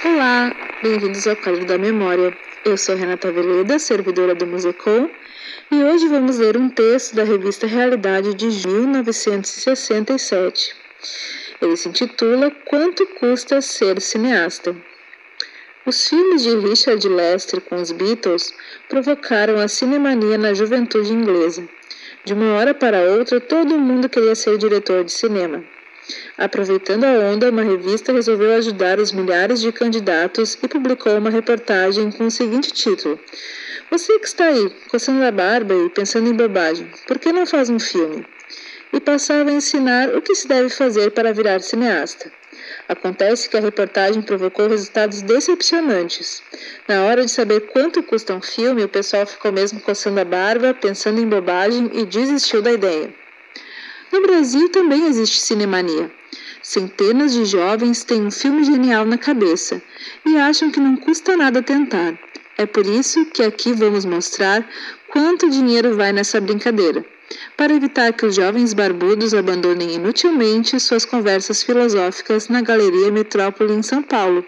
Olá, 0.04 0.54
bem-vindos 0.84 1.26
ao 1.26 1.34
Quadro 1.34 1.66
da 1.66 1.76
Memória. 1.76 2.32
Eu 2.64 2.76
sou 2.76 2.94
Renata 2.94 3.32
Veleda, 3.32 3.76
servidora 3.80 4.36
do 4.36 4.46
Musecom, 4.46 5.10
e 5.72 5.82
hoje 5.82 6.06
vamos 6.06 6.38
ler 6.38 6.56
um 6.56 6.68
texto 6.68 7.16
da 7.16 7.24
revista 7.24 7.66
Realidade 7.66 8.34
de 8.34 8.46
1967. 8.46 10.76
Ele 11.60 11.76
se 11.76 11.88
intitula 11.88 12.52
Quanto 12.70 13.04
Custa 13.18 13.60
Ser 13.60 14.00
Cineasta? 14.00 14.76
Os 15.84 16.08
filmes 16.08 16.44
de 16.44 16.56
Richard 16.58 17.08
Lester 17.08 17.60
com 17.60 17.74
os 17.74 17.90
Beatles 17.90 18.54
provocaram 18.88 19.58
a 19.58 19.66
cinemania 19.66 20.38
na 20.38 20.54
juventude 20.54 21.12
inglesa. 21.12 21.68
De 22.24 22.32
uma 22.34 22.54
hora 22.54 22.72
para 22.72 23.00
outra, 23.00 23.40
todo 23.40 23.76
mundo 23.76 24.08
queria 24.08 24.36
ser 24.36 24.56
diretor 24.58 25.02
de 25.02 25.10
cinema. 25.10 25.64
Aproveitando 26.38 27.02
a 27.02 27.10
onda, 27.10 27.50
uma 27.50 27.64
revista 27.64 28.12
resolveu 28.12 28.54
ajudar 28.54 29.00
os 29.00 29.10
milhares 29.10 29.60
de 29.60 29.72
candidatos 29.72 30.56
e 30.62 30.68
publicou 30.68 31.18
uma 31.18 31.30
reportagem 31.30 32.12
com 32.12 32.26
o 32.26 32.30
seguinte 32.30 32.72
título: 32.72 33.18
Você 33.90 34.20
que 34.20 34.26
está 34.26 34.44
aí, 34.44 34.70
coçando 34.88 35.24
a 35.24 35.32
barba 35.32 35.74
e 35.74 35.90
pensando 35.90 36.28
em 36.28 36.34
bobagem, 36.34 36.88
por 37.08 37.18
que 37.18 37.32
não 37.32 37.44
faz 37.44 37.68
um 37.68 37.80
filme? 37.80 38.24
E 38.92 39.00
passava 39.00 39.50
a 39.50 39.54
ensinar 39.54 40.14
o 40.14 40.22
que 40.22 40.34
se 40.36 40.46
deve 40.46 40.68
fazer 40.68 41.10
para 41.10 41.32
virar 41.32 41.60
cineasta. 41.60 42.30
Acontece 42.88 43.48
que 43.48 43.56
a 43.56 43.60
reportagem 43.60 44.20
provocou 44.22 44.68
resultados 44.68 45.22
decepcionantes. 45.22 46.42
Na 46.88 47.04
hora 47.04 47.24
de 47.24 47.30
saber 47.30 47.60
quanto 47.72 48.02
custa 48.02 48.34
um 48.34 48.42
filme, 48.42 48.82
o 48.84 48.88
pessoal 48.88 49.24
ficou 49.26 49.52
mesmo 49.52 49.80
coçando 49.80 50.20
a 50.20 50.24
barba, 50.24 50.74
pensando 50.74 51.20
em 51.20 51.28
bobagem 51.28 51.90
e 51.94 52.04
desistiu 52.04 52.60
da 52.60 52.72
ideia. 52.72 53.14
No 54.12 54.20
Brasil 54.22 54.68
também 54.68 55.06
existe 55.06 55.40
cinemania. 55.40 56.10
Centenas 56.62 57.32
de 57.32 57.44
jovens 57.44 58.04
têm 58.04 58.22
um 58.22 58.30
filme 58.30 58.64
genial 58.64 59.04
na 59.04 59.16
cabeça 59.16 59.80
e 60.26 60.36
acham 60.36 60.70
que 60.70 60.80
não 60.80 60.96
custa 60.96 61.36
nada 61.36 61.62
tentar. 61.62 62.18
É 62.58 62.66
por 62.66 62.86
isso 62.86 63.24
que 63.26 63.42
aqui 63.42 63.72
vamos 63.72 64.04
mostrar 64.04 64.68
quanto 65.08 65.48
dinheiro 65.48 65.96
vai 65.96 66.12
nessa 66.12 66.40
brincadeira 66.40 67.04
para 67.56 67.74
evitar 67.74 68.12
que 68.12 68.26
os 68.26 68.34
jovens 68.34 68.72
barbudos 68.72 69.34
abandonem 69.34 69.94
inutilmente 69.94 70.78
suas 70.80 71.04
conversas 71.04 71.62
filosóficas 71.62 72.48
na 72.48 72.60
Galeria 72.60 73.10
Metrópole 73.10 73.74
em 73.74 73.82
São 73.82 74.02
Paulo 74.02 74.44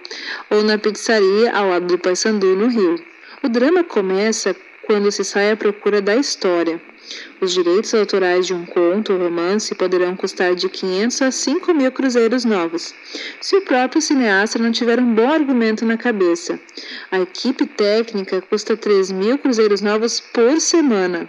ou 0.50 0.62
na 0.62 0.78
pizzaria 0.78 1.52
ao 1.52 1.68
lado 1.68 1.86
do 1.86 1.98
Paysandu 1.98 2.56
no 2.56 2.68
Rio. 2.68 2.96
O 3.42 3.48
drama 3.48 3.84
começa 3.84 4.56
quando 4.86 5.10
se 5.10 5.24
sai 5.24 5.52
à 5.52 5.56
procura 5.56 6.00
da 6.00 6.16
história. 6.16 6.80
Os 7.40 7.52
direitos 7.52 7.92
autorais 7.92 8.46
de 8.46 8.54
um 8.54 8.64
conto 8.64 9.12
ou 9.12 9.18
romance 9.18 9.74
poderão 9.74 10.16
custar 10.16 10.54
de 10.54 10.68
500 10.68 11.22
a 11.22 11.30
5 11.30 11.74
mil 11.74 11.92
cruzeiros 11.92 12.44
novos, 12.46 12.94
se 13.40 13.56
o 13.56 13.62
próprio 13.62 14.00
cineasta 14.00 14.58
não 14.58 14.72
tiver 14.72 14.98
um 14.98 15.14
bom 15.14 15.30
argumento 15.30 15.84
na 15.84 15.98
cabeça. 15.98 16.58
A 17.10 17.20
equipe 17.20 17.66
técnica 17.66 18.40
custa 18.40 18.76
3 18.76 19.12
mil 19.12 19.36
cruzeiros 19.36 19.82
novos 19.82 20.20
por 20.20 20.58
semana. 20.60 21.28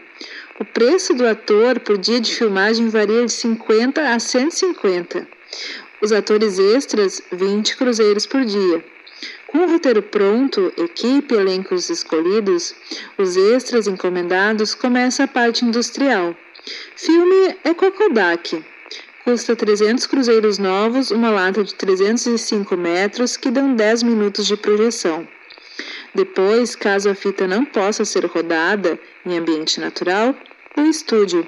O 0.57 0.63
preço 0.63 1.13
do 1.13 1.27
ator 1.27 1.81
por 1.81 1.97
dia 1.97 2.21
de 2.21 2.33
filmagem 2.33 2.87
varia 2.87 3.25
de 3.25 3.31
50 3.33 4.13
a 4.13 4.17
150. 4.17 5.27
Os 6.01 6.13
atores 6.13 6.57
extras, 6.57 7.21
20 7.29 7.75
cruzeiros 7.75 8.25
por 8.25 8.45
dia. 8.45 8.81
Com 9.47 9.57
o 9.57 9.69
roteiro 9.69 10.01
pronto, 10.01 10.71
equipe 10.77 11.35
e 11.35 11.37
elencos 11.37 11.89
escolhidos, 11.89 12.73
os 13.17 13.35
extras 13.35 13.85
encomendados, 13.85 14.73
começa 14.73 15.25
a 15.25 15.27
parte 15.27 15.65
industrial. 15.65 16.33
Filme 16.95 17.57
é 17.65 17.73
com 17.73 17.87
a 17.87 17.91
Kodak. 17.91 18.63
Custa 19.25 19.57
300 19.57 20.07
cruzeiros 20.07 20.57
novos, 20.57 21.11
uma 21.11 21.31
lata 21.31 21.65
de 21.65 21.75
305 21.75 22.77
metros, 22.77 23.35
que 23.35 23.51
dão 23.51 23.75
10 23.75 24.03
minutos 24.03 24.47
de 24.47 24.55
projeção. 24.55 25.27
Depois, 26.15 26.77
caso 26.77 27.09
a 27.09 27.13
fita 27.13 27.45
não 27.45 27.65
possa 27.65 28.05
ser 28.05 28.25
rodada 28.25 28.97
em 29.25 29.37
ambiente 29.37 29.81
natural, 29.81 30.33
o 30.77 30.81
estúdio, 30.81 31.45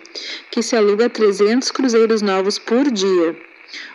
que 0.52 0.62
se 0.62 0.76
aluga 0.76 1.06
a 1.06 1.10
300 1.10 1.72
cruzeiros 1.72 2.22
novos 2.22 2.60
por 2.60 2.92
dia. 2.92 3.34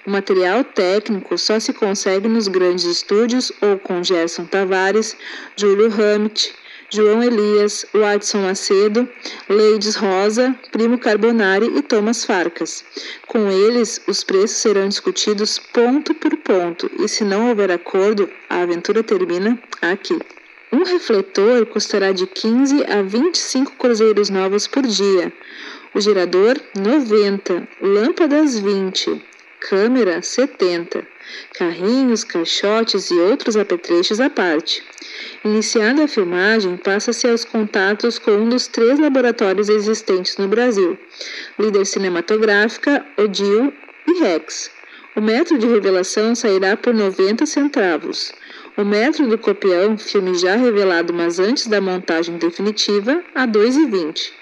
O 0.06 0.10
material 0.10 0.64
técnico 0.64 1.36
só 1.36 1.60
se 1.60 1.74
consegue 1.74 2.26
nos 2.26 2.48
grandes 2.48 2.84
estúdios 2.84 3.52
ou 3.60 3.78
com 3.78 4.02
Gerson 4.02 4.46
Tavares, 4.46 5.14
Júlio 5.56 5.92
Hammett, 5.92 6.54
João 6.88 7.22
Elias, 7.22 7.86
Watson 7.94 8.42
Macedo, 8.42 9.08
Leides 9.48 9.94
Rosa, 9.96 10.54
Primo 10.70 10.98
Carbonari 10.98 11.66
e 11.76 11.82
Thomas 11.82 12.24
Farcas. 12.24 12.84
Com 13.26 13.50
eles, 13.50 14.02
os 14.06 14.22
preços 14.24 14.58
serão 14.58 14.88
discutidos 14.88 15.58
ponto 15.58 16.14
por 16.14 16.36
ponto 16.38 16.90
e, 16.98 17.08
se 17.08 17.24
não 17.24 17.48
houver 17.48 17.70
acordo, 17.70 18.28
a 18.48 18.60
aventura 18.60 19.02
termina 19.02 19.58
aqui. 19.80 20.18
Um 20.72 20.84
refletor 20.84 21.66
custará 21.66 22.12
de 22.12 22.26
15 22.26 22.82
a 22.84 23.02
25 23.02 23.72
cruzeiros 23.72 24.30
novos 24.30 24.66
por 24.66 24.82
dia. 24.86 25.30
O 25.94 26.00
gerador, 26.00 26.58
90. 26.74 27.68
Lâmpadas, 27.78 28.58
20. 28.58 29.22
Câmera, 29.60 30.22
70. 30.22 31.06
Carrinhos, 31.52 32.24
caixotes 32.24 33.10
e 33.10 33.14
outros 33.14 33.54
apetrechos 33.54 34.18
à 34.18 34.30
parte. 34.30 34.82
Iniciada 35.44 36.04
a 36.04 36.08
filmagem, 36.08 36.78
passa-se 36.78 37.28
aos 37.28 37.44
contatos 37.44 38.18
com 38.18 38.30
um 38.30 38.48
dos 38.48 38.66
três 38.66 38.98
laboratórios 38.98 39.68
existentes 39.68 40.38
no 40.38 40.48
Brasil: 40.48 40.98
Líder 41.58 41.84
Cinematográfica, 41.84 43.04
Odil 43.18 43.74
e 44.06 44.20
Rex. 44.20 44.70
O 45.14 45.20
metro 45.20 45.58
de 45.58 45.66
revelação 45.66 46.34
sairá 46.34 46.78
por 46.78 46.94
90 46.94 47.44
centavos. 47.44 48.32
O 48.74 48.86
metro 48.86 49.26
do 49.28 49.36
copião, 49.36 49.98
filme 49.98 50.34
já 50.34 50.56
revelado, 50.56 51.12
mas 51.12 51.38
antes 51.38 51.66
da 51.66 51.78
montagem 51.78 52.38
definitiva, 52.38 53.22
a 53.34 53.46
2,20. 53.46 54.32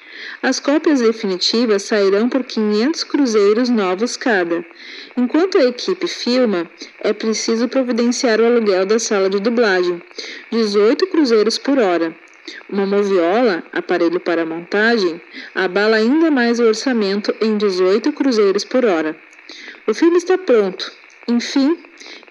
As 0.40 0.60
cópias 0.60 1.00
definitivas 1.00 1.82
sairão 1.82 2.28
por 2.28 2.44
500 2.44 3.02
cruzeiros 3.02 3.68
novos 3.68 4.16
cada. 4.16 4.64
Enquanto 5.16 5.58
a 5.58 5.64
equipe 5.64 6.06
filma, 6.06 6.70
é 7.00 7.12
preciso 7.12 7.66
providenciar 7.66 8.40
o 8.40 8.46
aluguel 8.46 8.86
da 8.86 9.00
sala 9.00 9.28
de 9.28 9.40
dublagem, 9.40 10.00
18 10.52 11.08
cruzeiros 11.08 11.58
por 11.58 11.78
hora. 11.80 12.14
Uma 12.68 12.86
moviola, 12.86 13.64
aparelho 13.72 14.20
para 14.20 14.46
montagem, 14.46 15.20
abala 15.56 15.96
ainda 15.96 16.30
mais 16.30 16.60
o 16.60 16.64
orçamento 16.64 17.34
em 17.40 17.56
18 17.56 18.12
cruzeiros 18.12 18.64
por 18.64 18.84
hora. 18.84 19.16
O 19.88 19.92
filme 19.92 20.18
está 20.18 20.38
pronto. 20.38 20.99
Enfim, 21.28 21.78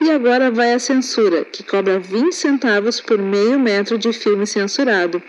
e 0.02 0.10
agora 0.10 0.50
vai 0.50 0.74
a 0.74 0.80
censura, 0.80 1.46
que 1.46 1.64
cobra 1.64 2.00
20 2.00 2.34
centavos 2.34 3.00
por 3.00 3.20
meio 3.20 3.60
metro 3.60 3.98
de 3.98 4.12
filme 4.12 4.46
censurado, 4.48 5.22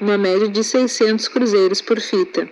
uma 0.00 0.18
média 0.18 0.48
de 0.48 0.62
600 0.62 1.26
cruzeiros 1.28 1.80
por 1.80 2.00
fita. 2.00 2.48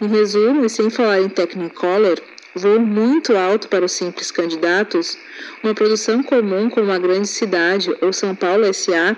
Em 0.00 0.08
resumo, 0.08 0.64
e 0.64 0.70
sem 0.70 0.90
falar 0.90 1.20
em 1.20 1.28
Technicolor, 1.28 2.20
voo 2.58 2.80
muito 2.80 3.36
alto 3.36 3.68
para 3.68 3.84
os 3.84 3.92
simples 3.92 4.30
candidatos, 4.30 5.16
uma 5.62 5.74
produção 5.74 6.22
comum 6.22 6.68
com 6.68 6.80
uma 6.80 6.98
grande 6.98 7.28
cidade 7.28 7.90
ou 8.00 8.12
São 8.12 8.34
Paulo 8.34 8.72
SA, 8.74 9.16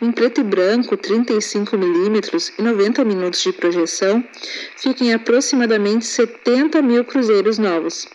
em 0.00 0.12
preto 0.12 0.40
e 0.40 0.44
branco 0.44 0.96
35mm 0.96 2.52
e 2.58 2.62
90 2.62 3.04
minutos 3.04 3.42
de 3.42 3.52
projeção, 3.52 4.24
fica 4.76 5.04
em 5.04 5.12
aproximadamente 5.12 6.06
70 6.06 6.80
mil 6.82 7.04
cruzeiros 7.04 7.58
novos. 7.58 8.08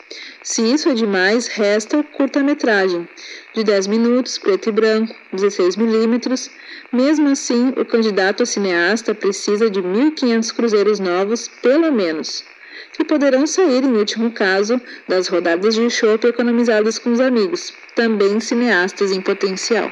Se 0.44 0.62
isso 0.62 0.88
é 0.88 0.94
demais, 0.94 1.48
resta 1.48 2.02
curta-metragem, 2.04 3.08
de 3.54 3.63
10 3.63 3.88
minutos, 3.88 4.38
preto 4.38 4.70
e 4.70 4.72
branco, 4.72 5.13
16 5.34 5.76
milímetros. 5.76 6.50
Mesmo 6.92 7.28
assim, 7.28 7.74
o 7.76 7.84
candidato 7.84 8.44
a 8.44 8.46
cineasta 8.46 9.13
precisa 9.13 9.70
de 9.70 9.82
1.500 9.82 10.56
cruzeiros 10.56 11.00
novos, 11.00 11.50
pelo 11.62 11.92
menos, 11.92 12.46
que 12.98 13.06
poderão 13.06 13.46
sair, 13.46 13.84
em 13.84 13.96
último 13.96 14.32
caso, 14.32 14.82
das 15.08 15.28
rodadas 15.28 15.76
de 15.76 15.88
chopp 15.88 16.26
economizadas 16.26 16.98
com 16.98 17.12
os 17.12 17.20
amigos, 17.20 17.72
também 17.96 18.40
cineastas 18.40 19.12
em 19.12 19.22
potencial. 19.22 19.92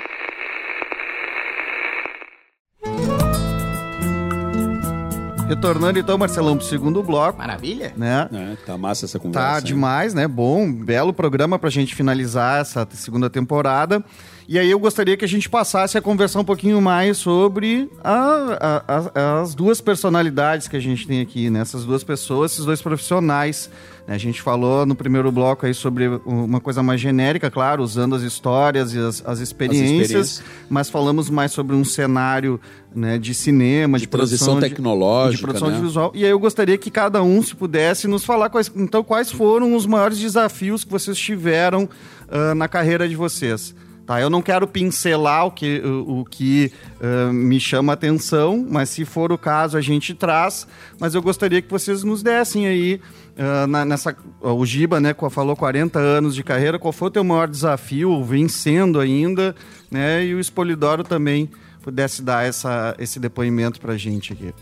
Retornando 5.47 5.99
então, 5.99 6.17
Marcelão, 6.17 6.57
pro 6.57 6.65
segundo 6.65 7.03
bloco. 7.03 7.37
Maravilha. 7.37 7.93
Né? 7.95 8.27
É, 8.33 8.55
tá 8.65 8.75
massa 8.75 9.05
essa 9.05 9.19
conversa. 9.19 9.47
Tá 9.47 9.59
hein? 9.59 9.63
demais, 9.63 10.15
né? 10.15 10.27
Bom, 10.27 10.73
belo 10.73 11.13
programa 11.13 11.59
pra 11.59 11.69
gente 11.69 11.93
finalizar 11.93 12.61
essa 12.61 12.87
segunda 12.91 13.29
temporada. 13.29 14.03
E 14.47 14.59
aí 14.59 14.69
eu 14.69 14.77
gostaria 14.77 15.17
que 15.17 15.25
a 15.25 15.27
gente 15.27 15.49
passasse 15.49 15.97
a 15.97 16.01
conversar 16.01 16.39
um 16.39 16.43
pouquinho 16.43 16.79
mais 16.79 17.17
sobre 17.17 17.89
a- 18.03 18.83
a- 18.87 19.11
a- 19.15 19.41
as 19.41 19.55
duas 19.55 19.81
personalidades 19.81 20.67
que 20.67 20.75
a 20.77 20.79
gente 20.79 21.07
tem 21.07 21.19
aqui, 21.19 21.49
né? 21.49 21.61
Essas 21.61 21.83
duas 21.83 22.03
pessoas, 22.03 22.51
esses 22.53 22.65
dois 22.65 22.81
profissionais. 22.81 23.69
né? 24.07 24.13
A 24.13 24.17
gente 24.19 24.39
falou 24.43 24.85
no 24.85 24.93
primeiro 24.93 25.31
bloco 25.31 25.65
aí 25.65 25.73
sobre 25.73 26.07
uma 26.27 26.59
coisa 26.61 26.83
mais 26.83 27.01
genérica, 27.01 27.49
claro, 27.49 27.81
usando 27.81 28.13
as 28.13 28.21
histórias 28.21 28.93
e 28.93 28.99
as, 28.99 29.23
as 29.25 29.39
experiências, 29.39 30.01
experiências. 30.11 30.43
mas 30.69 30.91
falamos 30.91 31.27
mais 31.27 31.51
sobre 31.51 31.75
um 31.75 31.83
cenário 31.83 32.59
né, 32.95 33.17
de 33.17 33.33
cinema, 33.33 33.97
de, 33.97 34.03
De 34.03 34.07
produção 34.09 34.55
de- 34.59 34.69
tecnológica, 34.69 35.37
de 35.37 35.41
produção 35.41 35.67
né? 35.69 35.73
audiovisual. 35.73 36.11
E 36.13 36.23
aí 36.23 36.29
eu 36.29 36.37
gostaria 36.39 36.77
que 36.77 36.91
cada 36.91 37.23
um, 37.23 37.41
se 37.41 37.55
pudesse, 37.55 38.07
nos 38.07 38.23
falar 38.23 38.49
quais, 38.49 38.71
então, 38.75 39.03
quais 39.03 39.31
foram 39.31 39.75
os 39.75 39.87
maiores 39.87 40.19
desafios 40.19 40.83
que 40.83 40.91
vocês 40.91 41.17
tiveram 41.17 41.85
uh, 42.29 42.53
na 42.55 42.67
carreira 42.67 43.09
de 43.09 43.15
vocês. 43.15 43.73
Tá, 44.05 44.21
eu 44.21 44.29
não 44.29 44.41
quero 44.41 44.67
pincelar 44.67 45.47
o 45.47 45.51
que, 45.51 45.79
o, 45.79 46.19
o 46.19 46.25
que 46.25 46.71
uh, 47.01 47.33
me 47.33 47.59
chama 47.59 47.93
atenção, 47.93 48.63
mas 48.69 48.89
se 48.89 49.03
for 49.03 49.31
o 49.31 49.37
caso, 49.37 49.77
a 49.77 49.81
gente 49.81 50.13
traz. 50.13 50.67
Mas 50.99 51.15
eu 51.15 51.23
gostaria 51.23 51.59
que 51.59 51.69
vocês 51.69 52.03
nos 52.03 52.21
dessem 52.21 52.67
aí, 52.67 53.01
uh, 53.35 53.65
na, 53.65 53.83
nessa. 53.83 54.15
O 54.41 54.63
Giba, 54.63 54.99
né, 54.99 55.15
falou 55.31 55.55
40 55.55 55.97
anos 55.97 56.35
de 56.35 56.43
carreira, 56.43 56.77
qual 56.77 56.93
foi 56.93 57.07
o 57.07 57.11
teu 57.11 57.23
maior 57.23 57.47
desafio, 57.47 58.23
vencendo 58.23 58.99
ainda, 58.99 59.55
né? 59.89 60.23
E 60.23 60.35
o 60.35 60.39
Espolidoro 60.39 61.03
também 61.03 61.49
pudesse 61.81 62.21
dar 62.21 62.45
essa, 62.45 62.95
esse 62.99 63.19
depoimento 63.19 63.81
pra 63.81 63.97
gente 63.97 64.33
aqui. 64.33 64.53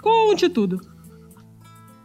Conte 0.00 0.48
tudo. 0.48 0.80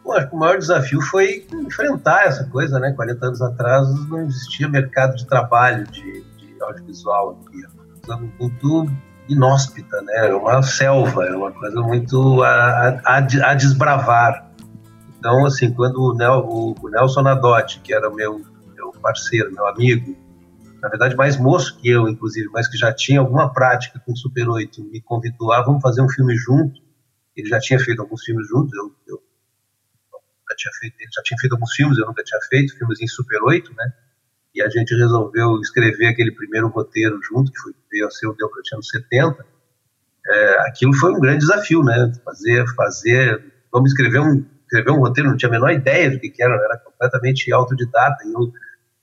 Bom, 0.04 0.14
acho 0.14 0.28
que 0.28 0.36
o 0.36 0.40
maior 0.40 0.58
desafio 0.58 1.02
foi 1.02 1.46
enfrentar 1.54 2.26
essa 2.26 2.46
coisa, 2.46 2.80
né? 2.80 2.92
40 2.94 3.26
anos 3.28 3.42
atrás 3.44 3.88
não 4.08 4.26
existia 4.26 4.68
mercado 4.68 5.16
de 5.16 5.28
trabalho 5.28 5.86
de 5.86 6.29
audiovisual 6.70 7.40
aqui. 7.46 7.64
É 7.64 7.68
uma 7.68 7.86
coisa 7.86 8.34
muito 8.40 8.92
inóspita, 9.28 10.02
né? 10.02 10.30
É 10.30 10.34
uma 10.34 10.62
selva, 10.64 11.26
é 11.26 11.36
uma 11.36 11.52
coisa 11.52 11.82
muito 11.82 12.42
a, 12.44 13.02
a, 13.06 13.18
a 13.18 13.54
desbravar. 13.54 14.50
Então, 15.18 15.46
assim, 15.46 15.74
quando 15.74 16.02
o, 16.02 16.14
Nel, 16.14 16.48
o 16.82 16.90
Nelson 16.90 17.22
Nadotti, 17.22 17.80
que 17.82 17.94
era 17.94 18.10
meu, 18.10 18.42
meu 18.74 18.92
parceiro, 19.02 19.52
meu 19.52 19.68
amigo, 19.68 20.18
na 20.82 20.88
verdade 20.88 21.16
mais 21.16 21.38
moço 21.38 21.78
que 21.78 21.90
eu, 21.90 22.08
inclusive, 22.08 22.48
mas 22.54 22.68
que 22.68 22.78
já 22.78 22.94
tinha 22.94 23.20
alguma 23.20 23.52
prática 23.54 24.02
com 24.06 24.16
Super 24.16 24.48
8, 24.48 24.84
me 24.86 25.02
convidou 25.02 25.52
a 25.52 25.62
vamos 25.62 25.82
fazer 25.82 26.02
um 26.02 26.10
filme 26.10 26.36
junto. 26.38 26.82
Ele 27.36 27.48
já 27.48 27.60
tinha 27.60 27.80
feito 27.80 28.02
alguns 28.02 28.24
filmes 28.24 28.48
juntos, 28.48 28.74
eu, 28.74 28.96
eu 29.08 29.22
nunca 30.14 30.56
tinha 30.56 30.72
feito, 30.80 30.96
ele 31.00 31.12
já 31.14 31.22
tinha 31.24 31.38
feito 31.38 31.54
alguns 31.54 31.72
filmes, 31.74 31.98
eu 31.98 32.06
nunca 32.06 32.24
tinha 32.24 32.40
feito, 32.50 32.78
filmes 32.78 33.02
em 33.02 33.08
Super 33.08 33.44
8, 33.44 33.74
né? 33.76 33.94
E 34.54 34.62
a 34.62 34.70
gente 34.70 34.96
resolveu 34.96 35.60
escrever 35.62 36.08
aquele 36.08 36.32
primeiro 36.32 36.68
roteiro 36.68 37.20
junto, 37.22 37.52
que 37.52 37.60
foi, 37.60 37.74
veio 37.92 38.08
a 38.08 38.12
ser 38.12 38.28
o 38.28 38.36
Diocletiano 38.36 38.84
70, 38.84 39.46
é, 40.28 40.68
aquilo 40.68 40.94
foi 40.94 41.12
um 41.12 41.20
grande 41.20 41.40
desafio, 41.40 41.84
né? 41.84 42.12
Fazer, 42.24 42.66
fazer, 42.76 43.44
vamos 43.72 43.92
escrever 43.92 44.20
um, 44.20 44.46
escrever 44.64 44.92
um 44.92 45.00
roteiro, 45.00 45.30
não 45.30 45.38
tinha 45.38 45.50
a 45.50 45.52
menor 45.52 45.72
ideia 45.72 46.12
do 46.12 46.20
que, 46.20 46.32
era, 46.40 46.54
era 46.54 46.78
completamente 46.78 47.52
autodidata, 47.52 48.24
e 48.26 48.34
eu, 48.34 48.52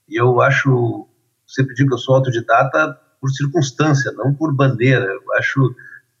eu 0.09 0.41
acho, 0.41 1.07
sempre 1.45 1.75
digo 1.75 1.89
que 1.89 1.95
eu 1.95 1.99
sou 1.99 2.15
autodidata 2.15 2.97
por 3.19 3.29
circunstância, 3.29 4.11
não 4.13 4.33
por 4.33 4.55
bandeira, 4.55 5.05
eu 5.05 5.33
acho, 5.37 5.75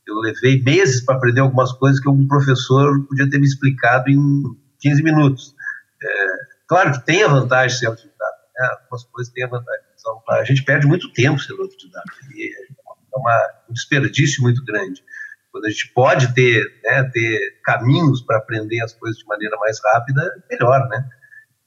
eu 0.05 0.15
levei 0.19 0.61
meses 0.61 1.03
para 1.03 1.15
aprender 1.15 1.41
algumas 1.41 1.71
coisas 1.73 1.99
que 1.99 2.09
um 2.09 2.27
professor 2.27 3.05
podia 3.07 3.29
ter 3.29 3.39
me 3.39 3.45
explicado 3.45 4.09
em 4.09 4.43
15 4.79 5.03
minutos. 5.03 5.55
É, 6.01 6.27
claro 6.67 6.91
que 6.91 7.05
tem 7.05 7.23
a 7.23 7.27
vantagem 7.27 7.69
de 7.69 7.79
ser 7.79 7.85
autodidata, 7.87 8.26
né, 8.57 8.67
algumas 8.81 9.03
coisas 9.05 9.31
têm 9.33 9.43
a 9.43 9.47
vantagem. 9.47 9.85
A 10.29 10.43
gente 10.43 10.63
perde 10.63 10.87
muito 10.87 11.11
tempo 11.13 11.39
sendo 11.39 11.61
autodidata. 11.61 12.11
E 12.33 12.49
é 12.49 13.17
uma, 13.17 13.49
um 13.69 13.73
desperdício 13.73 14.41
muito 14.41 14.63
grande. 14.63 15.03
Quando 15.51 15.65
a 15.65 15.69
gente 15.69 15.91
pode 15.93 16.33
ter, 16.33 16.63
né, 16.83 17.03
ter 17.11 17.59
caminhos 17.63 18.21
para 18.21 18.37
aprender 18.37 18.81
as 18.81 18.93
coisas 18.93 19.19
de 19.19 19.25
maneira 19.25 19.57
mais 19.57 19.79
rápida, 19.83 20.43
melhor, 20.49 20.87
né? 20.89 21.07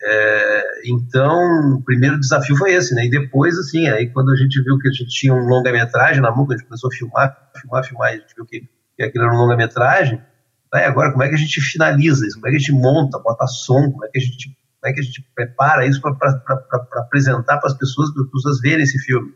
É, 0.02 0.64
então, 0.86 1.74
o 1.76 1.84
primeiro 1.84 2.18
desafio 2.18 2.56
foi 2.56 2.72
esse, 2.72 2.94
né? 2.94 3.04
E 3.04 3.10
depois, 3.10 3.58
assim, 3.58 3.86
aí 3.88 4.08
quando 4.10 4.30
a 4.30 4.36
gente 4.36 4.62
viu 4.62 4.78
que 4.78 4.88
a 4.88 4.92
gente 4.92 5.08
tinha 5.08 5.34
um 5.34 5.46
longa-metragem 5.46 6.22
na 6.22 6.30
mão, 6.30 6.46
a 6.48 6.52
gente 6.52 6.64
começou 6.64 6.88
a 6.88 6.94
filmar, 6.94 7.50
filmar, 7.60 7.84
filmar, 7.84 8.08
a 8.08 8.16
gente 8.16 8.34
viu 8.34 8.46
que, 8.46 8.62
que 8.96 9.02
aquilo 9.02 9.24
era 9.24 9.34
um 9.34 9.38
longa-metragem, 9.38 10.22
né? 10.72 10.84
agora 10.86 11.10
como 11.10 11.22
é 11.22 11.28
que 11.28 11.34
a 11.34 11.38
gente 11.38 11.60
finaliza 11.60 12.26
isso? 12.26 12.36
Como 12.36 12.46
é 12.46 12.50
que 12.50 12.56
a 12.56 12.58
gente 12.60 12.72
monta, 12.72 13.18
bota 13.18 13.46
som, 13.46 13.90
como 13.90 14.04
é 14.06 14.08
que 14.08 14.18
a 14.18 14.22
gente 14.22 14.56
como 14.80 14.90
é 14.90 14.92
que 14.92 15.00
a 15.00 15.02
gente 15.02 15.24
prepara 15.34 15.86
isso 15.86 16.00
para 16.00 16.16
apresentar 16.96 17.58
para 17.58 17.68
as 17.68 17.76
pessoas, 17.76 18.12
para 18.12 18.22
as 18.22 18.30
pessoas 18.30 18.60
verem 18.60 18.82
esse 18.82 18.98
filme. 18.98 19.32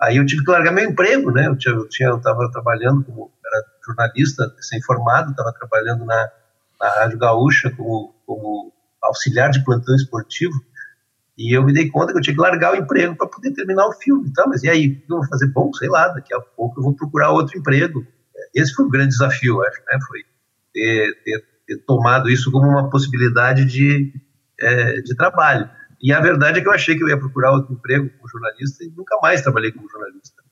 Aí 0.00 0.16
eu 0.16 0.24
tive 0.24 0.44
que 0.44 0.50
largar 0.50 0.72
meu 0.72 0.88
emprego, 0.88 1.30
né? 1.30 1.46
Eu 1.46 1.56
tinha, 1.56 1.74
eu 1.74 1.88
tinha, 1.88 2.10
estava 2.10 2.50
trabalhando 2.50 3.04
como 3.04 3.30
era 3.44 3.64
jornalista, 3.84 4.54
sem 4.60 4.80
formado, 4.82 5.30
estava 5.30 5.52
trabalhando 5.52 6.04
na, 6.04 6.30
na 6.80 6.88
Rádio 6.88 7.18
Gaúcha 7.18 7.70
como, 7.76 8.14
como 8.24 8.72
auxiliar 9.02 9.50
de 9.50 9.62
plantão 9.64 9.94
esportivo. 9.94 10.54
E 11.36 11.56
eu 11.56 11.62
me 11.62 11.72
dei 11.72 11.88
conta 11.90 12.12
que 12.12 12.18
eu 12.18 12.22
tinha 12.22 12.34
que 12.34 12.40
largar 12.40 12.72
o 12.72 12.76
emprego 12.76 13.14
para 13.16 13.28
poder 13.28 13.52
terminar 13.52 13.86
o 13.86 13.92
filme. 13.92 14.28
Então, 14.28 14.46
mas 14.48 14.62
e 14.62 14.68
aí, 14.68 15.04
eu 15.08 15.16
vou 15.16 15.26
fazer? 15.28 15.48
Bom, 15.48 15.72
sei 15.72 15.88
lá, 15.88 16.08
daqui 16.08 16.34
a 16.34 16.40
pouco 16.40 16.80
eu 16.80 16.84
vou 16.84 16.94
procurar 16.94 17.30
outro 17.30 17.58
emprego. 17.58 18.06
Esse 18.54 18.72
foi 18.74 18.86
o 18.86 18.90
grande 18.90 19.10
desafio, 19.10 19.62
acho, 19.62 19.78
né? 19.90 19.98
Foi 20.06 20.20
ter, 20.72 21.22
ter, 21.24 21.44
ter 21.66 21.76
tomado 21.84 22.30
isso 22.30 22.50
como 22.50 22.68
uma 22.68 22.88
possibilidade 22.88 23.64
de, 23.64 24.12
é, 24.60 25.00
de 25.00 25.14
trabalho. 25.14 25.68
E 26.00 26.12
a 26.12 26.20
verdade 26.20 26.58
é 26.58 26.62
que 26.62 26.68
eu 26.68 26.72
achei 26.72 26.96
que 26.96 27.02
eu 27.02 27.08
ia 27.08 27.18
procurar 27.18 27.52
outro 27.52 27.72
emprego 27.72 28.08
como 28.10 28.28
jornalista 28.28 28.84
e 28.84 28.90
nunca 28.90 29.18
mais 29.20 29.42
trabalhei 29.42 29.72
como 29.72 29.88
jornalista. 29.90 30.42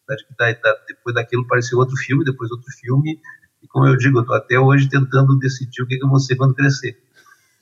Depois 0.89 1.15
daquilo 1.15 1.43
apareceu 1.43 1.79
outro 1.79 1.97
filme, 1.97 2.25
depois 2.25 2.51
outro 2.51 2.71
filme, 2.73 3.21
e 3.63 3.69
como 3.69 3.87
eu 3.87 3.97
digo, 3.97 4.19
eu 4.19 4.23
estou 4.23 4.37
até 4.37 4.59
hoje 4.59 4.89
tentando 4.89 5.39
decidir 5.39 5.83
o 5.83 5.87
que, 5.87 5.99
que 5.99 6.05
eu 6.05 6.09
vou 6.09 6.21
ser 6.21 6.37
quando 6.37 6.55
crescer. 6.55 6.97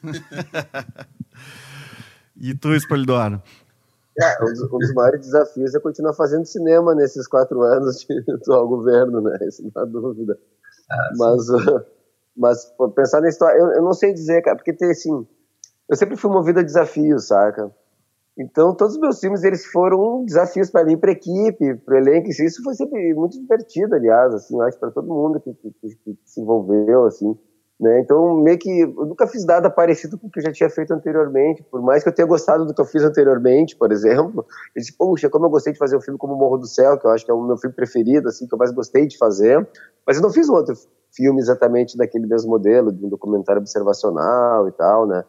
e 2.37 2.55
tu, 2.55 2.75
Espolidoro? 2.75 3.43
É, 4.21 4.45
um, 4.45 4.47
dos, 4.47 4.63
um, 4.63 4.79
dos, 4.79 4.95
maiores 4.95 5.21
desafios 5.23 5.75
é 5.75 5.81
continuar 5.81 6.15
fazendo 6.15 6.45
cinema 6.45 6.95
nesses 6.95 7.27
quatro 7.27 7.63
anos 7.63 7.99
de 7.99 8.23
atual 8.33 8.69
governo, 8.69 9.21
né? 9.21 9.39
Isso 9.43 9.63
não 9.63 9.83
há 9.83 9.85
dúvida. 9.85 10.39
Ah, 10.91 11.11
mas, 11.17 11.49
uh, 11.49 11.85
mas 12.37 12.73
pensar 12.95 13.21
na 13.21 13.29
história, 13.29 13.59
eu, 13.59 13.67
eu, 13.73 13.83
não 13.83 13.93
sei 13.93 14.13
dizer, 14.13 14.43
cara, 14.43 14.57
porque 14.57 14.73
tem 14.73 14.91
assim, 14.91 15.27
eu 15.89 15.97
sempre 15.97 16.17
fui 16.17 16.31
movido 16.31 16.61
a 16.61 16.63
desafios, 16.63 17.29
saca? 17.29 17.71
Então, 18.37 18.75
todos 18.75 18.95
os 18.95 19.01
meus 19.01 19.21
filmes, 19.21 19.45
eles 19.45 19.65
foram 19.67 20.25
desafios 20.25 20.69
para 20.69 20.85
mim, 20.85 20.97
para 20.97 21.13
equipe, 21.13 21.77
para 21.77 21.99
elenco. 21.99 22.29
Isso 22.29 22.63
foi 22.65 22.75
sempre 22.75 23.15
muito 23.15 23.41
divertido, 23.41 23.95
aliás, 23.95 24.35
assim, 24.35 24.61
acho 24.63 24.79
para 24.79 24.91
todo 24.91 25.07
mundo 25.07 25.41
que, 25.41 25.55
que, 25.55 25.71
que, 26.05 26.19
se 26.25 26.41
envolveu, 26.41 27.05
assim. 27.05 27.39
Né? 27.79 28.01
Então, 28.01 28.37
meio 28.37 28.59
que 28.59 28.81
eu 28.81 29.07
nunca 29.07 29.27
fiz 29.27 29.45
nada 29.45 29.71
parecido 29.71 30.19
com 30.19 30.27
o 30.27 30.31
que 30.31 30.41
eu 30.41 30.45
já 30.45 30.53
tinha 30.53 30.71
feito 30.71 30.93
anteriormente, 30.93 31.63
por 31.71 31.81
mais 31.81 32.03
que 32.03 32.09
eu 32.09 32.15
tenha 32.15 32.27
gostado 32.27 32.65
do 32.65 32.75
que 32.75 32.81
eu 32.81 32.85
fiz 32.85 33.03
anteriormente, 33.05 33.77
por 33.77 33.93
exemplo. 33.93 34.45
Eu 34.75 34.81
disse, 34.81 34.97
poxa, 34.97 35.31
como 35.31 35.47
eu 35.47 35.51
gostei 35.51 35.73
de 35.73 35.79
fazer 35.79 35.97
um 35.97 36.01
filme 36.01 36.19
como 36.19 36.35
Morro 36.35 36.59
do 36.59 36.67
Céu, 36.67 36.99
que 36.99 37.07
eu 37.07 37.11
acho 37.13 37.25
que 37.25 37.31
é 37.31 37.35
o 37.35 37.43
meu 37.43 37.57
filme 37.57 37.75
preferido, 37.75 38.29
assim, 38.29 38.49
que 38.49 38.55
eu 38.55 38.59
mais 38.59 38.73
gostei 38.73 39.07
de 39.07 39.17
fazer, 39.17 39.65
mas 40.05 40.17
eu 40.17 40.23
não 40.23 40.31
fiz 40.31 40.49
um 40.49 40.55
outro 40.55 40.75
filme 41.13 41.41
exatamente 41.41 41.97
daquele 41.97 42.27
mesmo 42.27 42.51
modelo, 42.51 42.91
de 42.91 43.05
um 43.05 43.09
documentário 43.09 43.61
observacional 43.61 44.69
e 44.69 44.73
tal, 44.73 45.07
né? 45.07 45.25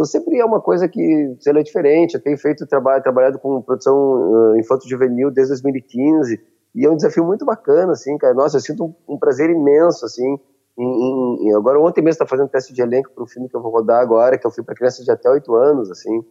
Então 0.00 0.06
sempre 0.06 0.38
é 0.38 0.44
uma 0.46 0.62
coisa 0.62 0.88
que, 0.88 1.36
sei 1.40 1.52
lá, 1.52 1.60
é 1.60 1.62
diferente. 1.62 2.14
Eu 2.14 2.22
tenho 2.22 2.38
feito 2.38 2.66
trabalho, 2.66 3.02
trabalhado 3.02 3.38
com 3.38 3.60
produção 3.60 4.54
uh, 4.54 4.58
infanto-juvenil 4.58 5.30
desde 5.30 5.52
2015 5.52 6.40
e 6.74 6.86
é 6.86 6.90
um 6.90 6.96
desafio 6.96 7.22
muito 7.22 7.44
bacana, 7.44 7.92
assim, 7.92 8.16
cara. 8.16 8.32
Nossa, 8.32 8.56
eu 8.56 8.62
sinto 8.62 8.82
um, 8.82 8.94
um 9.14 9.18
prazer 9.18 9.50
imenso, 9.50 10.06
assim. 10.06 10.38
Em, 10.78 11.48
em, 11.48 11.54
agora 11.54 11.78
ontem 11.78 12.00
mesmo 12.00 12.12
está 12.14 12.26
fazendo 12.26 12.48
teste 12.48 12.72
de 12.72 12.80
elenco 12.80 13.10
para 13.14 13.22
um 13.22 13.26
filme 13.26 13.46
que 13.46 13.54
eu 13.54 13.60
vou 13.60 13.70
rodar 13.70 14.00
agora, 14.00 14.38
que 14.38 14.46
é 14.46 14.48
um 14.48 14.50
filme 14.50 14.64
para 14.64 14.74
crianças 14.74 15.04
de 15.04 15.10
até 15.10 15.28
8 15.28 15.54
anos, 15.54 15.90
assim, 15.90 16.24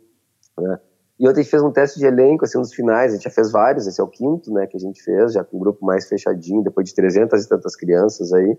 né? 0.58 0.80
E 1.20 1.28
ontem 1.28 1.42
a 1.42 1.44
gente 1.44 1.52
fez 1.52 1.62
um 1.62 1.72
teste 1.72 2.00
de 2.00 2.08
elenco, 2.08 2.46
assim, 2.46 2.58
nos 2.58 2.74
finais, 2.74 3.12
a 3.12 3.16
gente 3.18 3.26
já 3.26 3.30
fez 3.30 3.52
vários, 3.52 3.86
esse 3.86 4.02
é 4.02 4.04
o 4.04 4.08
quinto, 4.08 4.52
né, 4.52 4.66
que 4.66 4.78
a 4.78 4.80
gente 4.80 5.04
fez, 5.04 5.34
já 5.34 5.44
com 5.44 5.58
um 5.58 5.60
grupo 5.60 5.86
mais 5.86 6.08
fechadinho, 6.08 6.64
depois 6.64 6.88
de 6.88 6.96
300 6.96 7.44
e 7.44 7.50
tantas 7.50 7.76
crianças 7.76 8.34
aí. 8.34 8.58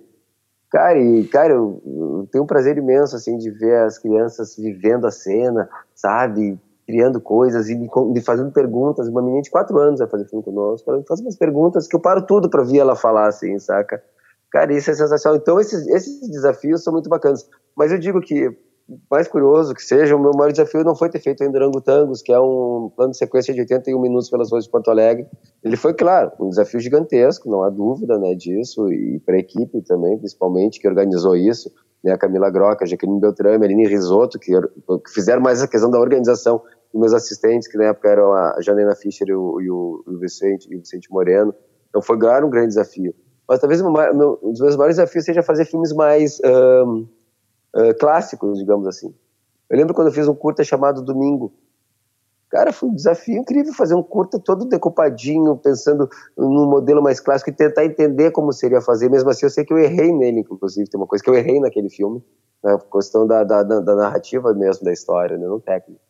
Cara, 0.70 0.98
e, 0.98 1.26
cara, 1.26 1.52
eu, 1.52 1.82
eu, 1.84 2.28
tenho 2.30 2.44
um 2.44 2.46
prazer 2.46 2.78
imenso, 2.78 3.16
assim, 3.16 3.36
de 3.36 3.50
ver 3.50 3.82
as 3.82 3.98
crianças 3.98 4.54
vivendo 4.56 5.04
a 5.04 5.10
cena, 5.10 5.68
sabe? 5.94 6.58
Criando 6.86 7.20
coisas 7.20 7.68
e 7.68 7.74
me, 7.74 7.88
me 8.12 8.20
fazendo 8.20 8.52
perguntas. 8.52 9.08
Uma 9.08 9.20
menina 9.20 9.42
de 9.42 9.50
quatro 9.50 9.76
anos 9.78 9.98
vai 9.98 10.08
fazer 10.08 10.26
filme 10.26 10.44
conosco, 10.44 10.88
ela 10.88 11.00
me 11.00 11.06
faz 11.06 11.20
umas 11.20 11.36
perguntas 11.36 11.88
que 11.88 11.96
eu 11.96 12.00
paro 12.00 12.22
tudo 12.22 12.48
para 12.48 12.62
ver 12.62 12.78
ela 12.78 12.94
falar, 12.94 13.26
assim, 13.26 13.58
saca? 13.58 14.00
Cara, 14.50 14.72
isso 14.72 14.90
é 14.90 14.94
sensacional. 14.94 15.38
Então, 15.38 15.58
esses, 15.60 15.86
esses 15.88 16.28
desafios 16.30 16.84
são 16.84 16.92
muito 16.92 17.08
bacanas. 17.08 17.48
Mas 17.76 17.90
eu 17.90 17.98
digo 17.98 18.20
que 18.20 18.56
mais 19.10 19.28
curioso 19.28 19.74
que 19.74 19.82
seja, 19.82 20.16
o 20.16 20.20
meu 20.20 20.32
maior 20.32 20.50
desafio 20.50 20.82
não 20.82 20.96
foi 20.96 21.08
ter 21.08 21.20
feito 21.20 21.42
ainda 21.42 21.58
Orangotangos, 21.58 22.22
que 22.22 22.32
é 22.32 22.40
um 22.40 22.90
plano 22.96 23.12
de 23.12 23.18
sequência 23.18 23.54
de 23.54 23.60
81 23.60 24.00
minutos 24.00 24.28
pelas 24.30 24.50
ruas 24.50 24.64
de 24.64 24.70
Porto 24.70 24.90
Alegre. 24.90 25.26
Ele 25.62 25.76
foi, 25.76 25.94
claro, 25.94 26.32
um 26.40 26.48
desafio 26.48 26.80
gigantesco, 26.80 27.48
não 27.50 27.62
há 27.62 27.70
dúvida 27.70 28.18
né, 28.18 28.34
disso, 28.34 28.92
e 28.92 29.20
para 29.20 29.36
a 29.36 29.38
equipe 29.38 29.80
também, 29.82 30.18
principalmente, 30.18 30.80
que 30.80 30.88
organizou 30.88 31.36
isso, 31.36 31.70
né, 32.02 32.12
a 32.12 32.18
Camila 32.18 32.50
Groca, 32.50 32.84
a 32.84 32.88
Jaqueline 32.88 33.20
Beltrame, 33.20 33.64
a 33.64 33.68
Aline 33.68 33.86
Risotto, 33.86 34.38
que, 34.38 34.52
que 34.52 35.10
fizeram 35.12 35.40
mais 35.40 35.62
a 35.62 35.68
questão 35.68 35.90
da 35.90 35.98
organização, 35.98 36.62
e 36.92 36.98
meus 36.98 37.12
assistentes, 37.12 37.68
que 37.68 37.78
na 37.78 37.84
época 37.84 38.08
eram 38.08 38.32
a 38.32 38.60
Janena 38.60 38.96
Fischer 38.96 39.28
e 39.28 39.34
o, 39.34 39.60
e 39.60 39.70
o, 39.70 40.04
e 40.08 40.14
o 40.14 40.18
Vicente, 40.18 40.66
e 40.68 40.76
o 40.76 40.80
Vicente 40.80 41.08
Moreno. 41.10 41.54
Então 41.88 42.02
foi, 42.02 42.18
claro, 42.18 42.46
um 42.46 42.50
grande 42.50 42.68
desafio. 42.68 43.14
Mas 43.48 43.60
talvez 43.60 43.80
um 43.80 43.92
dos 43.92 44.60
meus 44.60 44.76
maiores 44.76 44.96
desafios 44.96 45.24
seja 45.24 45.42
fazer 45.42 45.64
filmes 45.64 45.92
mais... 45.92 46.40
Um, 46.44 47.06
uh, 47.74 47.98
clássicos, 47.98 48.58
digamos 48.58 48.86
assim. 48.86 49.14
Eu 49.68 49.76
lembro 49.76 49.94
quando 49.94 50.08
eu 50.08 50.12
fiz 50.12 50.26
um 50.26 50.34
curta 50.34 50.64
chamado 50.64 51.02
Domingo. 51.02 51.52
Cara, 52.50 52.72
foi 52.72 52.88
um 52.88 52.94
desafio 52.94 53.36
incrível 53.36 53.72
fazer 53.72 53.94
um 53.94 54.02
curta 54.02 54.36
todo 54.40 54.64
decopadinho, 54.64 55.56
pensando 55.56 56.08
num 56.36 56.68
modelo 56.68 57.00
mais 57.00 57.20
clássico 57.20 57.50
e 57.50 57.52
tentar 57.52 57.84
entender 57.84 58.32
como 58.32 58.52
seria 58.52 58.80
fazer. 58.80 59.08
Mesmo 59.08 59.30
assim, 59.30 59.46
eu 59.46 59.50
sei 59.50 59.64
que 59.64 59.72
eu 59.72 59.78
errei 59.78 60.12
nele, 60.12 60.40
inclusive. 60.40 60.90
Tem 60.90 61.00
uma 61.00 61.06
coisa 61.06 61.22
que 61.22 61.30
eu 61.30 61.34
errei 61.34 61.60
naquele 61.60 61.88
filme. 61.88 62.20
na 62.60 62.76
questão 62.76 63.24
da, 63.24 63.44
da, 63.44 63.62
da, 63.62 63.94
narrativa 63.94 64.52
mesmo 64.52 64.84
da 64.84 64.92
história, 64.92 65.38
né, 65.38 65.46
não 65.46 65.60
técnico. 65.60 66.02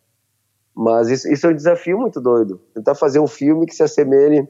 Mas 0.75 1.11
isso, 1.11 1.31
isso 1.31 1.47
é 1.47 1.51
um 1.51 1.55
desafio 1.55 1.99
muito 1.99 2.23
doido. 2.23 2.59
Tentar 2.73 2.95
fazer 2.95 3.21
um 3.21 3.27
filme 3.27 3.67
que 3.67 3.75
se 3.75 3.83
assemelhe 3.83 4.49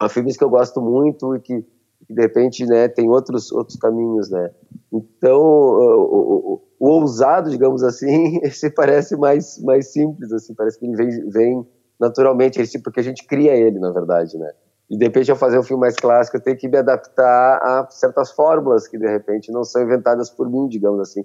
a 0.00 0.08
filmes 0.08 0.38
que 0.38 0.44
eu 0.44 0.48
gosto 0.48 0.80
muito 0.80 1.36
e 1.36 1.40
que, 1.40 1.62
que 2.06 2.14
de 2.14 2.22
repente, 2.22 2.64
né, 2.64 2.88
tem 2.88 3.10
outros 3.10 3.52
outros 3.52 3.78
caminhos, 3.78 4.30
né. 4.30 4.50
Então, 4.92 5.40
o, 5.40 6.60
o, 6.60 6.62
o, 6.78 6.88
ousado, 6.88 7.50
digamos 7.50 7.82
assim, 7.82 8.38
esse 8.44 8.70
parece 8.70 9.16
mais 9.16 9.62
mais 9.62 9.92
simples, 9.92 10.32
assim, 10.32 10.54
parece 10.54 10.78
que 10.78 10.86
ele 10.86 10.96
vem, 10.96 11.28
vem 11.28 11.66
naturalmente, 11.98 12.60
esse, 12.60 12.78
porque 12.80 13.00
a 13.00 13.02
gente 13.02 13.26
cria 13.26 13.54
ele, 13.54 13.78
na 13.78 13.90
verdade, 13.90 14.36
né. 14.38 14.50
E 14.88 14.96
de 14.96 15.04
repente, 15.04 15.30
ao 15.30 15.36
fazer 15.36 15.58
um 15.58 15.64
filme 15.64 15.80
mais 15.80 15.96
clássico, 15.96 16.36
eu 16.36 16.40
tenho 16.40 16.56
que 16.56 16.68
me 16.68 16.78
adaptar 16.78 17.58
a 17.60 17.88
certas 17.90 18.30
fórmulas 18.30 18.86
que 18.86 18.96
de 18.96 19.08
repente 19.08 19.50
não 19.50 19.64
são 19.64 19.82
inventadas 19.82 20.30
por 20.30 20.48
mim, 20.48 20.68
digamos 20.68 21.00
assim. 21.00 21.24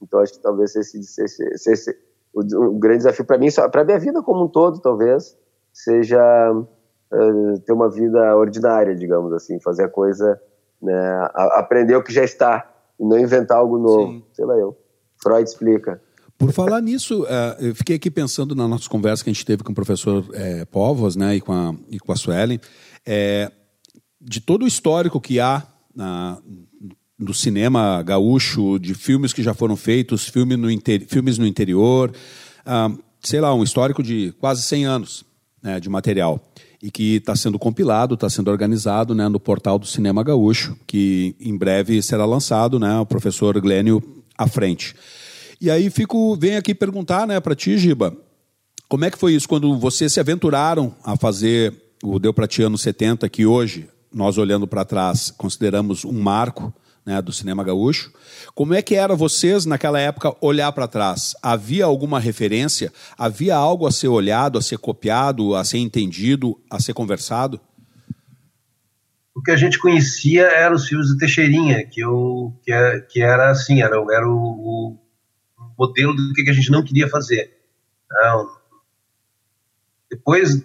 Então, 0.00 0.20
acho 0.20 0.32
que 0.32 0.40
talvez 0.40 0.74
esse, 0.74 0.98
esse, 0.98 1.22
esse, 1.22 1.70
esse 1.70 1.98
o, 2.32 2.40
o, 2.40 2.78
grande 2.78 2.98
desafio 2.98 3.24
para 3.24 3.36
mim, 3.36 3.48
para 3.70 3.84
minha 3.84 3.98
vida 3.98 4.22
como 4.22 4.44
um 4.44 4.48
todo, 4.48 4.80
talvez, 4.80 5.36
seja 5.72 6.20
uh, 6.52 7.60
ter 7.60 7.72
uma 7.72 7.90
vida 7.90 8.34
ordinária, 8.36 8.94
digamos 8.94 9.32
assim, 9.32 9.60
fazer 9.60 9.84
a 9.84 9.88
coisa, 9.88 10.40
né, 10.80 10.94
a, 11.34 11.60
aprender 11.60 11.94
o 11.96 12.02
que 12.02 12.12
já 12.12 12.24
está 12.24 12.71
e 13.02 13.04
não 13.04 13.18
inventar 13.18 13.58
algo 13.58 13.76
novo. 13.76 14.12
Sim. 14.12 14.22
Sei 14.32 14.44
lá 14.44 14.54
eu. 14.54 14.78
Freud 15.20 15.42
explica. 15.42 16.00
Por 16.38 16.52
falar 16.52 16.80
nisso, 16.80 17.24
uh, 17.24 17.26
eu 17.60 17.74
fiquei 17.74 17.96
aqui 17.96 18.10
pensando 18.10 18.54
na 18.54 18.66
nossa 18.66 18.88
conversa 18.88 19.22
que 19.22 19.30
a 19.30 19.32
gente 19.32 19.44
teve 19.44 19.62
com 19.62 19.72
o 19.72 19.74
professor 19.74 20.24
é, 20.32 20.64
Povos 20.64 21.14
né, 21.14 21.36
e, 21.36 21.40
com 21.40 21.52
a, 21.52 21.74
e 21.88 22.00
com 22.00 22.10
a 22.10 22.16
Suelen, 22.16 22.60
é, 23.06 23.50
de 24.20 24.40
todo 24.40 24.64
o 24.64 24.66
histórico 24.66 25.20
que 25.20 25.38
há 25.38 25.64
na, 25.94 26.38
do 27.18 27.32
cinema 27.32 28.02
gaúcho, 28.02 28.78
de 28.78 28.94
filmes 28.94 29.32
que 29.32 29.42
já 29.42 29.54
foram 29.54 29.76
feitos, 29.76 30.28
filme 30.28 30.56
no 30.56 30.70
inter, 30.70 31.06
filmes 31.06 31.38
no 31.38 31.46
interior, 31.46 32.12
ah, 32.66 32.90
sei 33.20 33.40
lá, 33.40 33.54
um 33.54 33.62
histórico 33.62 34.02
de 34.02 34.32
quase 34.40 34.62
100 34.62 34.84
anos 34.84 35.24
né, 35.62 35.78
de 35.78 35.88
material. 35.88 36.40
E 36.82 36.90
que 36.90 37.16
está 37.16 37.36
sendo 37.36 37.58
compilado, 37.58 38.14
está 38.14 38.28
sendo 38.28 38.50
organizado 38.50 39.14
né, 39.14 39.28
no 39.28 39.38
portal 39.38 39.78
do 39.78 39.86
Cinema 39.86 40.22
Gaúcho, 40.22 40.76
que 40.86 41.36
em 41.40 41.56
breve 41.56 42.02
será 42.02 42.24
lançado, 42.26 42.78
né, 42.78 42.98
o 42.98 43.06
professor 43.06 43.58
Glênio 43.60 44.02
à 44.36 44.48
frente. 44.48 44.96
E 45.60 45.70
aí 45.70 45.88
fico, 45.90 46.36
venho 46.36 46.58
aqui 46.58 46.74
perguntar 46.74 47.26
né, 47.26 47.38
para 47.38 47.54
ti, 47.54 47.78
Giba, 47.78 48.16
como 48.88 49.04
é 49.04 49.10
que 49.10 49.16
foi 49.16 49.32
isso 49.32 49.48
quando 49.48 49.78
vocês 49.78 50.12
se 50.12 50.20
aventuraram 50.20 50.94
a 51.04 51.16
fazer 51.16 51.72
o 52.02 52.18
Deu 52.18 52.34
para 52.34 52.48
Ti 52.48 52.64
ano 52.64 52.76
70, 52.76 53.28
que 53.28 53.46
hoje, 53.46 53.88
nós 54.12 54.36
olhando 54.36 54.66
para 54.66 54.84
trás, 54.84 55.30
consideramos 55.30 56.04
um 56.04 56.20
marco 56.20 56.74
né, 57.04 57.20
do 57.20 57.32
cinema 57.32 57.64
gaúcho. 57.64 58.12
Como 58.54 58.74
é 58.74 58.82
que 58.82 58.94
era 58.94 59.14
vocês 59.14 59.66
naquela 59.66 59.98
época 59.98 60.34
olhar 60.40 60.70
para 60.72 60.88
trás? 60.88 61.34
Havia 61.42 61.84
alguma 61.84 62.20
referência? 62.20 62.92
Havia 63.18 63.56
algo 63.56 63.86
a 63.86 63.92
ser 63.92 64.08
olhado, 64.08 64.58
a 64.58 64.62
ser 64.62 64.78
copiado, 64.78 65.54
a 65.54 65.64
ser 65.64 65.78
entendido, 65.78 66.60
a 66.70 66.80
ser 66.80 66.94
conversado? 66.94 67.60
O 69.34 69.42
que 69.42 69.50
a 69.50 69.56
gente 69.56 69.78
conhecia 69.78 70.42
eram 70.42 70.76
os 70.76 70.86
filmes 70.86 71.08
do 71.08 71.16
Teixeirinha, 71.16 71.86
que, 71.86 72.00
eu, 72.00 72.54
que, 72.62 72.72
é, 72.72 73.00
que 73.00 73.22
era 73.22 73.50
assim, 73.50 73.80
era, 73.80 73.96
era 73.96 74.28
o, 74.28 74.36
o 74.36 74.98
modelo 75.78 76.14
do 76.14 76.32
que 76.34 76.48
a 76.48 76.52
gente 76.52 76.70
não 76.70 76.84
queria 76.84 77.08
fazer. 77.08 77.50
Não, 78.10 78.50
depois, 80.10 80.62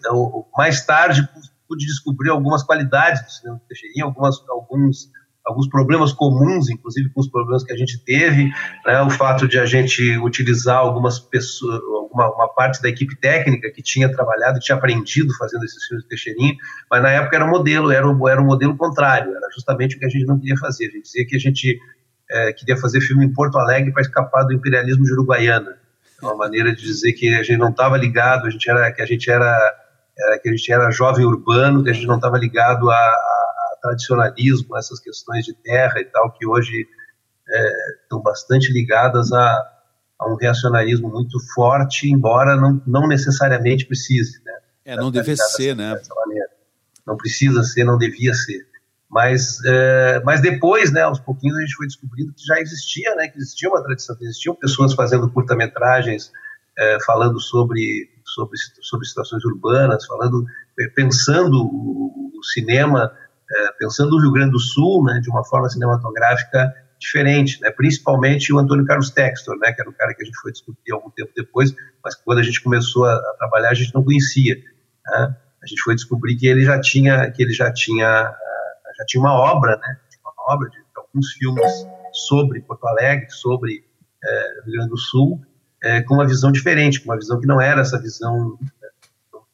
mais 0.58 0.86
tarde, 0.86 1.28
pude 1.68 1.86
descobrir 1.86 2.30
algumas 2.30 2.64
qualidades 2.64 3.24
do 3.24 3.32
cinema 3.32 3.58
do 3.58 3.66
Teixeirinha, 3.66 4.04
algumas, 4.04 4.36
alguns 4.50 5.10
alguns 5.48 5.70
problemas 5.70 6.12
comuns, 6.12 6.70
inclusive 6.70 7.10
com 7.10 7.22
os 7.22 7.30
problemas 7.30 7.64
que 7.64 7.72
a 7.72 7.78
gente 7.78 8.04
teve, 8.04 8.52
né, 8.86 9.02
o 9.02 9.10
fato 9.10 9.48
de 9.48 9.58
a 9.58 9.66
gente 9.66 10.18
utilizar 10.18 10.78
algumas 10.78 11.18
pessoas, 11.20 11.80
alguma 11.82 12.36
uma 12.36 12.50
parte 12.50 12.82
da 12.82 12.90
equipe 12.90 13.16
técnica 13.16 13.72
que 13.72 13.82
tinha 13.82 14.12
trabalhado, 14.12 14.60
tinha 14.60 14.78
aprendido 14.78 15.34
fazendo 15.38 15.64
esses 15.64 15.84
filmes 15.86 16.04
de 16.04 16.10
Teixeirinha, 16.10 16.56
mas 16.92 17.02
na 17.02 17.12
época 17.12 17.36
era 17.36 17.48
modelo, 17.48 17.92
era 17.92 18.08
um, 18.08 18.28
era 18.28 18.42
um 18.42 18.46
modelo 18.46 18.76
contrário, 18.76 19.36
era 19.36 19.48
justamente 19.54 19.96
o 19.96 20.00
que 20.00 20.06
a 20.06 20.10
gente 20.10 20.26
não 20.26 20.38
queria 20.38 20.58
fazer. 20.58 20.88
A 20.88 20.92
gente 20.92 21.04
dizia 21.04 21.26
que 21.26 21.36
a 21.36 21.40
gente 21.40 21.80
é, 22.30 22.54
queria 22.54 22.76
fazer 22.76 23.00
filme 23.02 23.26
em 23.26 23.34
Porto 23.34 23.58
Alegre 23.58 23.92
para 23.92 24.02
escapar 24.02 24.44
do 24.44 24.54
imperialismo 24.54 25.04
de 25.04 25.14
Uruguaiana. 25.14 25.78
É 26.22 26.26
uma 26.26 26.36
maneira 26.36 26.76
de 26.76 26.82
dizer 26.82 27.14
que 27.14 27.34
a 27.34 27.44
gente 27.44 27.58
não 27.58 27.70
estava 27.70 27.96
ligado, 27.96 28.48
a 28.48 28.50
gente 28.50 28.70
era, 28.70 28.92
que 28.92 29.02
a 29.02 29.06
gente 29.06 29.30
era, 29.30 29.76
era, 30.18 30.40
que 30.40 30.50
a 30.50 30.52
gente 30.52 30.72
era 30.72 30.92
jovem 30.92 31.26
urbano, 31.26 31.84
que 31.84 31.90
a 31.90 31.94
gente 31.94 32.08
não 32.08 32.16
estava 32.16 32.38
ligado 32.38 32.90
a, 32.90 32.96
a 32.96 33.37
tradicionalismo, 33.88 34.78
essas 34.78 35.00
questões 35.00 35.46
de 35.46 35.54
terra 35.54 36.00
e 36.00 36.06
tal, 36.06 36.32
que 36.32 36.46
hoje 36.46 36.88
é, 37.50 37.72
estão 38.04 38.22
bastante 38.22 38.72
ligadas 38.72 39.32
a, 39.32 39.72
a, 40.20 40.30
um 40.30 40.36
reacionarismo 40.36 41.10
muito 41.10 41.40
forte, 41.54 42.10
embora 42.10 42.56
não, 42.56 42.82
não 42.86 43.08
necessariamente 43.08 43.86
precise. 43.86 44.42
Né? 44.44 44.54
É, 44.86 44.96
não 44.96 45.12
deve 45.12 45.36
ser, 45.36 45.76
né? 45.76 46.00
Não 47.06 47.16
precisa 47.16 47.64
ser, 47.64 47.86
não 47.86 47.98
devia 47.98 48.34
ser. 48.34 48.68
Mas, 49.10 49.64
é, 49.66 50.22
mas 50.26 50.42
depois, 50.42 50.92
né, 50.92 51.02
aos 51.02 51.20
pouquinhos, 51.20 51.58
a 51.58 51.62
gente 51.62 51.76
foi 51.76 51.88
descobrindo 51.88 52.34
que 52.34 52.44
já 52.46 52.60
existia, 52.60 53.16
né, 53.16 53.30
que 53.30 53.38
existia 53.38 53.70
uma 53.70 53.82
tradição, 53.82 54.18
que 54.18 54.26
existiam 54.26 54.54
pessoas 54.54 54.94
fazendo 54.94 55.30
curta-metragens, 55.30 56.30
é, 56.78 56.98
falando 57.06 57.40
sobre, 57.40 58.10
sobre, 58.26 58.60
sobre 58.82 59.08
situações 59.08 59.46
urbanas, 59.46 60.06
falando, 60.06 60.46
pensando 60.94 61.64
o, 61.64 62.34
o 62.38 62.44
cinema 62.44 63.10
é, 63.50 63.72
pensando 63.80 64.12
no 64.12 64.22
Rio 64.22 64.32
Grande 64.32 64.52
do 64.52 64.60
Sul, 64.60 65.04
né, 65.04 65.20
de 65.22 65.30
uma 65.30 65.44
forma 65.44 65.70
cinematográfica 65.70 66.74
diferente, 67.00 67.62
né, 67.62 67.72
principalmente 67.72 68.52
o 68.52 68.58
Antônio 68.58 68.86
Carlos 68.86 69.10
Textor, 69.12 69.58
né, 69.58 69.72
que 69.72 69.82
era 69.82 69.90
um 69.90 69.94
cara 69.94 70.14
que 70.14 70.24
a 70.24 70.26
gente 70.26 70.40
foi 70.40 70.52
discutir 70.52 70.92
algum 70.92 71.10
tempo 71.12 71.32
depois, 71.36 71.74
mas 72.04 72.16
quando 72.16 72.40
a 72.40 72.44
gente 72.44 72.62
começou 72.62 73.06
a, 73.06 73.14
a 73.14 73.36
trabalhar 73.38 73.70
a 73.70 73.74
gente 73.74 73.94
não 73.94 74.04
conhecia. 74.04 74.56
Né, 74.56 75.36
a 75.64 75.66
gente 75.66 75.82
foi 75.82 75.96
descobrir 75.96 76.36
que 76.36 76.48
ele 76.48 76.64
já 76.64 76.80
tinha, 76.80 77.32
que 77.32 77.42
ele 77.42 77.54
já 77.54 77.72
tinha, 77.72 78.36
já 78.98 79.06
tinha 79.06 79.22
uma 79.22 79.34
obra, 79.34 79.78
né, 79.78 79.98
uma 80.24 80.54
obra 80.54 80.70
de, 80.70 80.78
alguns 80.96 81.32
filmes 81.34 81.88
sobre 82.12 82.62
Porto 82.62 82.88
Alegre, 82.88 83.30
sobre 83.30 83.84
é, 84.24 84.62
Rio 84.66 84.74
Grande 84.74 84.90
do 84.90 84.98
Sul, 84.98 85.42
é, 85.84 86.02
com 86.02 86.16
uma 86.16 86.28
visão 86.28 86.52
diferente, 86.52 87.00
com 87.00 87.10
uma 87.10 87.18
visão 87.18 87.40
que 87.40 87.48
não 87.48 87.62
era 87.62 87.82
essa 87.82 88.00
visão 88.00 88.58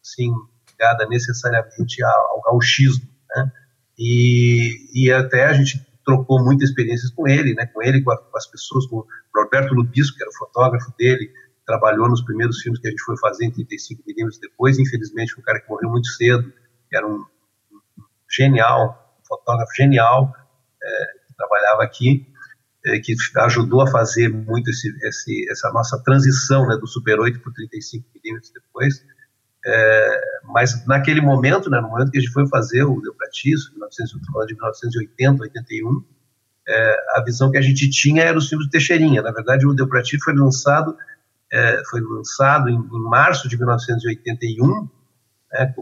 assim 0.02 0.34
ligada 0.70 1.06
necessariamente 1.08 2.04
ao, 2.04 2.32
ao 2.32 2.41
gauchismo, 2.41 3.08
né? 3.36 3.52
E, 3.98 4.89
e 4.94 5.12
até 5.12 5.46
a 5.46 5.54
gente 5.54 5.86
trocou 6.06 6.44
muitas 6.44 6.70
experiências 6.70 7.12
com 7.12 7.28
ele, 7.28 7.54
né, 7.54 7.66
com 7.68 7.82
ele, 7.82 8.02
com, 8.02 8.12
a, 8.12 8.18
com 8.18 8.38
as 8.38 8.48
pessoas, 8.48 8.86
com 8.88 8.98
o 8.98 9.08
Roberto 9.36 9.74
Lubisco, 9.74 10.18
que 10.18 10.24
era 10.24 10.30
o 10.30 10.38
fotógrafo 10.38 10.94
dele, 10.98 11.32
trabalhou 11.66 12.10
nos 12.10 12.22
primeiros 12.24 12.62
filmes 12.62 12.80
que 12.80 12.88
a 12.88 12.91
gente 12.91 13.04
foi 13.04 13.18
fazer 13.18 13.46
em 13.46 13.52
35 13.52 14.04
milímetros 14.06 14.39
depois, 14.39 14.78
infelizmente 14.78 15.39
um 15.39 15.44
cara 15.44 15.60
que 15.60 15.70
morreu 15.70 15.89
muito 15.89 16.08
cedo, 16.08 16.52
que 16.89 16.98
era 16.98 17.08
um, 17.08 17.20
um 17.20 18.04
genial, 18.30 19.18
um 19.22 19.26
fotógrafo 19.26 19.74
genial, 19.76 20.34
é, 20.84 21.06
que 21.28 21.34
trabalhava 21.36 21.84
aqui, 21.84 22.28
é, 22.86 23.00
que 23.00 23.16
ajudou 23.38 23.82
a 23.82 23.88
fazer 23.88 24.28
muito 24.30 24.70
esse, 24.70 24.94
esse, 25.08 25.50
essa 25.50 25.72
nossa 25.72 26.02
transição 26.04 26.68
né, 26.68 26.76
do 26.76 26.88
Super 26.88 27.20
8 27.20 27.39
para 27.39 27.54
35 27.54 28.06
milímetros 28.14 28.52
depois, 28.52 29.06
é, 29.66 30.22
mas 30.43 30.86
naquele 30.86 31.22
momento, 31.22 31.70
né, 31.70 31.80
no 31.80 31.89
momento 31.89 32.11
que 32.11 32.18
a 32.18 32.22
gente 32.22 32.34
foi 32.34 32.47
fazer 32.47 32.84
o 32.84 33.01
Ti, 33.32 33.51
de 33.51 34.53
1980, 34.53 35.41
81, 35.41 36.03
é, 36.68 36.95
a 37.16 37.24
visão 37.24 37.49
que 37.49 37.57
a 37.57 37.61
gente 37.61 37.89
tinha 37.89 38.24
era 38.24 38.38
os 38.38 38.47
filmes 38.47 38.68
de 38.68 38.72
Teixeirinha. 38.72 39.22
Na 39.22 39.32
verdade, 39.32 39.66
o 39.66 39.74
Ti 40.01 40.22
foi 40.22 40.34
lançado, 40.34 40.97
é, 41.51 41.82
foi 41.89 42.01
lançado 42.01 42.70
em, 42.70 42.76
em, 42.76 43.03
março 43.03 43.47
de 43.47 43.57
1981, 43.57 44.89
né, 45.51 45.74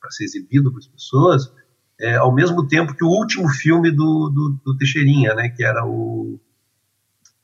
para 0.00 0.10
ser 0.10 0.24
exibido 0.24 0.70
para 0.70 0.80
as 0.80 0.86
pessoas, 0.86 1.52
é, 2.00 2.16
ao 2.16 2.34
mesmo 2.34 2.66
tempo 2.66 2.94
que 2.94 3.04
o 3.04 3.08
último 3.08 3.48
filme 3.48 3.90
do, 3.90 4.30
do, 4.30 4.60
do 4.64 4.76
Teixeirinha, 4.76 5.34
né, 5.34 5.50
que 5.50 5.64
era 5.64 5.84
o 5.84 6.40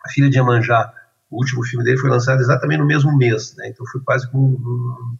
A 0.04 0.08
Filha 0.10 0.30
de 0.30 0.38
Amanjá. 0.38 0.92
O 1.30 1.38
último 1.38 1.64
filme 1.64 1.84
dele 1.84 1.98
foi 1.98 2.08
lançado 2.08 2.40
exatamente 2.40 2.78
no 2.78 2.86
mesmo 2.86 3.16
mês, 3.16 3.54
né, 3.56 3.68
então 3.68 3.84
foi 3.86 4.00
quase 4.00 4.30
como 4.30 4.46
um, 4.46 5.16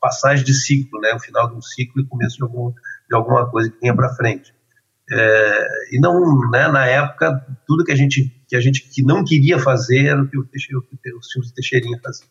passagem 0.00 0.44
de 0.44 0.54
ciclo, 0.54 1.00
né? 1.00 1.14
O 1.14 1.20
final 1.20 1.48
de 1.48 1.56
um 1.56 1.62
ciclo 1.62 2.02
e 2.02 2.06
começo 2.06 2.36
de, 2.36 2.42
algum, 2.42 2.70
de 2.70 3.16
alguma 3.16 3.50
coisa 3.50 3.70
que 3.70 3.80
vinha 3.80 3.94
para 3.94 4.14
frente. 4.14 4.54
É, 5.10 5.96
e 5.96 6.00
não, 6.00 6.20
né, 6.50 6.68
na 6.68 6.86
época, 6.86 7.44
tudo 7.66 7.84
que 7.84 7.92
a 7.92 7.96
gente 7.96 8.34
que 8.46 8.56
a 8.56 8.60
gente 8.60 8.88
que 8.88 9.02
não 9.02 9.24
queria 9.24 9.58
fazer 9.58 10.06
era 10.06 10.22
o 10.22 10.28
que, 10.28 10.38
o 10.38 10.44
Teixeira, 10.44 10.80
os 11.18 11.30
filmes 11.30 11.48
de 11.48 11.54
Teixeirinha 11.54 12.00
faziam. 12.02 12.28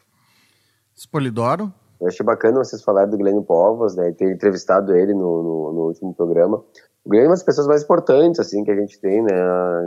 Spolidoro? 0.95 1.71
Eu 2.01 2.07
achei 2.07 2.25
bacana 2.25 2.57
vocês 2.57 2.83
falarem 2.83 3.09
do 3.09 3.17
Guilherme 3.17 3.43
Povos, 3.43 3.95
né, 3.95 4.11
ter 4.11 4.31
entrevistado 4.31 4.95
ele 4.95 5.13
no, 5.13 5.43
no, 5.43 5.73
no, 5.73 5.81
último 5.87 6.13
programa. 6.13 6.63
O 7.03 7.09
Guilherme 7.09 7.27
é 7.27 7.29
uma 7.29 7.35
das 7.35 7.43
pessoas 7.43 7.67
mais 7.67 7.83
importantes, 7.83 8.39
assim, 8.39 8.63
que 8.63 8.69
a 8.69 8.75
gente 8.75 8.99
tem, 8.99 9.21
né, 9.23 9.33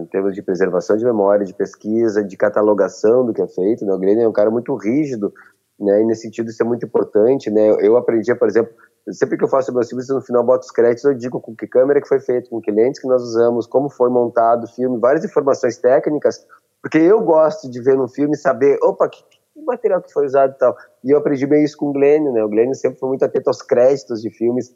em 0.02 0.06
termos 0.06 0.34
de 0.34 0.42
preservação 0.42 0.96
de 0.96 1.04
memória, 1.04 1.44
de 1.44 1.54
pesquisa, 1.54 2.24
de 2.24 2.36
catalogação 2.36 3.24
do 3.24 3.32
que 3.32 3.42
é 3.42 3.46
feito, 3.46 3.84
né, 3.84 3.92
o 3.92 3.98
Guilherme 3.98 4.22
é 4.22 4.28
um 4.28 4.32
cara 4.32 4.50
muito 4.50 4.74
rígido 4.74 5.32
né? 5.80 6.02
E 6.02 6.04
nesse 6.04 6.22
sentido 6.22 6.50
isso 6.50 6.62
é 6.62 6.66
muito 6.66 6.84
importante, 6.84 7.50
né? 7.50 7.70
Eu 7.80 7.96
aprendi, 7.96 8.34
por 8.34 8.48
exemplo, 8.48 8.72
sempre 9.10 9.36
que 9.36 9.44
eu 9.44 9.48
faço 9.48 9.72
meus 9.72 9.88
filmes, 9.88 10.08
no 10.08 10.20
final 10.20 10.44
boto 10.44 10.64
os 10.64 10.70
créditos, 10.70 11.04
eu 11.04 11.14
digo 11.14 11.40
com 11.40 11.54
que 11.54 11.66
câmera 11.66 12.00
que 12.00 12.08
foi 12.08 12.20
feito, 12.20 12.50
com 12.50 12.60
que 12.60 12.70
lentes 12.70 13.00
que 13.00 13.08
nós 13.08 13.22
usamos, 13.22 13.66
como 13.66 13.88
foi 13.88 14.10
montado 14.10 14.64
o 14.64 14.68
filme, 14.68 14.98
várias 14.98 15.24
informações 15.24 15.78
técnicas 15.78 16.46
Porque 16.82 16.98
eu 16.98 17.20
gosto 17.22 17.70
de 17.70 17.80
ver 17.80 17.96
no 17.96 18.08
filme 18.08 18.36
saber, 18.36 18.78
opa, 18.82 19.08
que, 19.08 19.22
que 19.22 19.62
material 19.62 20.02
que 20.02 20.12
foi 20.12 20.26
usado 20.26 20.52
e 20.52 20.58
tal. 20.58 20.76
E 21.04 21.10
eu 21.10 21.18
aprendi 21.18 21.46
bem 21.46 21.64
isso 21.64 21.76
com 21.76 21.90
o 21.90 21.92
Glênio, 21.92 22.32
né? 22.32 22.42
O 22.44 22.48
Glênio 22.48 22.74
sempre 22.74 22.98
foi 22.98 23.08
muito 23.08 23.24
atento 23.24 23.48
aos 23.48 23.62
créditos 23.62 24.20
de 24.20 24.30
filmes. 24.30 24.74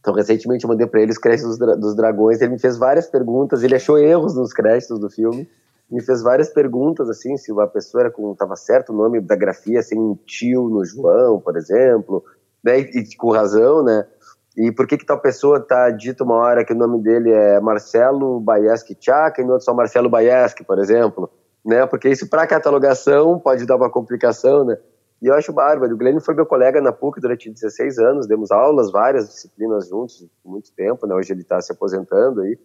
Então, 0.00 0.14
recentemente 0.14 0.64
eu 0.64 0.68
mandei 0.68 0.86
para 0.86 1.00
ele 1.00 1.12
os 1.12 1.18
créditos 1.18 1.50
dos, 1.50 1.58
dra 1.58 1.76
dos 1.76 1.94
dragões. 1.94 2.40
Ele 2.40 2.52
me 2.52 2.58
fez 2.58 2.76
várias 2.76 3.06
perguntas, 3.06 3.62
ele 3.62 3.76
achou 3.76 3.98
erros 3.98 4.34
nos 4.34 4.52
créditos 4.52 4.98
do 4.98 5.08
filme. 5.08 5.48
Me 5.90 6.02
fez 6.02 6.22
várias 6.22 6.48
perguntas, 6.48 7.08
assim, 7.10 7.36
se 7.36 7.52
a 7.58 7.66
pessoa 7.66 8.02
era 8.02 8.10
com. 8.10 8.34
Tava 8.34 8.56
certo 8.56 8.92
o 8.92 8.96
nome 8.96 9.20
da 9.20 9.36
grafia, 9.36 9.80
assim, 9.80 9.98
um 9.98 10.16
tio 10.26 10.68
no 10.68 10.84
João, 10.84 11.40
por 11.40 11.56
exemplo. 11.56 12.24
Né? 12.64 12.80
E, 12.80 12.98
e 12.98 13.16
com 13.16 13.30
razão, 13.30 13.82
né? 13.82 14.06
E 14.56 14.70
por 14.70 14.86
que 14.86 14.98
que 14.98 15.06
tal 15.06 15.18
pessoa 15.18 15.60
tá 15.60 15.90
dito 15.90 16.24
uma 16.24 16.36
hora 16.36 16.64
que 16.64 16.72
o 16.72 16.76
nome 16.76 17.02
dele 17.02 17.30
é 17.30 17.58
Marcelo 17.60 18.38
Baieski 18.38 18.94
Tchaka 18.94 19.40
e 19.40 19.44
no 19.44 19.52
outro 19.52 19.64
só 19.64 19.72
Marcelo 19.72 20.10
Baieski, 20.10 20.62
por 20.62 20.78
exemplo, 20.78 21.30
né? 21.64 21.86
Porque 21.86 22.08
isso 22.08 22.28
para 22.28 22.46
catalogação 22.46 23.38
pode 23.38 23.64
dar 23.64 23.76
uma 23.76 23.90
complicação, 23.90 24.64
né? 24.64 24.76
E 25.22 25.28
eu 25.28 25.34
acho 25.34 25.52
bárbaro. 25.52 25.94
O 25.94 25.96
Glenn 25.96 26.20
foi 26.20 26.34
meu 26.34 26.44
colega 26.44 26.80
na 26.80 26.92
PUC 26.92 27.20
durante 27.20 27.48
16 27.48 27.98
anos, 27.98 28.26
demos 28.26 28.50
aulas, 28.50 28.90
várias 28.90 29.28
disciplinas 29.28 29.88
juntos, 29.88 30.26
muito 30.44 30.72
tempo, 30.74 31.06
né? 31.06 31.14
Hoje 31.14 31.32
ele 31.32 31.42
está 31.42 31.60
se 31.60 31.72
aposentando 31.72 32.42
aí, 32.42 32.58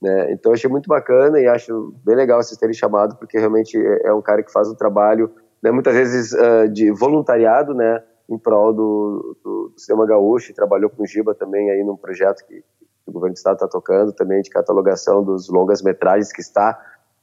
né? 0.00 0.32
Então 0.32 0.52
achei 0.52 0.70
muito 0.70 0.88
bacana 0.88 1.40
e 1.40 1.46
acho 1.46 1.94
bem 2.04 2.16
legal 2.16 2.42
vocês 2.42 2.58
terem 2.58 2.74
chamado, 2.74 3.16
porque 3.16 3.38
realmente 3.38 3.76
é, 3.76 4.08
é 4.08 4.14
um 4.14 4.22
cara 4.22 4.42
que 4.42 4.52
faz 4.52 4.68
um 4.68 4.74
trabalho, 4.74 5.30
né? 5.62 5.70
Muitas 5.70 5.94
vezes 5.94 6.32
uh, 6.32 6.68
de 6.68 6.90
voluntariado, 6.90 7.74
né? 7.74 8.02
em 8.28 8.38
prol 8.38 8.72
do, 8.74 9.38
do, 9.42 9.68
do 9.70 9.80
cinema 9.80 10.06
gaúcho 10.06 10.50
e 10.50 10.54
trabalhou 10.54 10.90
com 10.90 11.02
o 11.02 11.06
Giba 11.06 11.34
também 11.34 11.70
aí 11.70 11.82
num 11.82 11.96
projeto 11.96 12.44
que, 12.46 12.60
que 12.60 12.64
o 13.06 13.12
governo 13.12 13.32
do 13.32 13.38
estado 13.38 13.54
está 13.54 13.66
tocando 13.66 14.12
também 14.12 14.42
de 14.42 14.50
catalogação 14.50 15.24
dos 15.24 15.48
longas 15.48 15.82
metragens 15.82 16.30
que 16.30 16.42
está 16.42 16.78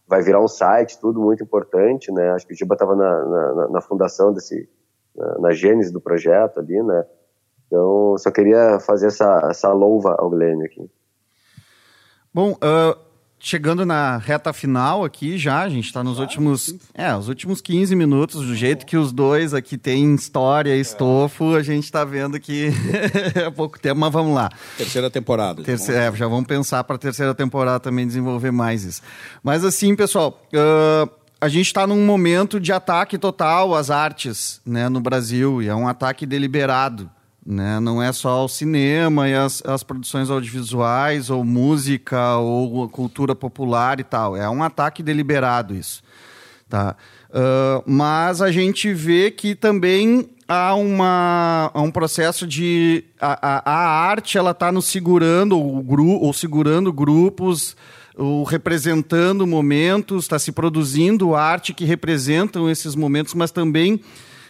vai 0.07 0.21
virar 0.21 0.41
um 0.41 0.47
site 0.47 0.99
tudo 0.99 1.21
muito 1.21 1.43
importante 1.43 2.11
né 2.11 2.31
acho 2.31 2.47
que 2.47 2.53
o 2.53 2.55
Giba 2.55 2.73
estava 2.73 2.95
na, 2.95 3.25
na, 3.25 3.67
na, 3.69 3.81
fundação 3.81 4.33
desse 4.33 4.67
na, 5.15 5.39
na, 5.39 5.51
gênese 5.51 5.93
do 5.93 6.01
projeto 6.01 6.59
ali 6.59 6.81
né 6.81 7.05
então 7.67 8.17
só 8.17 8.31
queria 8.31 8.79
fazer 8.79 9.07
essa 9.07 9.47
essa 9.49 9.71
louva 9.71 10.15
ao 10.17 10.29
Glênio 10.29 10.65
aqui 10.65 10.89
bom 12.35 12.51
uh, 12.51 12.99
chegando 13.39 13.85
na 13.85 14.17
reta 14.17 14.51
final 14.51 15.05
aqui 15.05 15.37
já, 15.37 15.61
a 15.61 15.69
gente 15.69 15.85
está 15.85 16.03
nos 16.03 16.19
últimos, 16.19 16.75
é, 16.93 17.15
os 17.15 17.29
últimos 17.29 17.61
15 17.61 17.95
minutos, 17.95 18.45
do 18.45 18.53
jeito 18.53 18.85
que 18.85 18.97
os 18.97 19.13
dois 19.13 19.53
aqui 19.53 19.77
têm 19.77 20.13
história 20.13 20.75
e 20.75 20.81
estofo, 20.81 21.55
a 21.55 21.63
gente 21.63 21.85
está 21.85 22.03
vendo 22.03 22.37
que 22.37 22.73
é 23.35 23.49
pouco 23.49 23.79
tempo, 23.79 24.01
mas 24.01 24.11
vamos 24.11 24.35
lá. 24.35 24.49
Terceira 24.77 25.09
temporada. 25.09 25.63
Terceira, 25.63 26.01
é, 26.01 26.11
já 26.13 26.27
vamos 26.27 26.45
pensar 26.45 26.83
para 26.83 26.97
a 26.97 26.99
terceira 26.99 27.33
temporada 27.33 27.79
também 27.79 28.05
desenvolver 28.05 28.51
mais 28.51 28.83
isso. 28.83 29.01
Mas 29.41 29.63
assim, 29.63 29.95
pessoal, 29.95 30.37
uh, 30.53 31.09
a 31.39 31.47
gente 31.47 31.67
está 31.67 31.87
num 31.87 32.05
momento 32.05 32.59
de 32.59 32.73
ataque 32.73 33.17
total 33.17 33.73
às 33.73 33.89
artes 33.89 34.59
né, 34.65 34.89
no 34.89 34.99
Brasil, 34.99 35.61
e 35.61 35.69
é 35.69 35.75
um 35.75 35.87
ataque 35.87 36.25
deliberado. 36.25 37.09
Né? 37.45 37.79
Não 37.79 38.01
é 38.01 38.11
só 38.11 38.43
o 38.43 38.47
cinema 38.47 39.29
e 39.29 39.35
as, 39.35 39.61
as 39.65 39.83
produções 39.83 40.31
audiovisuais, 40.31 41.29
ou 41.29 41.45
música, 41.45 42.37
ou 42.37 42.89
cultura 42.89 43.35
popular 43.35 43.99
e 43.99 44.03
tal. 44.03 44.35
É 44.35 44.49
um 44.49 44.63
ataque 44.63 45.03
deliberado 45.03 45.75
isso. 45.75 46.01
Tá? 46.67 46.95
Uh, 47.29 47.83
mas 47.85 48.41
a 48.41 48.51
gente 48.51 48.91
vê 48.93 49.29
que 49.29 49.53
também 49.53 50.27
há, 50.47 50.73
uma, 50.73 51.69
há 51.73 51.81
um 51.81 51.91
processo 51.91 52.47
de. 52.47 53.03
A, 53.19 53.47
a, 53.47 53.71
a 53.71 54.09
arte 54.09 54.37
ela 54.37 54.51
está 54.51 54.71
nos 54.71 54.85
segurando, 54.85 55.59
ou, 55.59 55.83
gru, 55.83 56.07
ou 56.07 56.33
segurando 56.33 56.91
grupos, 56.91 57.75
ou 58.17 58.43
representando 58.43 59.45
momentos, 59.45 60.23
está 60.23 60.39
se 60.39 60.51
produzindo 60.51 61.35
arte 61.35 61.73
que 61.73 61.85
representam 61.85 62.69
esses 62.69 62.95
momentos, 62.95 63.33
mas 63.33 63.51
também 63.51 63.99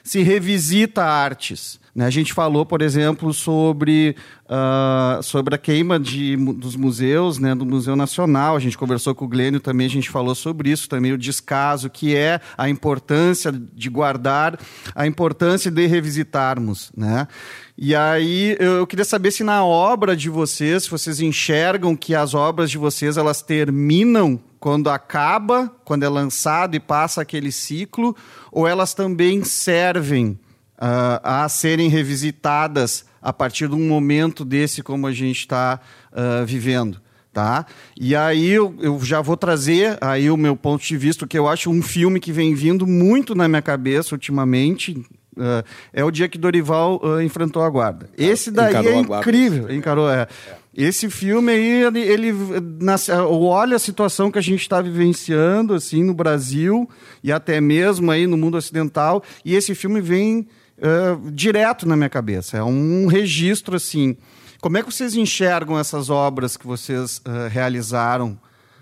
se 0.04 0.22
revisita 0.22 1.04
artes. 1.04 1.80
Né? 1.96 2.06
A 2.06 2.10
gente 2.10 2.34
falou, 2.34 2.66
por 2.66 2.82
exemplo, 2.82 3.34
sobre, 3.34 4.18
uh, 4.48 5.24
sobre 5.24 5.56
a 5.56 5.58
queima 5.58 5.98
de, 5.98 6.36
dos 6.36 6.76
museus, 6.76 7.40
né? 7.40 7.56
do 7.56 7.66
Museu 7.66 7.96
Nacional. 7.96 8.58
A 8.58 8.60
gente 8.60 8.78
conversou 8.78 9.16
com 9.16 9.24
o 9.24 9.28
Glênio 9.30 9.62
também, 9.62 9.88
a 9.88 9.90
gente 9.90 10.10
falou 10.10 10.36
sobre 10.36 10.70
isso 10.70 10.90
também, 10.90 11.14
o 11.14 11.18
descaso, 11.18 11.90
que 11.90 12.14
é 12.14 12.42
a 12.58 12.68
importância 12.68 13.50
de 13.50 13.90
guardar, 13.90 14.60
a 14.94 15.08
importância 15.08 15.72
de 15.72 15.86
revisitarmos. 15.86 16.92
Né? 16.98 17.30
E 17.78 17.96
aí 17.96 18.58
eu 18.60 18.86
queria 18.86 19.06
saber 19.06 19.32
se 19.32 19.44
na 19.44 19.64
obra 19.64 20.18
de 20.18 20.30
vocês, 20.30 20.86
vocês 20.88 21.22
enxergam 21.22 21.96
que 21.96 22.14
as 22.14 22.34
obras 22.34 22.70
de 22.70 22.78
vocês 22.78 23.16
elas 23.16 23.42
terminam 23.42 24.38
quando 24.60 24.90
acaba, 24.90 25.72
quando 25.86 26.04
é 26.04 26.10
lançado 26.10 26.76
e 26.76 26.80
passa 26.80 27.22
aquele 27.22 27.52
ciclo, 27.52 28.16
ou 28.52 28.68
elas 28.68 28.94
também 28.94 29.44
servem 29.44 30.38
uh, 30.78 31.20
a 31.24 31.48
serem 31.50 31.90
revisitadas 31.90 33.06
a 33.22 33.34
partir 33.34 33.68
de 33.68 33.76
um 33.76 33.88
momento 33.88 34.46
desse 34.46 34.84
como 34.84 35.08
a 35.08 35.12
gente 35.12 35.40
está 35.40 35.80
uh, 36.12 36.42
ah, 36.42 36.46
vivendo. 36.46 37.02
Tá? 37.34 37.66
E 38.00 38.16
aí 38.16 38.50
eu, 38.50 38.74
eu, 38.80 38.98
já 39.04 39.20
vou 39.20 39.36
trazer 39.36 39.98
aí 40.00 40.30
o 40.30 40.38
meu 40.38 40.56
ponto 40.56 40.82
de 40.82 40.96
vista, 40.96 41.28
que 41.28 41.38
eu 41.38 41.50
acho 41.50 41.70
um 41.70 41.82
filme 41.82 42.18
que 42.18 42.32
vem 42.32 42.56
vindo 42.56 42.88
muito 42.88 43.36
na 43.36 43.46
minha 43.48 43.62
cabeça 43.62 44.16
ultimamente, 44.16 44.94
uh, 45.36 45.64
é 45.92 46.02
o 46.02 46.12
dia 46.12 46.30
que 46.30 46.38
Dorival 46.38 47.02
enfrentou 47.22 47.62
a 47.62 47.70
guarda. 47.70 48.10
Esse 48.18 48.52
daí 48.52 48.74
é 48.88 49.00
incrível, 49.00 49.74
encarou, 49.74 50.10
é. 50.10 50.22
é. 50.22 50.28
Esse 50.76 51.10
filme 51.10 51.54
aí, 51.54 51.84
ele, 51.84 52.00
ele 52.02 52.34
nas, 52.82 53.08
olha 53.08 53.78
a 53.78 53.80
situação 53.80 54.30
que 54.30 54.38
a 54.38 54.42
gente 54.42 54.62
está 54.62 54.82
vivenciando 54.82 55.74
assim 55.74 56.04
no 56.04 56.14
Brasil 56.14 56.90
e 57.24 57.32
até 57.32 57.62
mesmo 57.62 58.12
aí 58.12 58.28
no 58.28 58.36
mundo 58.36 58.58
ocidental, 58.58 59.24
e 59.46 59.56
esse 59.56 59.74
filme 59.74 60.02
vem 60.02 60.48
uh, 60.78 61.32
direto 61.32 61.88
na 61.88 61.96
minha 61.96 62.10
cabeça. 62.10 62.58
É 62.58 62.64
um 62.64 63.08
registro 63.08 63.78
assim. 63.78 64.18
Como 64.60 64.78
é 64.78 64.84
que 64.84 64.92
vocês 64.92 65.16
enxergam 65.16 65.80
essas 65.80 66.10
obras 66.10 66.58
que 66.58 66.68
vocês 66.68 67.20
uh, 67.20 67.48
realizaram? 67.50 68.38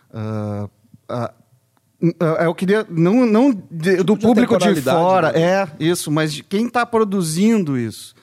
Uh, 0.09 0.69
eu 2.43 2.53
queria 2.55 2.85
não 2.89 3.25
não 3.25 3.51
do 3.51 4.17
público 4.17 4.57
de 4.57 4.81
fora 4.81 5.31
né? 5.31 5.41
é 5.41 5.67
isso, 5.79 6.11
mas 6.11 6.33
de 6.33 6.43
quem 6.43 6.67
está 6.67 6.85
produzindo 6.85 7.77
isso, 7.77 8.13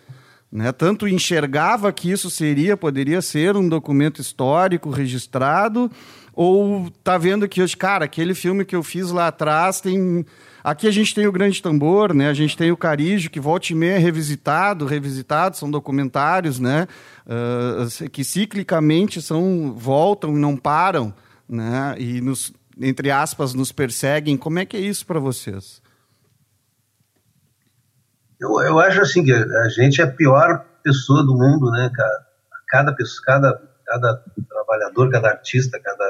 né? 0.51 0.73
Tanto 0.73 1.07
enxergava 1.07 1.93
que 1.93 2.11
isso 2.11 2.31
seria 2.31 2.77
poderia 2.77 3.23
ser 3.23 3.57
um 3.57 3.69
documento 3.69 4.21
histórico 4.21 4.91
registrado 4.91 5.91
ou 6.33 6.91
tá 7.05 7.19
vendo 7.19 7.49
que 7.49 7.63
hoje, 7.63 7.77
cara, 7.77 8.05
aquele 8.05 8.35
filme 8.35 8.65
que 8.65 8.75
eu 8.75 8.83
fiz 8.83 9.11
lá 9.11 9.29
atrás 9.29 9.81
tem 9.81 10.25
Aqui 10.63 10.87
a 10.87 10.91
gente 10.91 11.15
tem 11.15 11.27
o 11.27 11.33
Grande 11.33 11.63
Tambor, 11.63 12.13
né? 12.13 12.29
A 12.29 12.35
gente 12.35 12.57
tem 12.57 12.71
o 12.71 12.77
Carijo, 12.77 13.31
que 13.31 13.41
volta 13.41 13.73
e 13.73 13.75
meia 13.75 13.95
é 13.95 13.99
revisitado, 13.99 14.85
revisitado, 14.85 15.57
são 15.57 15.71
documentários, 15.71 16.61
né? 16.61 16.87
Uh, 17.27 18.11
que 18.11 18.23
ciclicamente 18.23 19.23
são, 19.23 19.73
voltam 19.77 20.37
e 20.37 20.39
não 20.39 20.57
param, 20.57 21.15
né? 21.49 21.95
E, 21.99 22.21
nos, 22.21 22.53
entre 22.79 23.11
aspas, 23.11 23.55
nos 23.55 23.73
perseguem. 23.73 24.37
Como 24.37 24.59
é 24.59 24.67
que 24.67 24.77
é 24.77 24.81
isso 24.81 25.07
para 25.07 25.19
vocês? 25.19 25.80
Eu, 28.41 28.61
eu 28.63 28.79
acho 28.81 29.03
assim 29.03 29.23
que 29.23 29.33
a 29.33 29.69
gente 29.69 30.01
é 30.01 30.05
a 30.05 30.11
pior 30.11 30.65
pessoa 30.83 31.23
do 31.23 31.37
mundo, 31.37 31.71
né, 31.71 31.91
cara? 31.95 32.27
Cada 32.69 32.95
pessoa, 32.95 33.23
cada, 33.27 33.63
cada 33.87 34.25
trabalhador, 34.49 35.11
cada 35.11 35.29
artista, 35.29 35.79
cada 35.79 36.05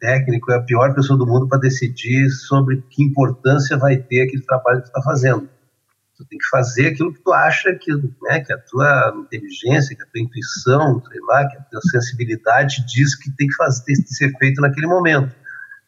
técnico 0.00 0.50
é 0.50 0.56
a 0.56 0.62
pior 0.62 0.94
pessoa 0.94 1.18
do 1.18 1.26
mundo 1.26 1.46
para 1.46 1.58
decidir 1.58 2.30
sobre 2.30 2.82
que 2.88 3.02
importância 3.02 3.76
vai 3.76 3.96
ter 3.96 4.22
aquele 4.22 4.42
trabalho 4.42 4.78
que 4.78 4.84
tu 4.84 4.96
está 4.96 5.02
fazendo. 5.02 5.48
Tu 6.16 6.24
tem 6.24 6.38
que 6.38 6.48
fazer 6.48 6.88
aquilo 6.88 7.12
que 7.12 7.22
tu 7.22 7.32
acha 7.32 7.74
que, 7.74 7.92
né, 8.22 8.40
que 8.40 8.52
a 8.52 8.58
tua 8.58 9.14
inteligência, 9.18 9.94
que 9.94 10.02
a 10.02 10.06
tua 10.06 10.20
intuição, 10.20 11.02
sei 11.04 11.20
lá, 11.28 11.48
que 11.48 11.56
a 11.56 11.60
tua 11.62 11.80
sensibilidade 11.82 12.84
diz 12.86 13.14
que 13.14 13.30
tem 13.36 13.46
que, 13.46 13.54
fazer, 13.54 13.84
tem 13.84 14.02
que 14.02 14.14
ser 14.14 14.32
feito 14.38 14.60
naquele 14.60 14.86
momento. 14.86 15.34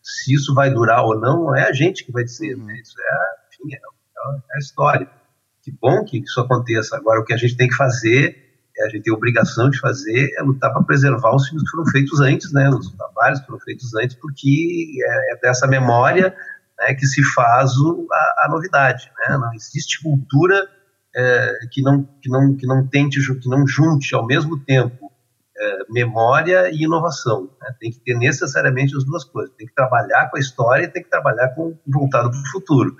Se 0.03 0.35
isso 0.35 0.55
vai 0.55 0.71
durar 0.71 1.05
ou 1.05 1.19
não, 1.19 1.45
não 1.45 1.57
é 1.57 1.69
a 1.69 1.73
gente 1.73 2.05
que 2.05 2.13
vai 2.13 2.23
dizer, 2.23 2.57
né? 2.57 2.75
isso 2.81 2.95
é, 3.01 3.65
enfim, 3.65 3.75
é, 3.75 3.79
é 3.79 4.57
a 4.57 4.59
história. 4.59 5.20
Que 5.63 5.73
bom 5.73 6.05
que 6.05 6.19
isso 6.19 6.41
aconteça. 6.41 6.97
Agora, 6.97 7.21
o 7.21 7.25
que 7.25 7.33
a 7.33 7.37
gente 7.37 7.57
tem 7.57 7.69
que 7.69 7.77
fazer 7.77 8.51
a 8.83 8.89
gente 8.89 9.03
tem 9.03 9.13
a 9.13 9.17
obrigação 9.17 9.69
de 9.69 9.79
fazer 9.79 10.31
é 10.39 10.43
lutar 10.43 10.73
para 10.73 10.83
preservar 10.83 11.35
os 11.35 11.47
filmes 11.47 11.65
que 11.65 11.71
foram 11.71 11.87
feitos 11.87 12.21
antes, 12.21 12.53
né, 12.53 12.69
os 12.71 12.91
trabalhos 12.93 13.41
que 13.41 13.47
foram 13.47 13.61
feitos 13.61 13.95
antes, 13.95 14.17
porque 14.17 14.87
é, 15.05 15.35
é 15.35 15.41
dessa 15.41 15.67
memória 15.67 16.35
né, 16.79 16.95
que 16.95 17.07
se 17.07 17.23
faz 17.35 17.77
o, 17.77 18.07
a, 18.11 18.45
a, 18.45 18.49
novidade. 18.49 19.11
Né? 19.19 19.37
Não 19.37 19.53
existe 19.53 20.03
cultura 20.03 20.67
é, 21.15 21.53
que 21.71 21.83
não 21.83 22.05
que 22.05 22.31
não 22.31 22.57
que 22.57 22.67
não 22.67 22.87
tente 22.87 23.21
que 23.41 23.49
não 23.49 23.67
junte 23.67 24.15
ao 24.15 24.27
mesmo 24.27 24.59
tempo 24.65 25.11
é, 25.59 25.79
memória 25.91 26.71
e 26.71 26.85
inovação. 26.85 27.51
Né? 27.61 27.75
Tem 27.81 27.91
que 27.91 28.01
ter 28.01 28.17
necessariamente 28.17 28.97
as 28.97 29.05
duas 29.05 29.25
coisas. 29.25 29.55
Tem 29.57 29.67
que 29.67 29.75
trabalhar 29.75 30.31
com 30.31 30.37
a 30.37 30.41
história 30.41 30.85
e 30.85 30.89
tem 30.89 31.03
que 31.03 31.11
trabalhar 31.11 31.49
com 31.49 31.77
voltado 31.87 32.31
para 32.31 32.41
o 32.41 32.47
futuro. 32.47 32.97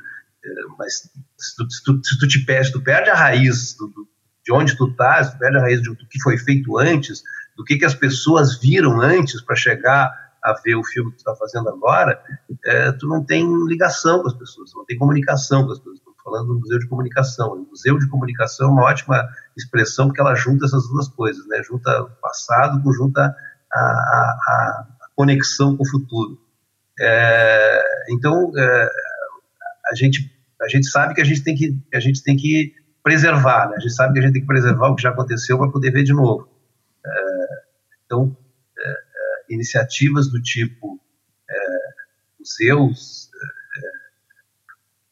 Mas 0.79 0.95
se 1.39 1.57
tu, 1.57 1.71
se, 1.71 1.85
tu, 1.85 2.01
se 2.05 2.19
tu, 2.19 2.29
te 2.29 2.45
perde, 2.45 2.73
tu 2.73 2.83
perde 2.83 3.11
a 3.11 3.15
raiz 3.15 3.75
do, 3.77 3.89
do 3.89 4.09
de 4.45 4.53
onde 4.53 4.77
tu 4.77 4.89
estás, 4.89 5.31
tu 5.31 5.39
perde 5.39 5.59
a 5.59 5.61
raiz 5.61 5.83
do 5.83 5.95
que 5.95 6.21
foi 6.23 6.39
feito 6.39 6.79
antes, 6.79 7.23
do 7.57 7.65
que, 7.65 7.77
que 7.77 7.85
as 7.85 7.95
pessoas 7.95 8.59
viram 8.59 9.01
antes 9.01 9.43
para 9.43 9.55
chegar 9.55 10.11
a 10.43 10.55
ver 10.65 10.75
o 10.75 10.85
filme 10.85 11.11
que 11.11 11.19
tu 11.19 11.21
está 11.21 11.35
fazendo 11.37 11.69
agora, 11.69 12.21
é, 12.65 12.93
tu 12.93 13.07
não 13.07 13.23
tem 13.23 13.47
ligação 13.67 14.23
com 14.23 14.29
as 14.29 14.35
pessoas, 14.35 14.73
não 14.75 14.85
tem 14.87 14.97
comunicação 14.97 15.67
com 15.67 15.73
as 15.73 15.79
pessoas. 15.79 15.99
Estou 15.99 16.15
falando 16.25 16.49
do 16.49 16.61
museu 16.61 16.79
de 16.79 16.89
comunicação. 16.89 17.53
O 17.53 17.69
museu 17.69 17.99
de 17.99 18.09
comunicação 18.09 18.69
é 18.69 18.73
uma 18.73 18.85
ótima 18.85 19.29
expressão 19.57 20.07
porque 20.07 20.21
ela 20.21 20.35
junta 20.35 20.65
essas 20.65 20.89
duas 20.89 21.09
coisas, 21.09 21.47
né? 21.47 21.63
Junta 21.63 22.03
o 22.03 22.11
passado 22.23 22.83
com 22.83 22.93
junta 22.93 23.35
a, 23.73 23.79
a, 23.79 24.87
a 25.03 25.07
conexão 25.15 25.77
com 25.77 25.83
o 25.83 25.89
futuro. 25.89 26.41
É, 26.99 27.83
então, 28.11 28.51
é, 28.57 28.91
a 29.87 29.95
gente 29.95 30.31
a 30.61 30.69
gente 30.69 30.87
sabe 30.87 31.15
que 31.15 31.21
a 31.21 31.25
gente 31.25 31.43
tem 31.43 31.55
que 31.55 31.77
a 31.95 32.01
gente 32.01 32.23
tem 32.23 32.37
que 32.37 32.75
preservar, 33.03 33.71
né? 33.71 33.77
A 33.77 33.81
gente 33.81 33.95
sabe 33.95 34.13
que 34.13 34.19
a 34.19 34.23
gente 34.23 34.33
tem 34.33 34.43
que 34.43 34.47
preservar 34.47 34.89
o 34.89 34.95
que 34.95 35.03
já 35.03 35.11
aconteceu 35.11 35.59
para 35.59 35.71
poder 35.71 35.91
ver 35.91 36.05
de 36.05 36.13
novo. 36.13 36.49
É, 37.05 37.47
então, 38.05 38.37
é, 38.79 38.91
é, 38.91 39.55
iniciativas 39.55 40.31
do 40.31 40.41
tipo 40.41 41.01
museus 42.39 43.31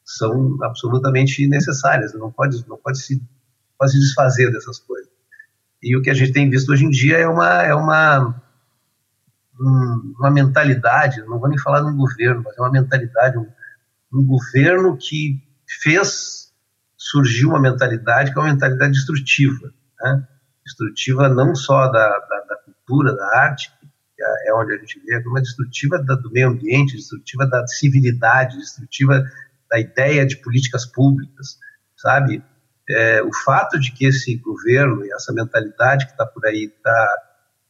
são 0.05 0.57
absolutamente 0.63 1.47
necessárias. 1.47 2.15
Não 2.15 2.33
pode 2.33 2.67
não 2.69 2.79
pode 2.79 3.01
se 3.01 3.23
pode 3.79 3.93
se 3.93 4.01
desfazer 4.01 4.51
dessas 4.51 4.79
coisas. 4.79 5.11
E 5.83 5.97
o 5.97 6.03
que 6.03 6.11
a 6.11 6.15
gente 6.15 6.33
tem 6.33 6.51
visto 6.51 6.73
hoje 6.73 6.85
em 6.85 6.91
dia 6.91 7.19
é 7.19 7.29
uma 7.29 7.63
é 7.63 7.75
uma 7.75 8.43
uma 9.61 10.31
mentalidade, 10.31 11.21
não 11.23 11.39
vou 11.39 11.49
nem 11.49 11.59
falar 11.59 11.81
de 11.81 11.87
um 11.87 11.97
governo, 11.97 12.43
mas 12.45 12.57
é 12.57 12.61
uma 12.61 12.71
mentalidade, 12.71 13.39
um, 13.39 13.47
um 14.13 14.25
governo 14.25 14.97
que 14.97 15.41
fez 15.83 16.53
surgir 16.97 17.47
uma 17.47 17.61
mentalidade 17.61 18.33
que 18.33 18.39
é 18.39 18.43
uma 18.43 18.53
mentalidade 18.53 18.93
destrutiva, 18.93 19.73
né? 20.01 20.27
destrutiva 20.65 21.29
não 21.29 21.55
só 21.55 21.87
da, 21.87 22.09
da, 22.09 22.45
da, 22.49 22.57
cultura, 22.57 23.15
da 23.15 23.39
arte, 23.39 23.71
que 23.81 24.23
é, 24.23 24.49
é 24.49 24.55
onde 24.55 24.75
a 24.75 24.79
gente 24.79 25.01
vê, 25.01 25.23
mas 25.27 25.45
destrutiva 25.45 26.03
da, 26.03 26.15
do 26.15 26.31
meio 26.31 26.49
ambiente, 26.49 26.97
destrutiva 26.97 27.47
da 27.47 27.67
civilidade, 27.67 28.59
destrutiva 28.59 29.25
da 29.71 29.79
ideia 29.79 30.27
de 30.27 30.37
políticas 30.39 30.85
públicas, 30.87 31.59
sabe? 31.97 32.43
É, 32.91 33.23
o 33.23 33.33
fato 33.45 33.79
de 33.79 33.93
que 33.93 34.07
esse 34.07 34.37
governo 34.37 35.05
e 35.05 35.13
essa 35.13 35.33
mentalidade 35.33 36.07
que 36.07 36.13
está 36.13 36.25
por 36.25 36.45
aí 36.47 36.69
tá, 36.83 37.09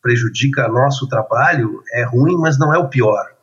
prejudica 0.01 0.69
nosso 0.69 1.09
trabalho 1.09 1.83
é 1.93 2.05
ruim, 2.05 2.37
mas 2.37 2.59
não 2.59 2.73
é 2.73 2.79
o 2.79 2.89
pior 2.89 3.38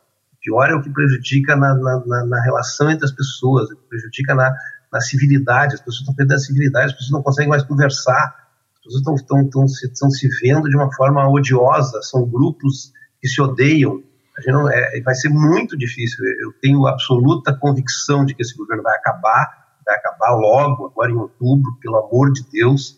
pior 0.45 0.69
é 0.69 0.75
o 0.75 0.81
que 0.81 0.91
prejudica 0.91 1.55
na, 1.55 1.73
na, 1.73 2.25
na 2.25 2.41
relação 2.43 2.89
entre 2.91 3.03
as 3.03 3.11
pessoas, 3.11 3.67
prejudica 3.89 4.35
na, 4.35 4.53
na 4.93 5.01
civilidade, 5.01 5.73
as 5.73 5.79
pessoas 5.79 6.01
estão 6.01 6.13
perdendo 6.13 6.35
a 6.35 6.39
civilidade, 6.39 6.85
as 6.85 6.93
pessoas 6.93 7.11
não 7.11 7.23
conseguem 7.23 7.49
mais 7.49 7.63
conversar, 7.63 8.35
as 8.75 8.83
pessoas 8.83 8.99
estão, 8.99 9.15
estão, 9.15 9.41
estão, 9.41 9.67
se, 9.67 9.87
estão 9.87 10.09
se 10.11 10.29
vendo 10.41 10.69
de 10.69 10.75
uma 10.75 10.93
forma 10.93 11.27
odiosa, 11.27 11.99
são 12.03 12.29
grupos 12.29 12.93
que 13.19 13.27
se 13.27 13.41
odeiam. 13.41 14.03
Não, 14.45 14.69
é, 14.69 15.01
vai 15.01 15.15
ser 15.15 15.29
muito 15.29 15.77
difícil. 15.77 16.23
Eu 16.41 16.53
tenho 16.61 16.85
absoluta 16.85 17.57
convicção 17.57 18.25
de 18.25 18.35
que 18.35 18.41
esse 18.43 18.55
governo 18.55 18.83
vai 18.83 18.95
acabar, 18.95 19.49
vai 19.85 19.95
acabar 19.95 20.35
logo, 20.35 20.87
agora 20.87 21.09
em 21.09 21.15
outubro, 21.15 21.77
pelo 21.81 21.97
amor 21.97 22.31
de 22.31 22.45
Deus. 22.51 22.95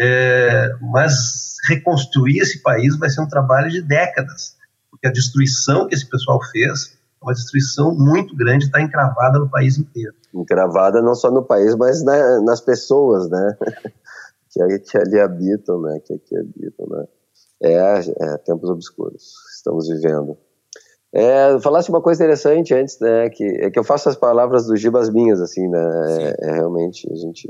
É, 0.00 0.70
mas 0.80 1.56
reconstruir 1.68 2.38
esse 2.38 2.62
país 2.62 2.98
vai 2.98 3.10
ser 3.10 3.20
um 3.20 3.28
trabalho 3.28 3.68
de 3.70 3.82
décadas 3.82 4.57
porque 4.98 5.06
a 5.06 5.12
destruição 5.12 5.86
que 5.86 5.94
esse 5.94 6.08
pessoal 6.08 6.40
fez 6.50 6.98
é 7.20 7.24
uma 7.24 7.32
destruição 7.32 7.94
muito 7.94 8.36
grande, 8.36 8.64
está 8.64 8.80
encravada 8.80 9.38
no 9.38 9.48
país 9.48 9.78
inteiro. 9.78 10.12
Encravada 10.34 11.00
não 11.00 11.14
só 11.14 11.30
no 11.30 11.44
país, 11.44 11.74
mas 11.76 12.02
na, 12.04 12.40
nas 12.42 12.60
pessoas, 12.60 13.30
né? 13.30 13.56
que, 14.50 14.78
que 14.80 14.98
ali 14.98 15.20
habitam, 15.20 15.80
né? 15.80 16.00
Que 16.00 16.14
aqui 16.14 16.36
habitam, 16.36 16.86
né? 16.90 17.04
É, 17.60 17.74
é 17.74 18.38
tempos 18.38 18.68
obscuros 18.70 19.32
estamos 19.56 19.88
vivendo. 19.88 20.36
É, 21.12 21.58
falasse 21.60 21.88
uma 21.88 22.02
coisa 22.02 22.22
interessante 22.22 22.74
antes, 22.74 22.98
né? 23.00 23.30
Que 23.30 23.44
é 23.44 23.70
que 23.70 23.78
eu 23.78 23.84
faço 23.84 24.08
as 24.08 24.16
palavras 24.16 24.66
do 24.66 24.76
Gibas 24.76 25.10
minhas, 25.10 25.40
assim, 25.40 25.66
né? 25.68 26.34
É, 26.40 26.48
é, 26.48 26.52
realmente 26.52 27.10
a 27.10 27.16
gente 27.16 27.48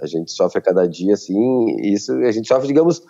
a 0.00 0.06
gente 0.06 0.32
sofre 0.32 0.58
a 0.58 0.62
cada 0.62 0.86
dia, 0.86 1.14
assim. 1.14 1.76
Isso 1.80 2.12
a 2.12 2.32
gente 2.32 2.48
sofre, 2.48 2.66
digamos, 2.66 3.02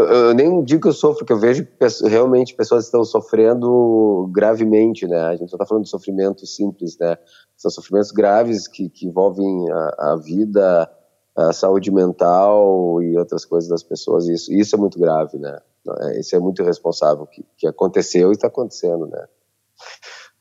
eu, 0.00 0.34
nem 0.34 0.62
digo 0.64 0.82
que 0.82 0.88
eu 0.88 0.92
sofro, 0.92 1.18
porque 1.18 1.32
eu 1.32 1.38
vejo 1.38 1.64
que 1.64 2.08
realmente 2.08 2.54
pessoas 2.54 2.84
estão 2.84 3.04
sofrendo 3.04 4.28
gravemente, 4.32 5.06
né? 5.06 5.20
A 5.20 5.32
gente 5.32 5.40
não 5.40 5.46
está 5.46 5.66
falando 5.66 5.84
de 5.84 5.90
sofrimento 5.90 6.46
simples, 6.46 6.98
né? 6.98 7.16
São 7.56 7.70
sofrimentos 7.70 8.10
graves 8.10 8.68
que, 8.68 8.88
que 8.88 9.06
envolvem 9.06 9.70
a, 9.70 10.12
a, 10.12 10.16
vida, 10.16 10.90
a 11.36 11.52
saúde 11.52 11.90
mental 11.90 13.02
e 13.02 13.16
outras 13.16 13.44
coisas 13.44 13.68
das 13.68 13.82
pessoas. 13.82 14.28
Isso, 14.28 14.52
isso 14.52 14.76
é 14.76 14.78
muito 14.78 14.98
grave, 14.98 15.38
né? 15.38 15.58
É, 16.00 16.20
isso 16.20 16.36
é 16.36 16.38
muito 16.38 16.62
irresponsável 16.62 17.26
que, 17.26 17.44
que 17.56 17.66
aconteceu 17.66 18.30
e 18.30 18.32
está 18.32 18.48
acontecendo, 18.48 19.06
né? 19.06 19.24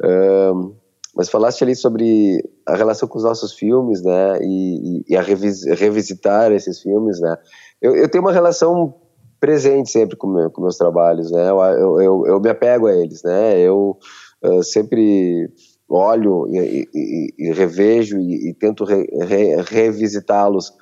Um, 0.04 0.76
mas 1.16 1.30
falaste 1.30 1.64
ali 1.64 1.76
sobre 1.76 2.48
a 2.68 2.76
relação 2.76 3.08
com 3.08 3.18
os 3.18 3.24
nossos 3.24 3.54
filmes, 3.54 4.04
né? 4.04 4.40
E, 4.42 5.00
e, 5.00 5.06
e 5.10 5.18
a 5.18 5.22
revis, 5.22 5.66
revisitar 5.66 6.52
esses 6.52 6.82
filmes, 6.82 7.20
né? 7.20 7.38
Eu, 7.82 7.96
eu 7.96 8.10
tenho 8.10 8.24
uma 8.24 8.32
relação 8.32 8.94
presente 9.40 9.92
sempre 9.92 10.16
com, 10.16 10.28
meu, 10.28 10.50
com 10.52 10.62
meus 10.62 10.78
trabalhos, 10.78 11.32
né? 11.32 11.50
Eu, 11.50 12.02
eu, 12.02 12.28
eu, 12.28 12.40
me 12.40 12.50
apego 12.50 12.88
a 12.88 12.96
eles, 12.96 13.24
né? 13.24 13.60
Eu 13.60 13.98
uh, 14.44 14.64
sempre 14.64 15.50
olho 15.88 16.48
e, 16.50 16.88
e, 16.94 17.34
e 17.38 17.54
revejo 17.54 18.20
e, 18.20 18.50
e 18.50 18.54
tento 18.54 18.84
re, 18.84 19.08
re, 19.22 19.62
revisitá-los, 19.62 20.74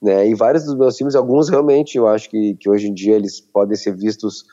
né? 0.00 0.28
E 0.28 0.34
vários 0.34 0.64
dos 0.64 0.76
meus 0.76 0.96
filmes, 0.96 1.14
alguns 1.14 1.48
realmente 1.48 1.96
eu 1.96 2.06
acho 2.06 2.30
que, 2.30 2.54
que 2.54 2.68
hoje 2.68 2.88
em 2.88 2.94
dia 2.94 3.16
eles 3.16 3.40
podem 3.40 3.76
ser 3.76 3.96
vistos 3.96 4.44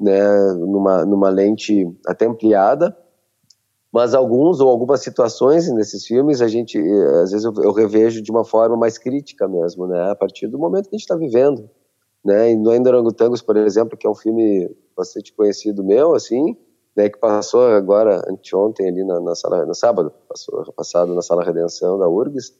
né, 0.00 0.20
numa, 0.54 1.04
numa 1.04 1.28
lente 1.28 1.84
até 2.06 2.26
ampliada, 2.26 2.96
mas 3.92 4.14
alguns 4.14 4.60
ou 4.60 4.68
algumas 4.68 5.02
situações 5.02 5.68
nesses 5.72 6.06
filmes 6.06 6.40
a 6.40 6.46
gente 6.46 6.78
às 7.22 7.32
vezes 7.32 7.44
eu, 7.44 7.52
eu 7.62 7.72
revejo 7.72 8.22
de 8.22 8.30
uma 8.30 8.44
forma 8.44 8.76
mais 8.76 8.96
crítica 8.96 9.48
mesmo, 9.48 9.86
né? 9.86 10.10
A 10.10 10.14
partir 10.14 10.46
do 10.46 10.58
momento 10.58 10.88
que 10.88 10.94
a 10.94 10.98
gente 10.98 11.04
está 11.04 11.16
vivendo, 11.16 11.68
né? 12.24 12.52
E 12.52 12.56
no 12.56 12.74
Endorangotangos, 12.74 13.42
por 13.42 13.56
exemplo, 13.56 13.96
que 13.96 14.06
é 14.06 14.10
um 14.10 14.14
filme 14.14 14.70
bastante 14.96 15.32
conhecido 15.32 15.84
meu, 15.84 16.14
assim, 16.14 16.56
né, 16.96 17.08
que 17.08 17.18
passou 17.18 17.66
agora 17.68 18.22
anteontem 18.28 18.88
ali 18.88 19.04
na, 19.04 19.20
na 19.20 19.34
sala, 19.34 19.64
no 19.64 19.74
sábado, 19.74 20.12
passou 20.28 20.72
passado 20.72 21.14
na 21.14 21.22
sala 21.22 21.44
Redenção 21.44 21.96
da 21.96 22.08
URGS, 22.08 22.52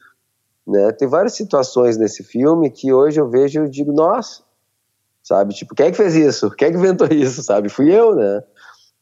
né? 0.65 0.91
Tem 0.93 1.07
várias 1.07 1.33
situações 1.33 1.97
nesse 1.97 2.23
filme 2.23 2.69
que 2.69 2.93
hoje 2.93 3.19
eu 3.19 3.27
vejo 3.27 3.65
e 3.65 3.69
digo, 3.69 3.91
nossa, 3.91 4.43
sabe? 5.21 5.53
Tipo, 5.53 5.75
quem 5.75 5.87
é 5.87 5.91
que 5.91 5.97
fez 5.97 6.15
isso? 6.15 6.49
Quem 6.51 6.69
é 6.69 6.71
que 6.71 6.77
inventou 6.77 7.07
isso, 7.11 7.43
sabe? 7.43 7.69
Fui 7.69 7.91
eu, 7.93 8.15
né? 8.15 8.43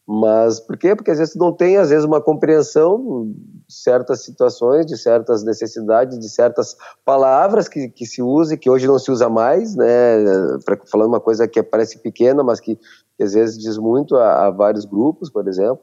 Mas 0.08 0.62
por 0.62 0.78
quê? 0.78 0.96
Porque 0.96 1.12
às 1.12 1.18
vezes 1.18 1.36
não 1.36 1.52
tem, 1.52 1.76
às 1.76 1.90
vezes, 1.90 2.06
uma 2.06 2.22
compreensão 2.22 3.30
de 3.68 3.74
certas 3.74 4.24
situações, 4.24 4.86
de 4.86 4.98
certas 4.98 5.44
necessidades, 5.44 6.18
de 6.18 6.30
certas 6.30 6.78
palavras 7.04 7.68
que, 7.68 7.90
que 7.90 8.06
se 8.06 8.22
usa 8.22 8.54
e 8.54 8.58
que 8.58 8.70
hoje 8.70 8.88
não 8.88 8.98
se 8.98 9.12
usa 9.12 9.28
mais, 9.28 9.76
né? 9.76 9.86
Falando 10.90 11.10
uma 11.10 11.20
coisa 11.20 11.46
que 11.46 11.62
parece 11.62 12.00
pequena, 12.00 12.42
mas 12.42 12.62
que, 12.62 12.80
às 13.20 13.34
vezes 13.34 13.58
diz 13.58 13.78
muito 13.78 14.16
a, 14.16 14.46
a, 14.46 14.50
vários 14.50 14.86
grupos, 14.86 15.30
por 15.30 15.46
exemplo. 15.46 15.82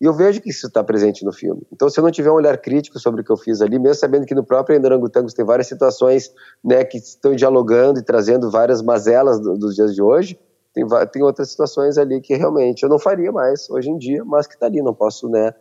E 0.00 0.04
eu 0.04 0.12
vejo 0.12 0.40
que 0.40 0.50
isso 0.50 0.68
está 0.68 0.84
presente 0.84 1.24
no 1.24 1.32
filme. 1.32 1.66
Então, 1.72 1.88
se 1.88 1.98
eu 1.98 2.04
não 2.04 2.10
tiver 2.12 2.30
um 2.30 2.34
olhar 2.34 2.56
crítico 2.58 3.00
sobre 3.00 3.22
o 3.22 3.24
que 3.24 3.32
eu 3.32 3.36
fiz 3.36 3.60
ali, 3.60 3.80
mesmo 3.80 3.96
sabendo 3.96 4.26
que 4.26 4.34
no 4.34 4.44
próprio 4.44 4.76
Endorangotangos 4.76 5.34
tem 5.34 5.44
várias 5.44 5.66
situações 5.66 6.30
né, 6.62 6.84
que 6.84 6.98
estão 6.98 7.34
dialogando 7.34 7.98
e 7.98 8.04
trazendo 8.04 8.48
várias 8.48 8.80
mazelas 8.80 9.40
do, 9.40 9.58
dos 9.58 9.74
dias 9.74 9.92
de 9.92 10.02
hoje, 10.02 10.38
tem, 10.76 10.86
tem 11.10 11.22
outras 11.22 11.50
situações 11.50 11.96
ali 11.96 12.20
que 12.20 12.34
realmente 12.36 12.82
eu 12.82 12.88
não 12.90 12.98
faria 12.98 13.32
mais 13.32 13.70
hoje 13.70 13.88
em 13.88 13.96
dia, 13.96 14.22
mas 14.26 14.46
que 14.46 14.52
está 14.52 14.66
ali, 14.66 14.82
não 14.82 14.92
posso 14.92 15.26
né, 15.26 15.54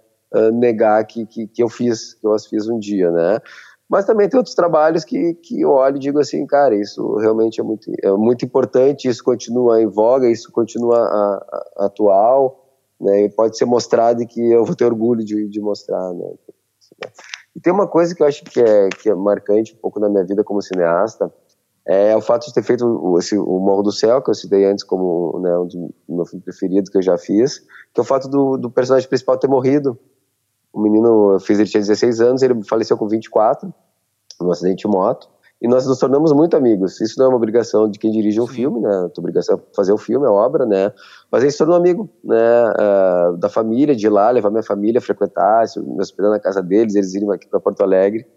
negar 0.54 1.06
que, 1.06 1.26
que, 1.26 1.48
que, 1.48 1.64
eu 1.64 1.70
fiz, 1.70 2.16
que 2.16 2.28
eu 2.28 2.34
as 2.34 2.46
fiz 2.46 2.68
um 2.68 2.78
dia, 2.78 3.10
né? 3.10 3.40
Mas 3.88 4.04
também 4.04 4.28
tem 4.28 4.38
outros 4.38 4.56
trabalhos 4.56 5.06
que, 5.06 5.36
que 5.36 5.62
eu 5.62 5.70
olho 5.70 5.96
e 5.96 6.00
digo 6.00 6.20
assim, 6.20 6.46
cara, 6.46 6.76
isso 6.76 7.16
realmente 7.18 7.62
é 7.62 7.64
muito, 7.64 7.90
é 8.04 8.12
muito 8.12 8.44
importante, 8.44 9.08
isso 9.08 9.24
continua 9.24 9.82
em 9.82 9.88
voga, 9.88 10.30
isso 10.30 10.52
continua 10.52 10.98
a, 10.98 11.36
a, 11.80 11.86
atual, 11.86 12.68
né? 13.00 13.22
E 13.22 13.30
pode 13.30 13.58
ser 13.58 13.66
mostrado 13.66 14.22
e 14.22 14.26
que 14.26 14.42
eu 14.52 14.66
vou 14.66 14.76
ter 14.76 14.84
orgulho 14.84 15.24
de, 15.24 15.48
de 15.48 15.62
mostrar, 15.62 16.12
né? 16.14 16.30
E 17.56 17.60
tem 17.62 17.72
uma 17.72 17.88
coisa 17.88 18.14
que 18.14 18.22
eu 18.22 18.28
acho 18.28 18.44
que 18.44 18.60
é, 18.60 18.90
que 18.90 19.10
é 19.10 19.16
marcante 19.16 19.74
um 19.74 19.78
pouco 19.78 19.98
na 19.98 20.10
minha 20.10 20.26
vida 20.26 20.44
como 20.44 20.62
cineasta, 20.62 21.32
é 21.88 22.16
o 22.16 22.22
fato 22.22 22.48
de 22.48 22.54
ter 22.54 22.64
feito 22.64 22.86
o, 22.86 23.20
esse, 23.20 23.38
o 23.38 23.60
Morro 23.60 23.84
do 23.84 23.92
Céu, 23.92 24.22
que 24.22 24.30
eu 24.30 24.34
citei 24.34 24.66
antes 24.66 24.84
como 24.84 25.40
né, 25.40 25.56
um 25.58 25.68
dos 25.68 25.76
meus 26.10 26.30
filmes 26.30 26.44
preferidos 26.44 26.90
que 26.90 26.98
eu 26.98 27.02
já 27.02 27.18
fiz, 27.18 27.60
que 27.94 28.00
é 28.00 28.02
o 28.02 28.06
fato 28.06 28.28
do, 28.28 28.58
do 28.58 28.72
personagem 28.72 29.08
principal 29.08 29.38
ter 29.38 29.48
morrido. 29.48 29.98
O 30.74 30.82
menino, 30.82 31.34
eu 31.34 31.40
fiz, 31.40 31.60
ele 31.60 31.70
tinha 31.70 31.82
16 31.82 32.22
anos, 32.22 32.42
ele 32.42 32.64
faleceu 32.64 32.98
com 32.98 33.08
24, 33.08 33.72
num 34.42 34.52
acidente 34.52 34.82
de 34.82 34.88
moto, 34.88 35.30
e 35.62 35.68
nós 35.68 35.86
nos 35.88 36.00
tornamos 36.00 36.34
muito 36.34 36.58
amigos. 36.58 37.00
Isso 37.00 37.18
não 37.18 37.28
é 37.28 37.30
uma 37.30 37.38
obrigação 37.38 37.90
de 37.90 37.98
quem 37.98 38.12
dirige 38.12 38.42
um 38.42 38.48
filme, 38.48 38.82
né? 38.82 38.90
A 38.90 39.20
obrigação 39.20 39.56
é 39.56 39.76
fazer 39.76 39.94
o 39.94 39.98
filme, 39.98 40.26
a 40.26 40.32
obra, 40.32 40.66
né? 40.66 40.92
Mas 41.32 41.44
ele 41.44 41.52
se 41.52 41.58
tornou 41.58 41.78
amigo, 41.78 42.10
né? 42.24 42.70
Uh, 42.70 43.38
da 43.38 43.48
família, 43.48 43.96
de 43.96 44.06
ir 44.06 44.10
lá, 44.10 44.30
levar 44.32 44.50
minha 44.50 44.64
família 44.64 45.00
frequentar, 45.00 45.66
me 45.78 46.02
hospedar 46.02 46.30
na 46.30 46.40
casa 46.40 46.62
deles, 46.62 46.96
eles 46.96 47.14
irem 47.14 47.32
aqui 47.32 47.48
para 47.48 47.60
Porto 47.60 47.82
Alegre. 47.82 48.28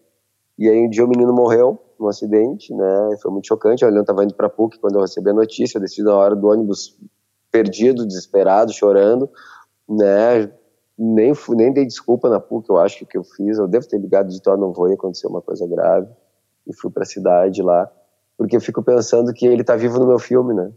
E 0.59 0.69
aí 0.69 0.87
um 0.87 0.91
dia 0.91 1.05
o 1.05 1.09
menino 1.09 1.33
morreu 1.33 1.79
num 1.99 2.09
acidente, 2.09 2.75
né? 2.75 3.17
Foi 3.23 3.31
muito 3.31 3.47
chocante. 3.47 3.85
O 3.85 3.87
Leandro 3.87 4.03
estava 4.03 4.25
indo 4.25 4.35
para 4.35 4.49
PUC 4.49 4.79
quando 4.79 4.97
eu 4.97 5.03
recebi 5.03 5.31
a 5.31 5.35
notícia. 5.35 5.79
Eu 5.79 5.83
desci 5.83 6.03
na 6.03 6.15
hora 6.15 6.35
do 6.35 6.47
ônibus 6.49 6.99
perdido, 7.51 8.07
desesperado, 8.07 8.73
chorando. 8.73 9.31
né? 9.89 10.51
Nem, 10.99 11.33
fui, 11.33 11.57
nem 11.57 11.73
dei 11.73 11.87
desculpa 11.87 12.29
na 12.29 12.41
PUC, 12.41 12.69
eu 12.69 12.79
acho 12.79 12.99
que 12.99 13.07
que 13.07 13.19
eu 13.19 13.23
fiz. 13.23 13.57
Eu 13.57 13.69
devo 13.69 13.87
ter 13.87 13.99
ligado 13.99 14.29
de 14.29 14.41
não 14.47 14.73
vou 14.73 14.93
aconteceu 14.93 15.31
uma 15.31 15.41
coisa 15.41 15.67
grave. 15.67 16.09
E 16.67 16.75
fui 16.75 16.91
para 16.91 17.05
a 17.05 17.07
cidade 17.07 17.63
lá, 17.63 17.91
porque 18.37 18.57
eu 18.57 18.61
fico 18.61 18.83
pensando 18.83 19.33
que 19.33 19.47
ele 19.47 19.65
tá 19.65 19.75
vivo 19.77 19.99
no 19.99 20.07
meu 20.07 20.19
filme, 20.19 20.53
né? 20.53 20.71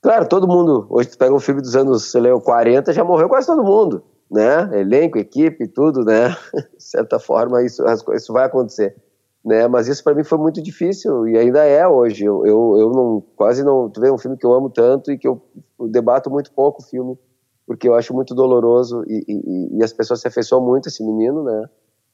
Claro, 0.00 0.28
todo 0.28 0.46
mundo. 0.46 0.86
Hoje 0.88 1.08
tu 1.08 1.18
pega 1.18 1.34
um 1.34 1.40
filme 1.40 1.60
dos 1.60 1.74
anos, 1.74 2.10
sei 2.10 2.20
lá, 2.20 2.40
40, 2.40 2.92
já 2.92 3.02
morreu 3.02 3.28
quase 3.28 3.46
todo 3.46 3.64
mundo, 3.64 4.04
né? 4.30 4.80
Elenco, 4.80 5.18
equipe, 5.18 5.66
tudo, 5.68 6.04
né? 6.04 6.28
De 6.76 6.82
certa 6.82 7.18
forma, 7.18 7.62
isso, 7.62 7.84
isso 8.14 8.32
vai 8.32 8.46
acontecer 8.46 8.96
né? 9.44 9.66
Mas 9.68 9.88
isso 9.88 10.04
para 10.04 10.14
mim 10.14 10.24
foi 10.24 10.38
muito 10.38 10.62
difícil 10.62 11.26
e 11.28 11.36
ainda 11.36 11.64
é 11.64 11.86
hoje. 11.86 12.24
Eu, 12.24 12.44
eu, 12.46 12.76
eu 12.78 12.90
não 12.90 13.22
quase 13.36 13.64
não. 13.64 13.88
Tu 13.88 14.00
vê 14.00 14.10
um 14.10 14.18
filme 14.18 14.36
que 14.36 14.46
eu 14.46 14.52
amo 14.52 14.70
tanto 14.70 15.10
e 15.10 15.18
que 15.18 15.26
eu, 15.26 15.40
eu 15.78 15.88
debato 15.88 16.30
muito 16.30 16.52
pouco 16.52 16.82
o 16.82 16.84
filme 16.84 17.18
porque 17.66 17.88
eu 17.88 17.94
acho 17.94 18.12
muito 18.12 18.34
doloroso 18.34 19.04
e, 19.06 19.24
e, 19.28 19.78
e 19.78 19.84
as 19.84 19.92
pessoas 19.92 20.20
se 20.20 20.26
afeiçoam 20.26 20.60
muito 20.60 20.88
esse 20.88 21.04
menino, 21.04 21.44
né? 21.44 21.68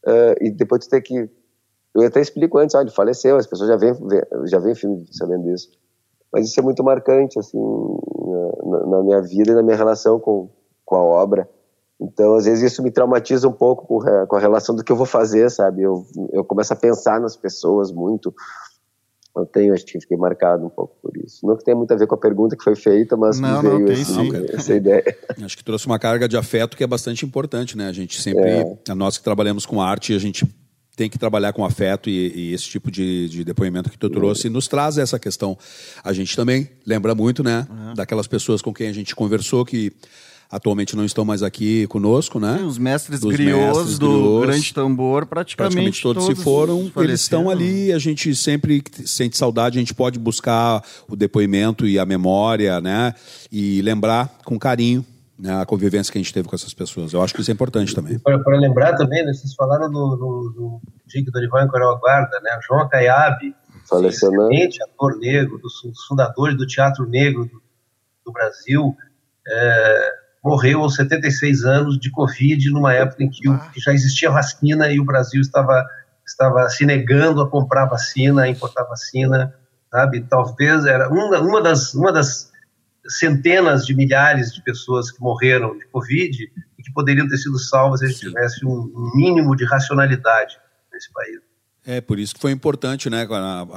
Uh, 0.06 0.44
e 0.44 0.50
depois 0.50 0.84
tu 0.84 0.90
ter 0.90 1.00
que 1.00 1.30
eu 1.94 2.02
até 2.06 2.20
explico 2.20 2.58
antes, 2.58 2.74
olha, 2.74 2.84
ele 2.84 2.90
faleceu, 2.90 3.36
as 3.36 3.46
pessoas 3.46 3.70
já 3.70 3.76
vêm 3.76 3.94
já 4.44 4.58
vêm 4.58 4.74
filme 4.74 5.06
sabendo 5.10 5.44
disso. 5.44 5.70
Mas 6.30 6.46
isso 6.46 6.60
é 6.60 6.62
muito 6.62 6.84
marcante 6.84 7.38
assim 7.38 7.58
na, 8.64 8.86
na 8.86 9.02
minha 9.02 9.22
vida 9.22 9.52
e 9.52 9.54
na 9.54 9.62
minha 9.62 9.76
relação 9.76 10.20
com 10.20 10.50
com 10.84 10.94
a 10.94 11.02
obra. 11.02 11.48
Então, 12.00 12.34
às 12.34 12.44
vezes, 12.44 12.72
isso 12.72 12.82
me 12.82 12.90
traumatiza 12.90 13.48
um 13.48 13.52
pouco 13.52 13.86
com, 13.86 14.26
com 14.26 14.36
a 14.36 14.40
relação 14.40 14.74
do 14.74 14.84
que 14.84 14.92
eu 14.92 14.96
vou 14.96 15.06
fazer, 15.06 15.50
sabe? 15.50 15.82
Eu, 15.82 16.06
eu 16.32 16.44
começo 16.44 16.72
a 16.72 16.76
pensar 16.76 17.20
nas 17.20 17.36
pessoas 17.36 17.90
muito. 17.90 18.34
Eu 19.34 19.44
tenho, 19.44 19.74
acho 19.74 19.84
que 19.84 20.00
fiquei 20.00 20.16
marcado 20.16 20.66
um 20.66 20.70
pouco 20.70 20.96
por 21.02 21.16
isso. 21.16 21.46
Não 21.46 21.56
que 21.56 21.64
tenha 21.64 21.76
muito 21.76 21.92
a 21.92 21.96
ver 21.96 22.06
com 22.06 22.14
a 22.14 22.18
pergunta 22.18 22.56
que 22.56 22.64
foi 22.64 22.74
feita, 22.74 23.16
mas 23.16 23.38
não, 23.38 23.60
veio 23.60 23.80
não, 23.80 23.92
esse, 23.92 24.12
não, 24.12 24.24
essa 24.52 24.74
ideia. 24.74 25.04
Acho 25.42 25.56
que 25.56 25.64
trouxe 25.64 25.86
uma 25.86 25.98
carga 25.98 26.28
de 26.28 26.36
afeto 26.36 26.76
que 26.76 26.84
é 26.84 26.86
bastante 26.86 27.24
importante, 27.24 27.76
né? 27.76 27.88
A 27.88 27.92
gente 27.92 28.20
sempre, 28.20 28.42
é. 28.42 28.94
nós 28.94 29.18
que 29.18 29.24
trabalhamos 29.24 29.66
com 29.66 29.80
arte, 29.80 30.14
a 30.14 30.18
gente 30.18 30.46
tem 30.96 31.10
que 31.10 31.18
trabalhar 31.18 31.52
com 31.52 31.64
afeto 31.64 32.08
e, 32.08 32.32
e 32.34 32.54
esse 32.54 32.64
tipo 32.64 32.90
de, 32.90 33.28
de, 33.28 33.44
depoimento 33.44 33.90
que 33.90 33.98
tu 33.98 34.08
trouxe 34.08 34.48
nos 34.48 34.66
traz 34.66 34.96
essa 34.96 35.18
questão. 35.18 35.56
A 36.02 36.12
gente 36.14 36.34
também 36.34 36.70
lembra 36.86 37.14
muito, 37.14 37.44
né, 37.44 37.66
uhum. 37.70 37.94
daquelas 37.94 38.26
pessoas 38.26 38.62
com 38.62 38.72
quem 38.72 38.88
a 38.88 38.92
gente 38.92 39.14
conversou 39.14 39.64
que 39.64 39.92
atualmente 40.50 40.96
não 40.96 41.04
estão 41.04 41.24
mais 41.24 41.42
aqui 41.42 41.86
conosco, 41.88 42.38
né? 42.38 42.58
Sim, 42.58 42.64
os 42.64 42.78
mestres 42.78 43.20
Dos 43.20 43.34
griots 43.34 43.76
mestres 43.78 43.98
do 43.98 44.08
griots, 44.08 44.46
Grande 44.46 44.74
Tambor, 44.74 45.26
praticamente, 45.26 45.56
praticamente 45.56 46.02
todos, 46.02 46.24
todos, 46.24 46.38
se 46.38 46.44
foram. 46.44 46.90
Eles 46.96 47.20
estão 47.20 47.50
ali, 47.50 47.92
a 47.92 47.98
gente 47.98 48.34
sempre 48.34 48.82
sente 49.04 49.36
saudade, 49.36 49.78
a 49.78 49.80
gente 49.80 49.94
pode 49.94 50.18
buscar 50.18 50.82
o 51.08 51.16
depoimento 51.16 51.86
e 51.86 51.98
a 51.98 52.06
memória, 52.06 52.80
né? 52.80 53.14
E 53.50 53.82
lembrar 53.82 54.38
com 54.44 54.58
carinho 54.58 55.04
né, 55.38 55.60
a 55.60 55.66
convivência 55.66 56.10
que 56.10 56.18
a 56.18 56.22
gente 56.22 56.32
teve 56.32 56.48
com 56.48 56.54
essas 56.54 56.72
pessoas. 56.72 57.12
Eu 57.12 57.22
acho 57.22 57.34
que 57.34 57.40
isso 57.40 57.50
é 57.50 57.54
importante 57.54 57.94
também. 57.94 58.18
Para 58.18 58.58
lembrar 58.58 58.96
também, 58.96 59.24
né, 59.24 59.32
vocês 59.32 59.54
falaram 59.54 59.90
do, 59.90 60.16
do, 60.16 60.52
do 60.54 60.80
Dick 61.06 61.30
Dorival 61.30 61.64
em 61.64 61.68
Coral 61.68 61.98
Guarda, 61.98 62.40
né? 62.40 62.58
João 62.66 62.80
Acaiabe, 62.80 63.54
faleceu, 63.88 64.30
excelente 64.30 64.82
ator 64.82 65.18
negro, 65.18 65.58
dos 65.58 65.74
fundadores 66.08 66.56
do 66.56 66.66
Teatro 66.66 67.06
Negro 67.06 67.44
do, 67.44 67.62
do 68.24 68.32
Brasil. 68.32 68.96
É, 69.48 70.12
morreu 70.46 70.82
aos 70.82 70.94
76 70.94 71.64
anos 71.64 71.98
de 71.98 72.08
Covid, 72.08 72.70
numa 72.70 72.94
época 72.94 73.24
em 73.24 73.28
que, 73.28 73.48
o, 73.48 73.58
que 73.70 73.80
já 73.80 73.92
existia 73.92 74.30
vacina 74.30 74.88
e 74.88 75.00
o 75.00 75.04
Brasil 75.04 75.40
estava, 75.40 75.84
estava 76.24 76.68
se 76.68 76.86
negando 76.86 77.42
a 77.42 77.50
comprar 77.50 77.86
vacina, 77.86 78.42
a 78.42 78.48
importar 78.48 78.84
vacina, 78.84 79.52
sabe? 79.90 80.20
Talvez 80.20 80.86
era 80.86 81.08
uma, 81.08 81.40
uma, 81.40 81.60
das, 81.60 81.94
uma 81.94 82.12
das 82.12 82.52
centenas 83.08 83.84
de 83.84 83.94
milhares 83.94 84.52
de 84.54 84.62
pessoas 84.62 85.10
que 85.10 85.20
morreram 85.20 85.76
de 85.76 85.84
Covid 85.88 86.52
e 86.78 86.82
que 86.82 86.92
poderiam 86.92 87.26
ter 87.26 87.38
sido 87.38 87.58
salvas 87.58 87.98
se 87.98 88.06
a 88.06 88.08
gente 88.08 88.20
tivesse 88.20 88.64
um 88.64 89.10
mínimo 89.16 89.56
de 89.56 89.64
racionalidade 89.64 90.56
nesse 90.92 91.12
país. 91.12 91.40
É, 91.84 92.00
por 92.00 92.20
isso 92.20 92.34
que 92.34 92.40
foi 92.40 92.52
importante, 92.52 93.10
né? 93.10 93.26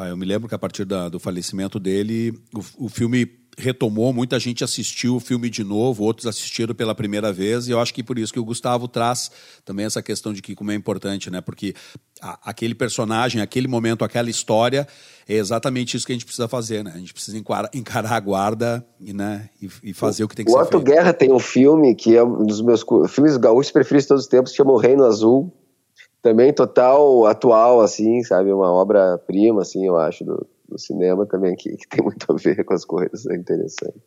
Eu 0.07 0.17
me 0.17 0.25
lembro 0.25 0.47
que 0.47 0.55
a 0.55 0.59
partir 0.59 0.85
da, 0.85 1.09
do 1.09 1.19
falecimento 1.19 1.79
dele, 1.79 2.39
o, 2.53 2.85
o 2.85 2.89
filme 2.89 3.25
retomou, 3.59 4.13
muita 4.13 4.39
gente 4.39 4.63
assistiu 4.63 5.17
o 5.17 5.19
filme 5.19 5.49
de 5.49 5.63
novo, 5.63 6.03
outros 6.03 6.25
assistiram 6.25 6.73
pela 6.73 6.95
primeira 6.95 7.31
vez, 7.31 7.67
e 7.67 7.71
eu 7.71 7.79
acho 7.79 7.93
que 7.93 8.01
por 8.01 8.17
isso 8.17 8.31
que 8.31 8.39
o 8.39 8.45
Gustavo 8.45 8.87
traz 8.87 9.29
também 9.65 9.85
essa 9.85 10.01
questão 10.01 10.31
de 10.31 10.41
que 10.41 10.55
como 10.55 10.71
é 10.71 10.75
importante, 10.75 11.29
né? 11.29 11.41
Porque 11.41 11.75
a, 12.21 12.39
aquele 12.49 12.73
personagem, 12.73 13.41
aquele 13.41 13.67
momento, 13.67 14.03
aquela 14.03 14.29
história, 14.29 14.87
é 15.27 15.35
exatamente 15.35 15.95
isso 15.97 16.05
que 16.05 16.13
a 16.13 16.15
gente 16.15 16.25
precisa 16.25 16.47
fazer, 16.47 16.83
né? 16.83 16.93
A 16.95 16.97
gente 16.97 17.13
precisa 17.13 17.37
encarar, 17.37 17.69
encarar 17.73 18.13
a 18.13 18.19
guarda 18.19 18.85
e, 18.99 19.13
né, 19.13 19.49
e, 19.61 19.69
e 19.83 19.93
fazer 19.93 20.23
o, 20.23 20.25
o 20.25 20.29
que 20.29 20.35
tem 20.35 20.45
que 20.45 20.51
o 20.51 20.55
ser 20.55 20.61
Otto 20.61 20.77
feito. 20.77 20.85
Guerra 20.85 21.13
tem 21.13 21.31
um 21.31 21.39
filme 21.39 21.93
que 21.93 22.15
é 22.15 22.23
um 22.23 22.45
dos 22.45 22.61
meus 22.61 22.83
filmes 23.09 23.35
gaúchos 23.37 23.71
preferidos 23.71 24.05
de 24.05 24.07
todos 24.07 24.23
os 24.23 24.29
tempos, 24.29 24.51
que 24.51 24.57
chama 24.57 24.71
O 24.71 24.77
Reino 24.77 25.03
Azul, 25.03 25.53
também 26.21 26.53
total 26.53 27.25
atual, 27.25 27.81
assim, 27.81 28.23
sabe? 28.23 28.51
Uma 28.51 28.71
obra-prima, 28.71 29.61
assim, 29.61 29.85
eu 29.85 29.97
acho, 29.97 30.23
do, 30.23 30.47
do 30.69 30.79
cinema 30.79 31.25
também, 31.25 31.55
que, 31.55 31.75
que, 31.75 31.87
tem 31.87 32.03
muito 32.03 32.31
a 32.31 32.35
ver 32.35 32.63
com 32.63 32.73
as 32.73 32.85
coisas, 32.85 33.25
é 33.25 33.35
interessante. 33.35 33.99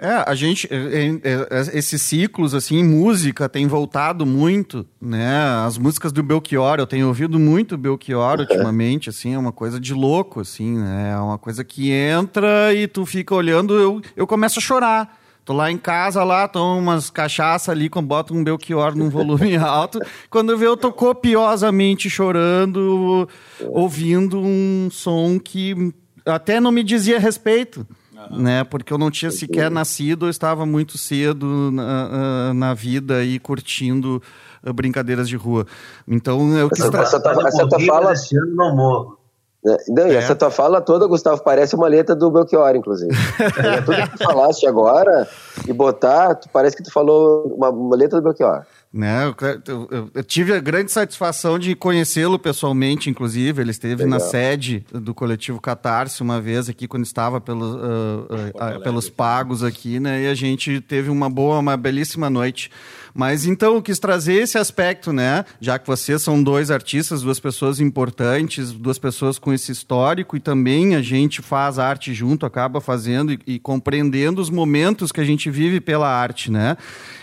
É, 0.00 0.22
a 0.30 0.34
gente, 0.36 0.68
é, 0.72 0.76
é, 0.76 1.48
é, 1.50 1.76
esses 1.76 2.00
ciclos, 2.00 2.54
assim, 2.54 2.84
música 2.84 3.48
tem 3.48 3.66
voltado 3.66 4.24
muito, 4.24 4.86
né? 5.00 5.40
As 5.66 5.76
músicas 5.76 6.12
do 6.12 6.22
Belchior, 6.22 6.78
eu 6.78 6.86
tenho 6.86 7.08
ouvido 7.08 7.36
muito 7.36 7.76
Belchior 7.76 8.38
ultimamente, 8.38 9.08
assim, 9.08 9.34
é 9.34 9.38
uma 9.38 9.50
coisa 9.50 9.80
de 9.80 9.92
louco, 9.92 10.40
assim, 10.40 10.78
né? 10.78 11.10
É 11.14 11.18
uma 11.18 11.36
coisa 11.36 11.64
que 11.64 11.90
entra 11.90 12.72
e 12.72 12.86
tu 12.86 13.04
fica 13.04 13.34
olhando, 13.34 13.74
eu, 13.74 14.00
eu 14.14 14.24
começo 14.24 14.60
a 14.60 14.62
chorar. 14.62 15.17
Tô 15.48 15.54
lá 15.54 15.72
em 15.72 15.78
casa, 15.78 16.22
lá, 16.24 16.46
tomo 16.46 16.78
umas 16.78 17.08
cachaça 17.08 17.72
ali, 17.72 17.88
boto 17.88 18.34
um 18.34 18.44
Belchior 18.44 18.94
num 18.94 19.08
volume 19.08 19.56
alto. 19.56 19.98
Quando 20.28 20.52
eu 20.52 20.58
vejo, 20.58 20.72
eu 20.72 20.76
tô 20.76 20.92
copiosamente 20.92 22.10
chorando, 22.10 23.26
ouvindo 23.70 24.38
um 24.38 24.90
som 24.92 25.40
que 25.42 25.94
até 26.26 26.60
não 26.60 26.70
me 26.70 26.84
dizia 26.84 27.18
respeito. 27.18 27.86
Uhum. 28.30 28.42
Né, 28.42 28.62
porque 28.62 28.92
eu 28.92 28.98
não 28.98 29.10
tinha 29.10 29.30
sequer 29.30 29.70
nascido, 29.70 30.26
eu 30.26 30.30
estava 30.30 30.66
muito 30.66 30.98
cedo 30.98 31.70
na, 31.70 32.52
na 32.52 32.74
vida 32.74 33.24
e 33.24 33.38
curtindo 33.38 34.22
uh, 34.62 34.72
brincadeiras 34.74 35.30
de 35.30 35.36
rua. 35.36 35.66
Então 36.06 36.58
eu 36.58 36.68
quis 36.68 36.84
essa, 36.84 37.00
essa, 37.00 37.16
essa, 37.16 37.62
essa 37.62 37.80
fala 37.86 38.12
esse 38.12 38.36
ano 38.36 38.54
não 38.54 38.76
morro. 38.76 39.17
Não, 39.88 40.06
é. 40.06 40.14
essa 40.14 40.36
tua 40.36 40.50
fala 40.50 40.80
toda, 40.80 41.06
Gustavo, 41.06 41.42
parece 41.42 41.74
uma 41.74 41.88
letra 41.88 42.14
do 42.14 42.30
Belchior, 42.30 42.76
inclusive. 42.76 43.12
é, 43.58 43.80
tudo 43.80 44.10
que 44.10 44.18
tu 44.18 44.24
falaste 44.24 44.66
agora 44.66 45.28
e 45.66 45.72
botar, 45.72 46.36
tu, 46.36 46.48
parece 46.50 46.76
que 46.76 46.82
tu 46.82 46.92
falou 46.92 47.54
uma, 47.56 47.68
uma 47.70 47.96
letra 47.96 48.20
do 48.20 48.24
Belchior. 48.24 48.64
Né, 48.90 49.26
eu, 49.66 49.88
eu, 49.90 50.10
eu, 50.14 50.24
tive 50.24 50.54
a 50.54 50.58
grande 50.58 50.90
satisfação 50.90 51.58
de 51.58 51.74
conhecê-lo 51.74 52.38
pessoalmente, 52.38 53.10
inclusive. 53.10 53.60
Ele 53.60 53.70
esteve 53.70 54.04
Legal. 54.04 54.18
na 54.18 54.20
sede 54.20 54.86
do 54.90 55.12
coletivo 55.12 55.60
Catarse 55.60 56.22
uma 56.22 56.40
vez 56.40 56.70
aqui, 56.70 56.88
quando 56.88 57.04
estava 57.04 57.38
pelos, 57.38 57.74
uh, 57.74 57.78
uh, 57.78 58.78
uh, 58.78 58.82
pelos 58.82 59.10
pagos 59.10 59.62
aqui, 59.62 60.00
né? 60.00 60.22
E 60.22 60.28
a 60.28 60.34
gente 60.34 60.80
teve 60.80 61.10
uma 61.10 61.28
boa, 61.28 61.58
uma 61.58 61.76
belíssima 61.76 62.30
noite. 62.30 62.70
Mas 63.18 63.46
então 63.46 63.74
eu 63.74 63.82
quis 63.82 63.98
trazer 63.98 64.34
esse 64.34 64.56
aspecto, 64.56 65.12
né? 65.12 65.44
Já 65.60 65.76
que 65.76 65.88
vocês 65.88 66.22
são 66.22 66.40
dois 66.40 66.70
artistas, 66.70 67.20
duas 67.20 67.40
pessoas 67.40 67.80
importantes, 67.80 68.70
duas 68.70 68.96
pessoas 68.96 69.40
com 69.40 69.52
esse 69.52 69.72
histórico 69.72 70.36
e 70.36 70.40
também 70.40 70.94
a 70.94 71.02
gente 71.02 71.42
faz 71.42 71.80
arte 71.80 72.14
junto, 72.14 72.46
acaba 72.46 72.80
fazendo 72.80 73.32
e, 73.32 73.40
e 73.44 73.58
compreendendo 73.58 74.40
os 74.40 74.50
momentos 74.50 75.10
que 75.10 75.20
a 75.20 75.24
gente 75.24 75.50
vive 75.50 75.80
pela 75.80 76.08
arte, 76.08 76.48
né? 76.48 76.76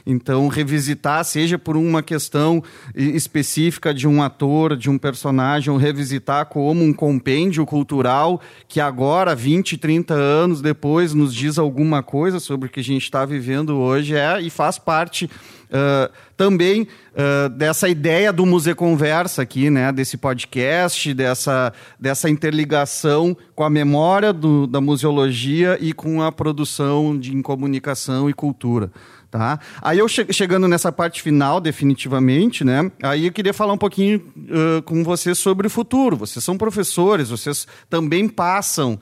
Então, 0.06 0.50
revisitar, 0.50 1.24
seja 1.24 1.58
por 1.58 1.78
uma 1.78 2.04
questão 2.04 2.62
específica 2.94 3.94
de 3.94 4.06
um 4.06 4.22
ator, 4.22 4.76
de 4.76 4.90
um 4.90 4.98
personagem, 4.98 5.72
ou 5.72 5.80
revisitar 5.80 6.48
como 6.48 6.84
um 6.84 6.92
compêndio 6.92 7.66
cultural 7.66 8.42
que 8.68 8.82
agora, 8.82 9.34
20, 9.34 9.78
30 9.78 10.14
anos 10.14 10.62
depois, 10.62 11.14
nos 11.14 11.34
diz 11.34 11.58
alguma 11.58 12.04
coisa 12.04 12.38
sobre 12.38 12.68
o 12.68 12.70
que 12.70 12.82
a 12.82 12.84
gente 12.84 13.04
está 13.04 13.24
vivendo 13.24 13.78
hoje 13.78 14.14
é 14.14 14.42
e 14.42 14.50
faz 14.50 14.78
parte 14.78 15.30
Uh, 15.66 16.12
também 16.38 16.88
uh, 17.14 17.50
dessa 17.50 17.88
ideia 17.90 18.32
do 18.32 18.46
Museu 18.46 18.76
Conversa 18.76 19.42
aqui, 19.42 19.70
né? 19.70 19.92
Desse 19.92 20.18
podcast, 20.18 21.14
dessa, 21.14 21.74
dessa 22.00 22.30
interligação 22.30 23.36
com 23.56 23.64
a 23.64 23.70
memória 23.70 24.32
do, 24.32 24.68
da 24.68 24.80
museologia 24.80 25.78
e 25.80 25.94
com 25.94 26.22
a 26.22 26.32
produção 26.32 27.18
de 27.18 27.42
comunicação 27.42 28.30
e 28.30 28.34
cultura. 28.34 28.92
Tá? 29.32 29.60
Aí 29.82 30.00
eu 30.00 30.08
che 30.08 30.32
chegando 30.32 30.66
nessa 30.66 30.94
parte 30.94 31.22
final, 31.22 31.60
definitivamente, 31.60 32.64
né? 32.64 32.90
Aí 33.04 33.26
eu 33.26 33.34
queria 33.34 33.54
falar 33.54 33.74
um 33.74 33.78
pouquinho 33.78 34.20
uh, 34.38 34.82
com 34.84 35.04
vocês 35.04 35.38
sobre 35.38 35.68
o 35.68 35.70
futuro. 35.70 36.16
Vocês 36.16 36.44
são 36.44 36.58
professores, 36.58 37.32
vocês 37.32 37.68
também 37.90 38.30
passam, 38.30 38.98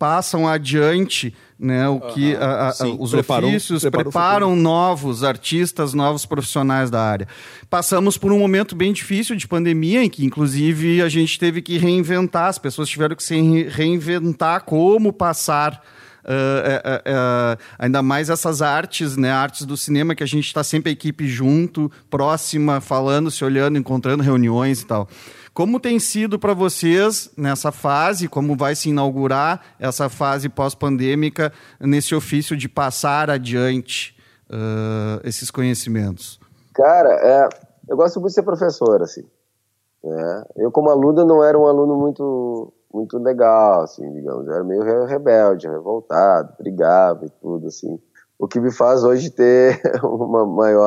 passam 0.00 0.48
adiante 0.48 1.34
né, 1.58 1.86
o 1.86 2.00
que 2.00 2.34
a, 2.34 2.68
a, 2.68 2.72
Sim, 2.72 2.96
os 2.98 3.10
preparam, 3.10 3.48
ofícios 3.48 3.84
preparam 3.84 4.56
novos 4.56 5.22
artistas, 5.22 5.92
novos 5.92 6.24
profissionais 6.24 6.90
da 6.90 7.02
área. 7.02 7.28
Passamos 7.68 8.16
por 8.16 8.32
um 8.32 8.38
momento 8.38 8.74
bem 8.74 8.94
difícil 8.94 9.36
de 9.36 9.46
pandemia, 9.46 10.02
em 10.02 10.08
que 10.08 10.24
inclusive 10.24 11.02
a 11.02 11.08
gente 11.10 11.38
teve 11.38 11.60
que 11.60 11.76
reinventar, 11.76 12.48
as 12.48 12.58
pessoas 12.58 12.88
tiveram 12.88 13.14
que 13.14 13.22
se 13.22 13.34
reinventar 13.64 14.64
como 14.64 15.12
passar 15.12 15.82
uh, 16.24 17.58
ainda 17.78 18.02
mais 18.02 18.30
essas 18.30 18.62
artes, 18.62 19.18
né, 19.18 19.30
artes 19.30 19.66
do 19.66 19.76
cinema 19.76 20.14
que 20.14 20.22
a 20.22 20.26
gente 20.26 20.46
está 20.46 20.64
sempre 20.64 20.88
a 20.88 20.92
equipe 20.94 21.28
junto, 21.28 21.92
próxima, 22.08 22.80
falando, 22.80 23.30
se 23.30 23.44
olhando, 23.44 23.76
encontrando 23.76 24.22
reuniões 24.22 24.80
e 24.80 24.86
tal. 24.86 25.06
Como 25.52 25.80
tem 25.80 25.98
sido 25.98 26.38
para 26.38 26.54
vocês 26.54 27.30
nessa 27.36 27.72
fase, 27.72 28.28
como 28.28 28.56
vai 28.56 28.74
se 28.74 28.90
inaugurar 28.90 29.60
essa 29.78 30.08
fase 30.08 30.48
pós-pandêmica, 30.48 31.52
nesse 31.80 32.14
ofício 32.14 32.56
de 32.56 32.68
passar 32.68 33.28
adiante 33.28 34.16
uh, 34.48 35.20
esses 35.24 35.50
conhecimentos? 35.50 36.38
Cara, 36.74 37.10
é, 37.14 37.48
eu 37.88 37.96
gosto 37.96 38.20
muito 38.20 38.30
de 38.30 38.34
ser 38.34 38.42
professor, 38.42 39.02
assim. 39.02 39.24
Né? 40.02 40.44
Eu, 40.56 40.70
como 40.70 40.90
aluno, 40.90 41.24
não 41.24 41.42
era 41.44 41.58
um 41.58 41.66
aluno 41.66 41.96
muito 41.96 42.72
muito 42.92 43.18
legal, 43.18 43.82
assim, 43.82 44.10
digamos. 44.12 44.46
Eu 44.46 44.54
era 44.54 44.64
meio 44.64 44.82
rebelde, 45.04 45.68
revoltado, 45.68 46.54
brigava 46.58 47.24
e 47.24 47.30
tudo, 47.30 47.68
assim. 47.68 48.00
O 48.38 48.48
que 48.48 48.58
me 48.58 48.72
faz 48.72 49.04
hoje 49.04 49.30
ter 49.30 49.80
uma 50.02 50.44
maior 50.44 50.79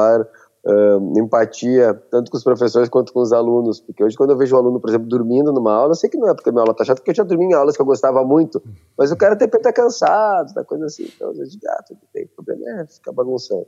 empatia, 1.44 1.94
tanto 2.10 2.32
com 2.32 2.38
os 2.38 2.44
professores 2.44 2.90
quanto 2.90 3.14
com 3.14 3.22
os 3.22 3.32
alunos. 3.32 3.80
Porque 3.80 4.04
hoje, 4.04 4.18
quando 4.18 4.32
eu 4.32 4.38
vejo 4.38 4.56
um 4.56 4.60
aluno, 4.60 4.80
por 4.80 4.90
exemplo, 4.90 5.08
dormindo 5.08 5.52
numa 5.52 5.74
aula, 5.74 5.92
eu 5.92 5.96
sei 5.96 6.10
que 6.10 6.18
não 6.18 6.30
é 6.30 6.34
porque 6.34 6.52
minha 6.52 6.62
aula 6.62 6.74
tá 6.74 6.84
chata, 6.84 7.00
porque 7.00 7.12
eu 7.12 7.16
já 7.16 7.24
dormi 7.24 7.46
em 7.46 7.54
aulas 7.54 7.76
que 7.76 7.82
eu 7.82 7.86
gostava 7.86 8.24
muito, 8.24 8.62
mas 8.98 9.12
o 9.12 9.18
cara 9.18 9.34
até 9.34 9.48
tá 9.48 9.72
cansado, 9.72 10.54
tá 10.54 10.64
coisa 10.64 10.86
assim. 10.86 11.08
Então, 11.16 11.32
eu 11.34 11.44
digo, 11.44 11.68
ah, 11.68 11.84
tudo 11.88 12.00
bem, 12.14 12.26
o 12.26 12.44
problema 12.44 12.82
é 12.82 12.88
ficar 12.88 13.12
bagunçando. 13.12 13.68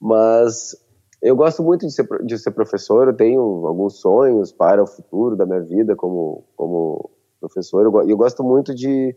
Mas 0.00 0.76
eu 1.22 1.36
gosto 1.36 1.62
muito 1.62 1.86
de 1.86 1.92
ser, 1.92 2.06
de 2.24 2.38
ser 2.38 2.50
professor, 2.50 3.08
eu 3.08 3.14
tenho 3.14 3.40
alguns 3.66 4.00
sonhos 4.00 4.52
para 4.52 4.82
o 4.82 4.86
futuro 4.86 5.36
da 5.36 5.46
minha 5.46 5.60
vida 5.60 5.94
como, 5.94 6.44
como 6.56 7.10
professor. 7.40 7.84
Eu, 7.84 8.08
eu 8.08 8.16
gosto 8.16 8.42
muito 8.42 8.74
de 8.74 9.16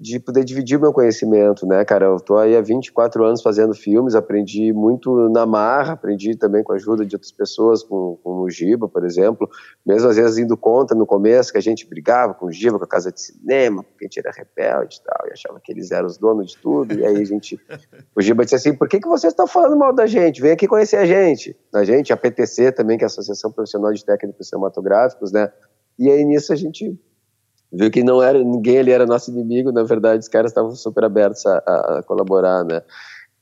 de 0.00 0.18
poder 0.18 0.44
dividir 0.44 0.80
meu 0.80 0.94
conhecimento, 0.94 1.66
né, 1.66 1.84
cara? 1.84 2.06
Eu 2.06 2.18
tô 2.18 2.38
aí 2.38 2.56
há 2.56 2.60
24 2.62 3.22
anos 3.22 3.42
fazendo 3.42 3.74
filmes, 3.74 4.14
aprendi 4.14 4.72
muito 4.72 5.28
na 5.28 5.44
marra, 5.44 5.92
aprendi 5.92 6.34
também 6.34 6.64
com 6.64 6.72
a 6.72 6.76
ajuda 6.76 7.04
de 7.04 7.14
outras 7.14 7.30
pessoas, 7.30 7.82
com, 7.82 8.18
com 8.24 8.40
o 8.40 8.48
Giba, 8.48 8.88
por 8.88 9.04
exemplo, 9.04 9.46
mesmo 9.86 10.08
às 10.08 10.16
vezes 10.16 10.38
indo 10.38 10.56
contra 10.56 10.96
no 10.96 11.04
começo, 11.04 11.52
que 11.52 11.58
a 11.58 11.62
gente 11.62 11.86
brigava 11.86 12.32
com 12.32 12.46
o 12.46 12.52
Giba, 12.52 12.78
com 12.78 12.84
a 12.84 12.88
casa 12.88 13.12
de 13.12 13.20
cinema, 13.20 13.82
porque 13.82 14.06
a 14.06 14.08
gente 14.08 14.18
era 14.18 14.32
rebelde 14.32 14.96
e 14.96 15.04
tal, 15.04 15.28
e 15.28 15.32
achava 15.32 15.60
que 15.60 15.70
eles 15.70 15.90
eram 15.90 16.06
os 16.06 16.16
donos 16.16 16.52
de 16.52 16.56
tudo, 16.56 16.94
e 16.94 17.04
aí 17.04 17.18
a 17.18 17.24
gente, 17.24 17.60
o 18.16 18.22
Giba 18.22 18.42
disse 18.44 18.56
assim, 18.56 18.74
por 18.74 18.88
que, 18.88 19.00
que 19.00 19.08
vocês 19.08 19.34
estão 19.34 19.46
falando 19.46 19.76
mal 19.76 19.94
da 19.94 20.06
gente? 20.06 20.40
Vem 20.40 20.52
aqui 20.52 20.66
conhecer 20.66 20.96
a 20.96 21.04
gente. 21.04 21.54
A 21.74 21.84
gente, 21.84 22.10
a 22.10 22.16
PTC 22.16 22.72
também, 22.72 22.96
que 22.96 23.04
é 23.04 23.06
a 23.06 23.08
Associação 23.08 23.52
Profissional 23.52 23.92
de 23.92 24.02
Técnicos 24.02 24.48
Cinematográficos, 24.48 25.30
né? 25.30 25.52
E 25.98 26.10
aí 26.10 26.24
nisso 26.24 26.54
a 26.54 26.56
gente 26.56 26.98
viu 27.72 27.90
que 27.90 28.02
não 28.02 28.22
era 28.22 28.42
ninguém 28.42 28.78
ali 28.78 28.90
era 28.90 29.06
nosso 29.06 29.30
inimigo, 29.30 29.70
na 29.70 29.82
verdade 29.82 30.20
os 30.20 30.28
caras 30.28 30.50
estavam 30.50 30.72
super 30.72 31.04
abertos 31.04 31.46
a, 31.46 31.58
a, 31.58 32.02
colaborar, 32.02 32.64
né? 32.64 32.82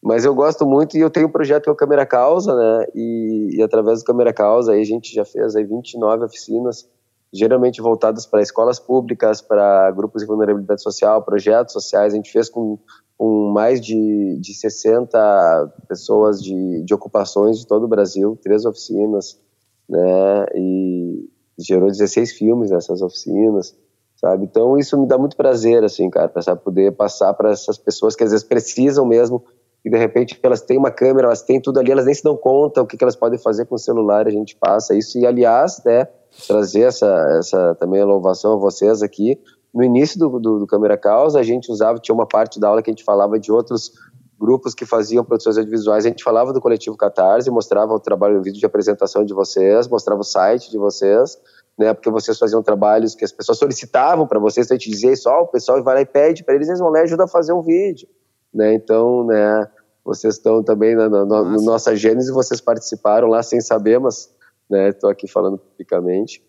Mas 0.03 0.25
eu 0.25 0.35
gosto 0.35 0.65
muito 0.67 0.97
e 0.97 1.01
eu 1.01 1.11
tenho 1.11 1.27
um 1.27 1.33
projeto 1.33 1.65
que 1.65 1.71
é 1.71 1.73
o 1.73 1.77
Câmera 1.77 2.07
Causa, 2.07 2.55
né? 2.55 2.87
E, 2.95 3.57
e 3.57 3.63
através 3.63 4.01
do 4.01 4.05
Câmera 4.05 4.33
Causa 4.33 4.73
aí 4.73 4.81
a 4.81 4.85
gente 4.85 5.13
já 5.13 5.25
fez 5.25 5.57
aí 5.57 5.65
29 5.65 6.25
oficinas, 6.25 6.89
geralmente 7.33 7.81
voltadas 7.81 8.25
para 8.25 8.43
escolas 8.43 8.79
públicas, 8.79 9.41
para 9.41 9.91
grupos 9.91 10.23
de 10.23 10.29
vulnerabilidade 10.29 10.83
social, 10.83 11.23
projetos 11.23 11.73
sociais. 11.73 12.13
A 12.13 12.17
gente 12.17 12.31
fez 12.31 12.49
com, 12.49 12.79
com 13.17 13.51
mais 13.51 13.81
de, 13.81 14.39
de 14.41 14.55
60 14.55 15.73
pessoas 15.89 16.41
de, 16.41 16.83
de 16.85 16.95
ocupações 16.95 17.59
de 17.59 17.67
todo 17.67 17.85
o 17.85 17.89
Brasil, 17.89 18.39
três 18.41 18.65
oficinas, 18.65 19.41
né? 19.89 20.47
E 20.55 21.29
gerou 21.59 21.89
16 21.89 22.33
filmes 22.35 22.71
nessas 22.71 23.03
oficinas 23.03 23.75
sabe? 24.21 24.45
Então 24.45 24.77
isso 24.77 25.01
me 25.01 25.07
dá 25.07 25.17
muito 25.17 25.37
prazer, 25.37 25.83
assim, 25.85 26.11
cara, 26.11 26.31
sabe? 26.43 26.61
poder 26.63 26.93
passar 26.93 27.33
para 27.35 27.51
essas 27.51 27.79
pessoas 27.79 28.15
que 28.15 28.25
às 28.25 28.31
vezes 28.31 28.45
precisam 28.45 29.07
mesmo 29.07 29.43
e 29.85 29.91
de 29.91 29.97
repente 29.97 30.39
elas 30.43 30.61
têm 30.61 30.77
uma 30.77 30.91
câmera, 30.91 31.29
elas 31.29 31.43
têm 31.43 31.61
tudo 31.61 31.79
ali, 31.79 31.93
elas 31.93 32.05
nem 32.05 32.15
se 32.15 32.23
dão 32.23 32.37
conta 32.37 32.83
o 32.83 32.87
que, 32.87 32.97
que 32.97 33.05
elas 33.05 33.17
podem 33.17 33.39
fazer 33.39 33.65
com 33.67 33.77
o 33.77 33.79
celular, 33.79 34.27
a 34.27 34.31
gente 34.31 34.57
passa 34.57 34.95
isso 34.95 35.19
e 35.19 35.25
aliás, 35.25 35.83
né, 35.85 36.09
trazer 36.47 36.83
essa, 36.83 37.37
essa 37.39 37.75
também 37.77 38.03
louvação 38.05 38.55
a 38.55 38.57
vocês 38.57 39.03
aqui. 39.03 39.41
No 39.73 39.85
início 39.85 40.19
do, 40.19 40.39
do, 40.39 40.59
do 40.61 40.67
Câmera 40.67 40.97
Causa, 40.97 41.39
a 41.39 41.43
gente 41.43 41.71
usava, 41.71 41.99
tinha 41.99 42.15
uma 42.15 42.27
parte 42.27 42.59
da 42.59 42.69
aula 42.69 42.83
que 42.83 42.91
a 42.91 42.93
gente 42.93 43.05
falava 43.05 43.39
de 43.39 43.53
outros 43.53 43.93
grupos 44.39 44.73
que 44.73 44.87
faziam 44.87 45.25
produções 45.25 45.59
audiovisuais, 45.59 46.07
a 46.07 46.09
gente 46.09 46.23
falava 46.23 46.53
do 46.53 46.61
coletivo 46.61 46.97
Catarse, 46.97 47.51
mostrava 47.51 47.93
o 47.93 47.99
trabalho, 47.99 48.39
o 48.39 48.43
vídeo 48.43 48.61
de 48.61 48.67
apresentação 48.67 49.25
de 49.25 49.35
vocês, 49.35 49.89
mostrava 49.89 50.21
o 50.21 50.25
site 50.25 50.71
de 50.71 50.79
vocês, 50.79 51.37
né? 51.79 51.95
Porque 51.95 52.11
vocês 52.11 52.37
faziam 52.37 52.63
trabalhos 52.63 53.15
que 53.15 53.25
as 53.25 53.31
pessoas 53.31 53.59
solicitavam 53.59 54.27
para 54.27 54.41
vocês, 54.41 54.67
então 54.67 54.75
a 54.75 54.79
gente 54.79 54.91
dizia 54.91 55.13
isso, 55.13 55.31
ó, 55.31 55.43
o 55.43 55.47
pessoal 55.47 55.83
vai 55.83 55.95
lá 55.95 56.01
e 56.01 56.07
pede 56.07 56.43
para 56.43 56.55
eles, 56.55 56.69
eles 56.69 56.81
vão 56.81 56.91
lá 56.91 57.01
e 57.01 57.03
ajudam 57.03 57.27
a 57.27 57.29
fazer 57.29 57.53
um 57.53 57.63
vídeo, 57.63 58.09
né? 58.53 58.75
Então, 58.75 59.25
né, 59.25 59.69
vocês 60.05 60.35
estão 60.35 60.63
também 60.63 60.97
na, 60.97 61.09
na, 61.09 61.25
na 61.25 61.63
nossa 61.63 61.95
gênese, 61.95 62.33
vocês 62.33 62.61
participaram 62.61 63.29
lá 63.29 63.43
sem 63.43 63.61
saber, 63.61 64.01
mas, 64.01 64.35
né, 64.69 64.89
estou 64.89 65.09
aqui 65.09 65.29
falando 65.29 65.59
publicamente. 65.59 66.45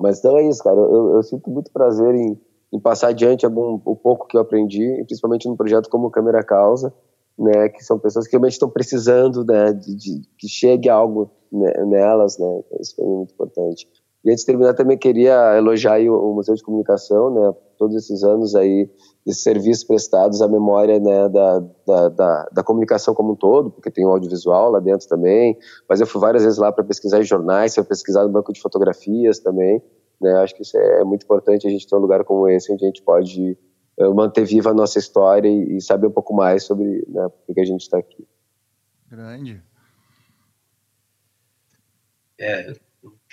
Mas 0.00 0.18
então 0.18 0.38
é 0.38 0.48
isso, 0.48 0.64
cara, 0.64 0.76
eu, 0.76 1.16
eu 1.16 1.22
sinto 1.22 1.50
muito 1.50 1.70
prazer 1.70 2.14
em, 2.14 2.40
em 2.72 2.80
passar 2.80 3.08
adiante 3.08 3.44
algum, 3.44 3.78
o 3.84 3.94
pouco 3.94 4.26
que 4.26 4.36
eu 4.36 4.40
aprendi, 4.40 5.04
principalmente 5.04 5.46
no 5.46 5.56
projeto 5.56 5.90
como 5.90 6.10
Câmera 6.10 6.42
Causa, 6.42 6.92
né, 7.38 7.68
que 7.68 7.84
são 7.84 7.98
pessoas 7.98 8.26
que 8.26 8.32
realmente 8.32 8.54
estão 8.54 8.70
precisando, 8.70 9.44
né, 9.44 9.72
de, 9.72 9.94
de 9.94 10.22
que 10.38 10.48
chegue 10.48 10.88
algo 10.88 11.30
né, 11.52 11.72
nelas, 11.84 12.38
né, 12.38 12.62
isso 12.80 12.96
foi 12.96 13.04
muito 13.04 13.34
importante. 13.34 13.86
E 14.24 14.30
antes 14.30 14.44
de 14.44 14.46
terminar, 14.46 14.74
também 14.74 14.96
queria 14.96 15.56
elogiar 15.56 16.00
o, 16.00 16.34
Museu 16.34 16.54
de 16.54 16.62
Comunicação, 16.62 17.34
né, 17.34 17.54
todos 17.76 17.96
esses 17.96 18.22
anos 18.22 18.54
aí 18.54 18.88
de 19.26 19.34
serviços 19.34 19.82
prestados 19.82 20.40
à 20.40 20.48
memória 20.48 21.00
né, 21.00 21.28
da, 21.28 21.58
da, 21.86 22.08
da, 22.08 22.48
da, 22.52 22.62
comunicação 22.62 23.14
como 23.14 23.32
um 23.32 23.36
todo, 23.36 23.70
porque 23.70 23.90
tem 23.90 24.06
o 24.06 24.10
audiovisual 24.10 24.70
lá 24.70 24.78
dentro 24.78 25.08
também, 25.08 25.58
mas 25.88 26.00
eu 26.00 26.06
fui 26.06 26.20
várias 26.20 26.44
vezes 26.44 26.58
lá 26.58 26.70
para 26.70 26.84
pesquisar 26.84 27.20
em 27.20 27.24
jornais, 27.24 27.74
para 27.74 27.84
pesquisar 27.84 28.22
no 28.22 28.28
banco 28.28 28.52
de 28.52 28.60
fotografias 28.60 29.40
também, 29.40 29.82
né, 30.20 30.32
acho 30.34 30.54
que 30.54 30.62
isso 30.62 30.78
é 30.78 31.02
muito 31.02 31.24
importante, 31.24 31.66
a 31.66 31.70
gente 31.70 31.86
ter 31.86 31.96
um 31.96 32.00
lugar 32.00 32.22
como 32.22 32.48
esse, 32.48 32.72
onde 32.72 32.84
a 32.84 32.86
gente 32.86 33.02
pode 33.02 33.58
eh, 33.98 34.08
manter 34.08 34.44
viva 34.44 34.70
a 34.70 34.74
nossa 34.74 34.98
história 34.98 35.48
e, 35.48 35.76
e 35.76 35.80
saber 35.80 36.06
um 36.06 36.12
pouco 36.12 36.32
mais 36.32 36.62
sobre 36.62 37.04
né, 37.08 37.28
por 37.44 37.54
que 37.54 37.60
a 37.60 37.64
gente 37.64 37.82
está 37.82 37.98
aqui. 37.98 38.26
Grande. 39.10 39.62
É, 42.40 42.72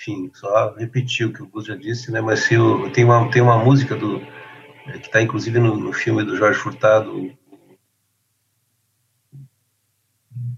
enfim, 0.00 0.30
só 0.32 0.74
repetir 0.76 1.26
o 1.26 1.32
que 1.32 1.42
o 1.42 1.46
Gus 1.46 1.66
já 1.66 1.76
disse, 1.76 2.10
né? 2.10 2.22
Mas 2.22 2.40
se 2.40 2.54
eu, 2.54 2.90
tem 2.90 3.04
uma 3.04 3.30
tem 3.30 3.42
uma 3.42 3.62
música 3.62 3.94
do 3.94 4.16
é, 4.86 4.98
que 4.98 5.06
está 5.06 5.20
inclusive 5.20 5.58
no, 5.58 5.76
no, 5.76 5.92
filme 5.92 6.24
do 6.24 6.36
Jorge 6.36 6.58
Furtado 6.58 7.30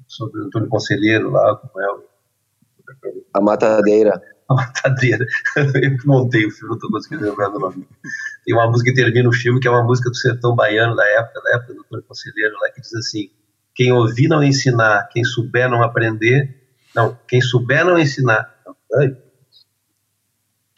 sobre 0.07 0.41
o 0.41 0.45
Antônio 0.45 0.69
Conselheiro 0.69 1.31
lá, 1.31 1.57
como 1.57 1.85
é 1.85 1.87
a 3.35 3.41
Matadeira. 3.41 4.23
A 4.49 4.55
Matadeira. 4.55 5.27
Eu 5.57 5.97
montei 6.05 6.47
o 6.47 6.51
filme, 6.51 6.69
não 6.69 6.77
estou 6.77 6.91
conseguindo 6.91 7.25
lembrar 7.25 7.49
do 7.49 7.59
nome. 7.59 7.89
Tem 8.45 8.55
uma 8.55 8.69
música 8.69 8.91
que 8.91 8.97
termina 8.97 9.29
o 9.29 9.33
filme, 9.33 9.59
que 9.59 9.67
é 9.67 9.71
uma 9.71 9.83
música 9.83 10.09
do 10.09 10.17
sertão 10.17 10.55
baiano 10.55 10.95
da 10.95 11.05
época, 11.19 11.41
da 11.43 11.57
época 11.57 11.75
do 11.75 11.81
Antônio 11.81 12.05
Conselheiro 12.07 12.55
lá, 12.61 12.71
que 12.71 12.81
diz 12.81 12.95
assim: 12.95 13.31
quem 13.75 13.91
ouvir 13.91 14.29
não 14.29 14.43
ensinar, 14.43 15.09
quem 15.11 15.25
souber 15.25 15.69
não 15.69 15.83
aprender, 15.83 16.63
não, 16.95 17.19
quem 17.27 17.41
souber 17.41 17.85
não 17.85 17.99
ensinar, 17.99 18.53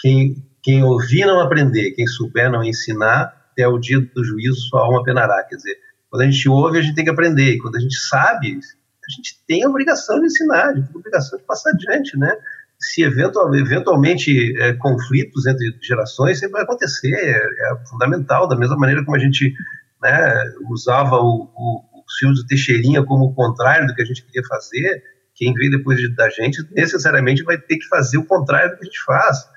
quem, 0.05 0.37
quem 0.63 0.85
ouvir 0.85 1.25
não 1.25 1.41
aprender, 1.41 1.93
quem 1.93 2.07
souber 2.07 2.51
não 2.51 2.63
ensinar, 2.63 3.35
até 3.51 3.67
o 3.67 3.79
dia 3.79 3.99
do 3.99 4.23
juízo 4.23 4.61
sua 4.69 4.83
alma 4.83 5.03
penará. 5.03 5.43
Quer 5.45 5.57
dizer, 5.57 5.79
quando 6.11 6.21
a 6.21 6.31
gente 6.31 6.47
ouve, 6.47 6.79
a 6.79 6.83
gente 6.83 6.95
tem 6.95 7.05
que 7.05 7.11
aprender. 7.11 7.53
E 7.53 7.59
quando 7.59 7.77
a 7.77 7.81
gente 7.81 7.97
sabe, 7.97 8.49
a 8.49 9.11
gente 9.11 9.43
tem 9.49 9.65
a 9.65 9.69
obrigação 9.69 10.21
de 10.21 10.27
ensinar, 10.27 10.67
a 10.67 10.75
gente 10.75 10.89
tem 10.89 10.95
a 10.95 10.99
obrigação 10.99 11.39
de 11.39 11.45
passar 11.47 11.71
adiante, 11.71 12.19
né? 12.19 12.37
Se 12.79 13.03
eventual, 13.03 13.55
eventualmente 13.55 14.55
é, 14.61 14.75
conflitos 14.75 15.47
entre 15.47 15.75
gerações, 15.81 16.39
sempre 16.39 16.53
vai 16.53 16.63
acontecer, 16.65 17.15
é, 17.15 17.39
é, 17.39 17.87
fundamental, 17.89 18.47
da 18.47 18.57
mesma 18.57 18.77
maneira 18.77 19.03
como 19.03 19.17
a 19.17 19.21
gente 19.21 19.55
né, 20.03 20.35
usava 20.71 21.17
o, 21.17 21.51
o, 21.55 21.81
o 21.81 22.05
Silvio 22.19 22.47
Teixeirinha 22.47 23.03
como 23.03 23.25
o 23.25 23.35
contrário 23.35 23.87
do 23.87 23.95
que 23.95 24.03
a 24.03 24.05
gente 24.05 24.23
queria 24.23 24.47
fazer, 24.47 25.03
quem 25.35 25.55
vem 25.55 25.71
depois 25.71 25.99
da 26.15 26.29
gente 26.29 26.63
necessariamente 26.73 27.43
vai 27.43 27.57
ter 27.57 27.79
que 27.79 27.89
fazer 27.89 28.19
o 28.19 28.27
contrário 28.27 28.73
do 28.73 28.77
que 28.77 28.83
a 28.83 28.87
gente 28.87 29.03
faz 29.03 29.54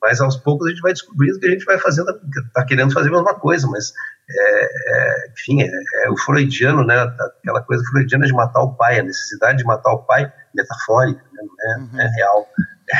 mas 0.00 0.20
aos 0.20 0.36
poucos 0.36 0.66
a 0.66 0.70
gente 0.70 0.80
vai 0.80 0.92
descobrindo 0.92 1.38
que 1.38 1.46
a 1.46 1.50
gente 1.50 1.64
vai 1.64 1.78
fazendo, 1.78 2.08
está 2.46 2.64
querendo 2.64 2.92
fazer 2.92 3.08
a 3.08 3.12
mesma 3.12 3.34
coisa, 3.34 3.66
mas, 3.66 3.92
é, 4.30 4.64
é, 4.64 5.32
enfim, 5.32 5.62
é, 5.62 5.66
é, 6.04 6.10
o 6.10 6.16
freudiano, 6.16 6.84
né, 6.84 6.94
aquela 7.40 7.62
coisa 7.62 7.84
freudiana 7.90 8.26
de 8.26 8.32
matar 8.32 8.62
o 8.62 8.74
pai, 8.74 8.98
a 8.98 9.02
necessidade 9.02 9.58
de 9.58 9.64
matar 9.64 9.92
o 9.92 10.04
pai, 10.04 10.32
metafórica, 10.54 11.22
né, 11.32 11.42
não 11.42 11.72
é, 11.72 11.78
uhum. 11.78 12.00
é 12.00 12.08
real, 12.16 12.46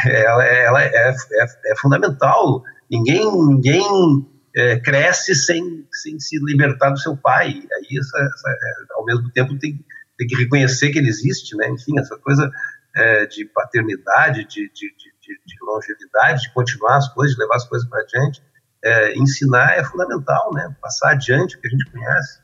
ela, 0.07 0.45
ela 0.45 0.83
é, 0.83 1.09
é, 1.09 1.15
é, 1.67 1.77
fundamental, 1.77 2.63
ninguém, 2.91 3.25
ninguém 3.47 4.27
cresce 4.83 5.35
sem, 5.35 5.87
sem 5.93 6.19
se 6.19 6.39
libertar 6.43 6.91
do 6.91 6.99
seu 6.99 7.17
pai, 7.17 7.49
aí 7.49 7.99
essa, 7.99 8.19
essa, 8.19 8.57
ao 8.95 9.05
mesmo 9.05 9.31
tempo 9.31 9.59
tem, 9.59 9.79
tem 10.19 10.27
que 10.27 10.35
reconhecer 10.35 10.91
que 10.91 10.99
ele 10.99 11.09
existe, 11.09 11.55
né, 11.57 11.69
enfim, 11.69 11.99
essa 11.99 12.17
coisa 12.19 12.51
de 13.31 13.45
paternidade, 13.45 14.47
de, 14.47 14.71
de, 14.73 14.89
de 14.97 15.16
de, 15.27 15.35
de 15.47 15.57
longevidade, 15.63 16.43
de 16.43 16.53
continuar 16.53 16.97
as 16.97 17.09
coisas, 17.13 17.35
de 17.37 17.43
levar 17.43 17.57
as 17.57 17.69
coisas 17.69 17.89
para 17.89 18.01
adiante, 18.01 18.43
é, 18.85 19.19
ensinar 19.19 19.77
é 19.77 19.83
fundamental, 19.85 20.53
né? 20.55 20.75
Passar 20.81 21.11
adiante 21.13 21.57
o 21.57 21.61
que 21.61 21.67
a 21.67 21.71
gente 21.71 21.91
conhece. 21.91 22.39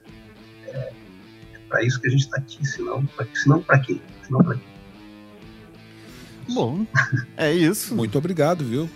para 1.69 1.83
isso 1.83 2.01
que 2.01 2.09
a 2.09 2.11
gente 2.11 2.21
está 2.25 2.37
aqui, 2.39 2.67
senão 2.67 3.05
para 3.07 3.27
senão 3.35 3.63
pra 3.63 3.79
quê? 3.79 4.01
Senão 4.27 4.41
pra 4.43 4.55
quê? 4.55 4.61
Bom, 6.53 6.85
é 7.37 7.53
isso. 7.53 7.95
Muito 7.97 8.19
obrigado, 8.19 8.65
viu? 8.65 8.91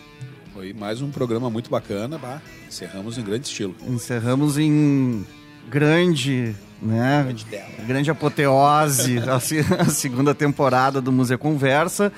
Foi 0.53 0.73
mais 0.73 1.01
um 1.03 1.11
programa 1.11 1.51
muito 1.51 1.69
bacana. 1.71 2.17
Bah, 2.19 2.41
encerramos 2.67 3.19
em 3.19 3.23
grande 3.23 3.47
estilo. 3.47 3.77
Encerramos 3.83 4.57
em 4.57 5.25
grande, 5.69 6.57
né? 6.81 7.23
Grande. 7.25 7.47
Grande 7.87 8.11
apoteose, 8.11 9.19
a, 9.29 9.39
se- 9.39 9.61
a 9.79 9.85
segunda 9.85 10.35
temporada 10.35 11.01
do 11.01 11.13
Museu 11.13 11.39
Conversa. 11.39 12.11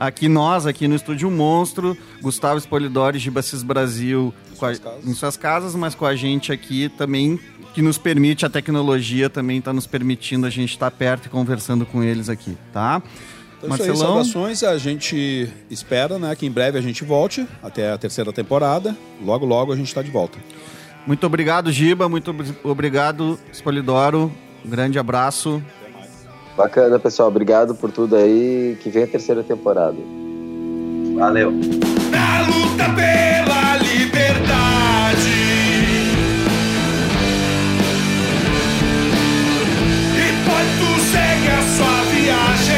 Aqui 0.00 0.28
nós, 0.30 0.66
aqui 0.66 0.88
no 0.88 0.94
Estúdio 0.96 1.30
Monstro, 1.30 1.94
Gustavo 2.22 2.56
Espolidori, 2.58 3.18
Gibacis 3.18 3.62
Brasil, 3.62 4.32
a- 4.50 4.56
suas 4.56 4.78
casas. 4.78 5.06
em 5.06 5.12
suas 5.14 5.36
casas, 5.36 5.74
mas 5.74 5.94
com 5.94 6.06
a 6.06 6.16
gente 6.16 6.50
aqui 6.50 6.88
também, 6.88 7.38
que 7.74 7.82
nos 7.82 7.98
permite, 7.98 8.46
a 8.46 8.48
tecnologia 8.48 9.28
também 9.28 9.58
está 9.58 9.74
nos 9.74 9.86
permitindo 9.86 10.46
a 10.46 10.50
gente 10.50 10.70
estar 10.70 10.90
perto 10.90 11.26
e 11.26 11.28
conversando 11.28 11.84
com 11.84 12.02
eles 12.02 12.30
aqui, 12.30 12.56
tá? 12.72 13.02
Então, 13.58 13.74
isso 13.74 13.82
aí, 13.82 13.88
Marcelão, 13.90 14.14
saudações. 14.24 14.62
A 14.62 14.78
gente 14.78 15.46
espera 15.70 16.18
né, 16.18 16.34
que 16.34 16.46
em 16.46 16.50
breve 16.50 16.78
a 16.78 16.80
gente 16.80 17.04
volte 17.04 17.46
até 17.62 17.92
a 17.92 17.98
terceira 17.98 18.32
temporada. 18.32 18.96
Logo, 19.22 19.44
logo 19.44 19.70
a 19.70 19.76
gente 19.76 19.88
está 19.88 20.00
de 20.02 20.10
volta. 20.10 20.38
muito 21.06 21.26
obrigado, 21.26 21.70
Giba, 21.70 22.08
muito 22.08 22.30
ob- 22.30 22.56
obrigado, 22.64 23.38
Espolidoro, 23.52 24.32
um 24.64 24.70
grande 24.70 24.98
abraço. 24.98 25.62
Bacana, 26.60 26.98
pessoal. 26.98 27.28
Obrigado 27.30 27.74
por 27.74 27.90
tudo 27.90 28.14
aí. 28.16 28.76
Que 28.82 28.90
vem 28.90 29.04
a 29.04 29.06
terceira 29.06 29.42
temporada. 29.42 29.96
Valeu. 31.16 31.50
Na 31.50 32.42
luta 32.42 32.84
pela 32.94 33.78
liberdade. 33.78 35.30
E 40.14 40.26
pode 40.44 40.70
tu 40.76 41.00
segue 41.10 41.48
a 41.48 41.62
sua 41.78 42.02
viagem. 42.14 42.69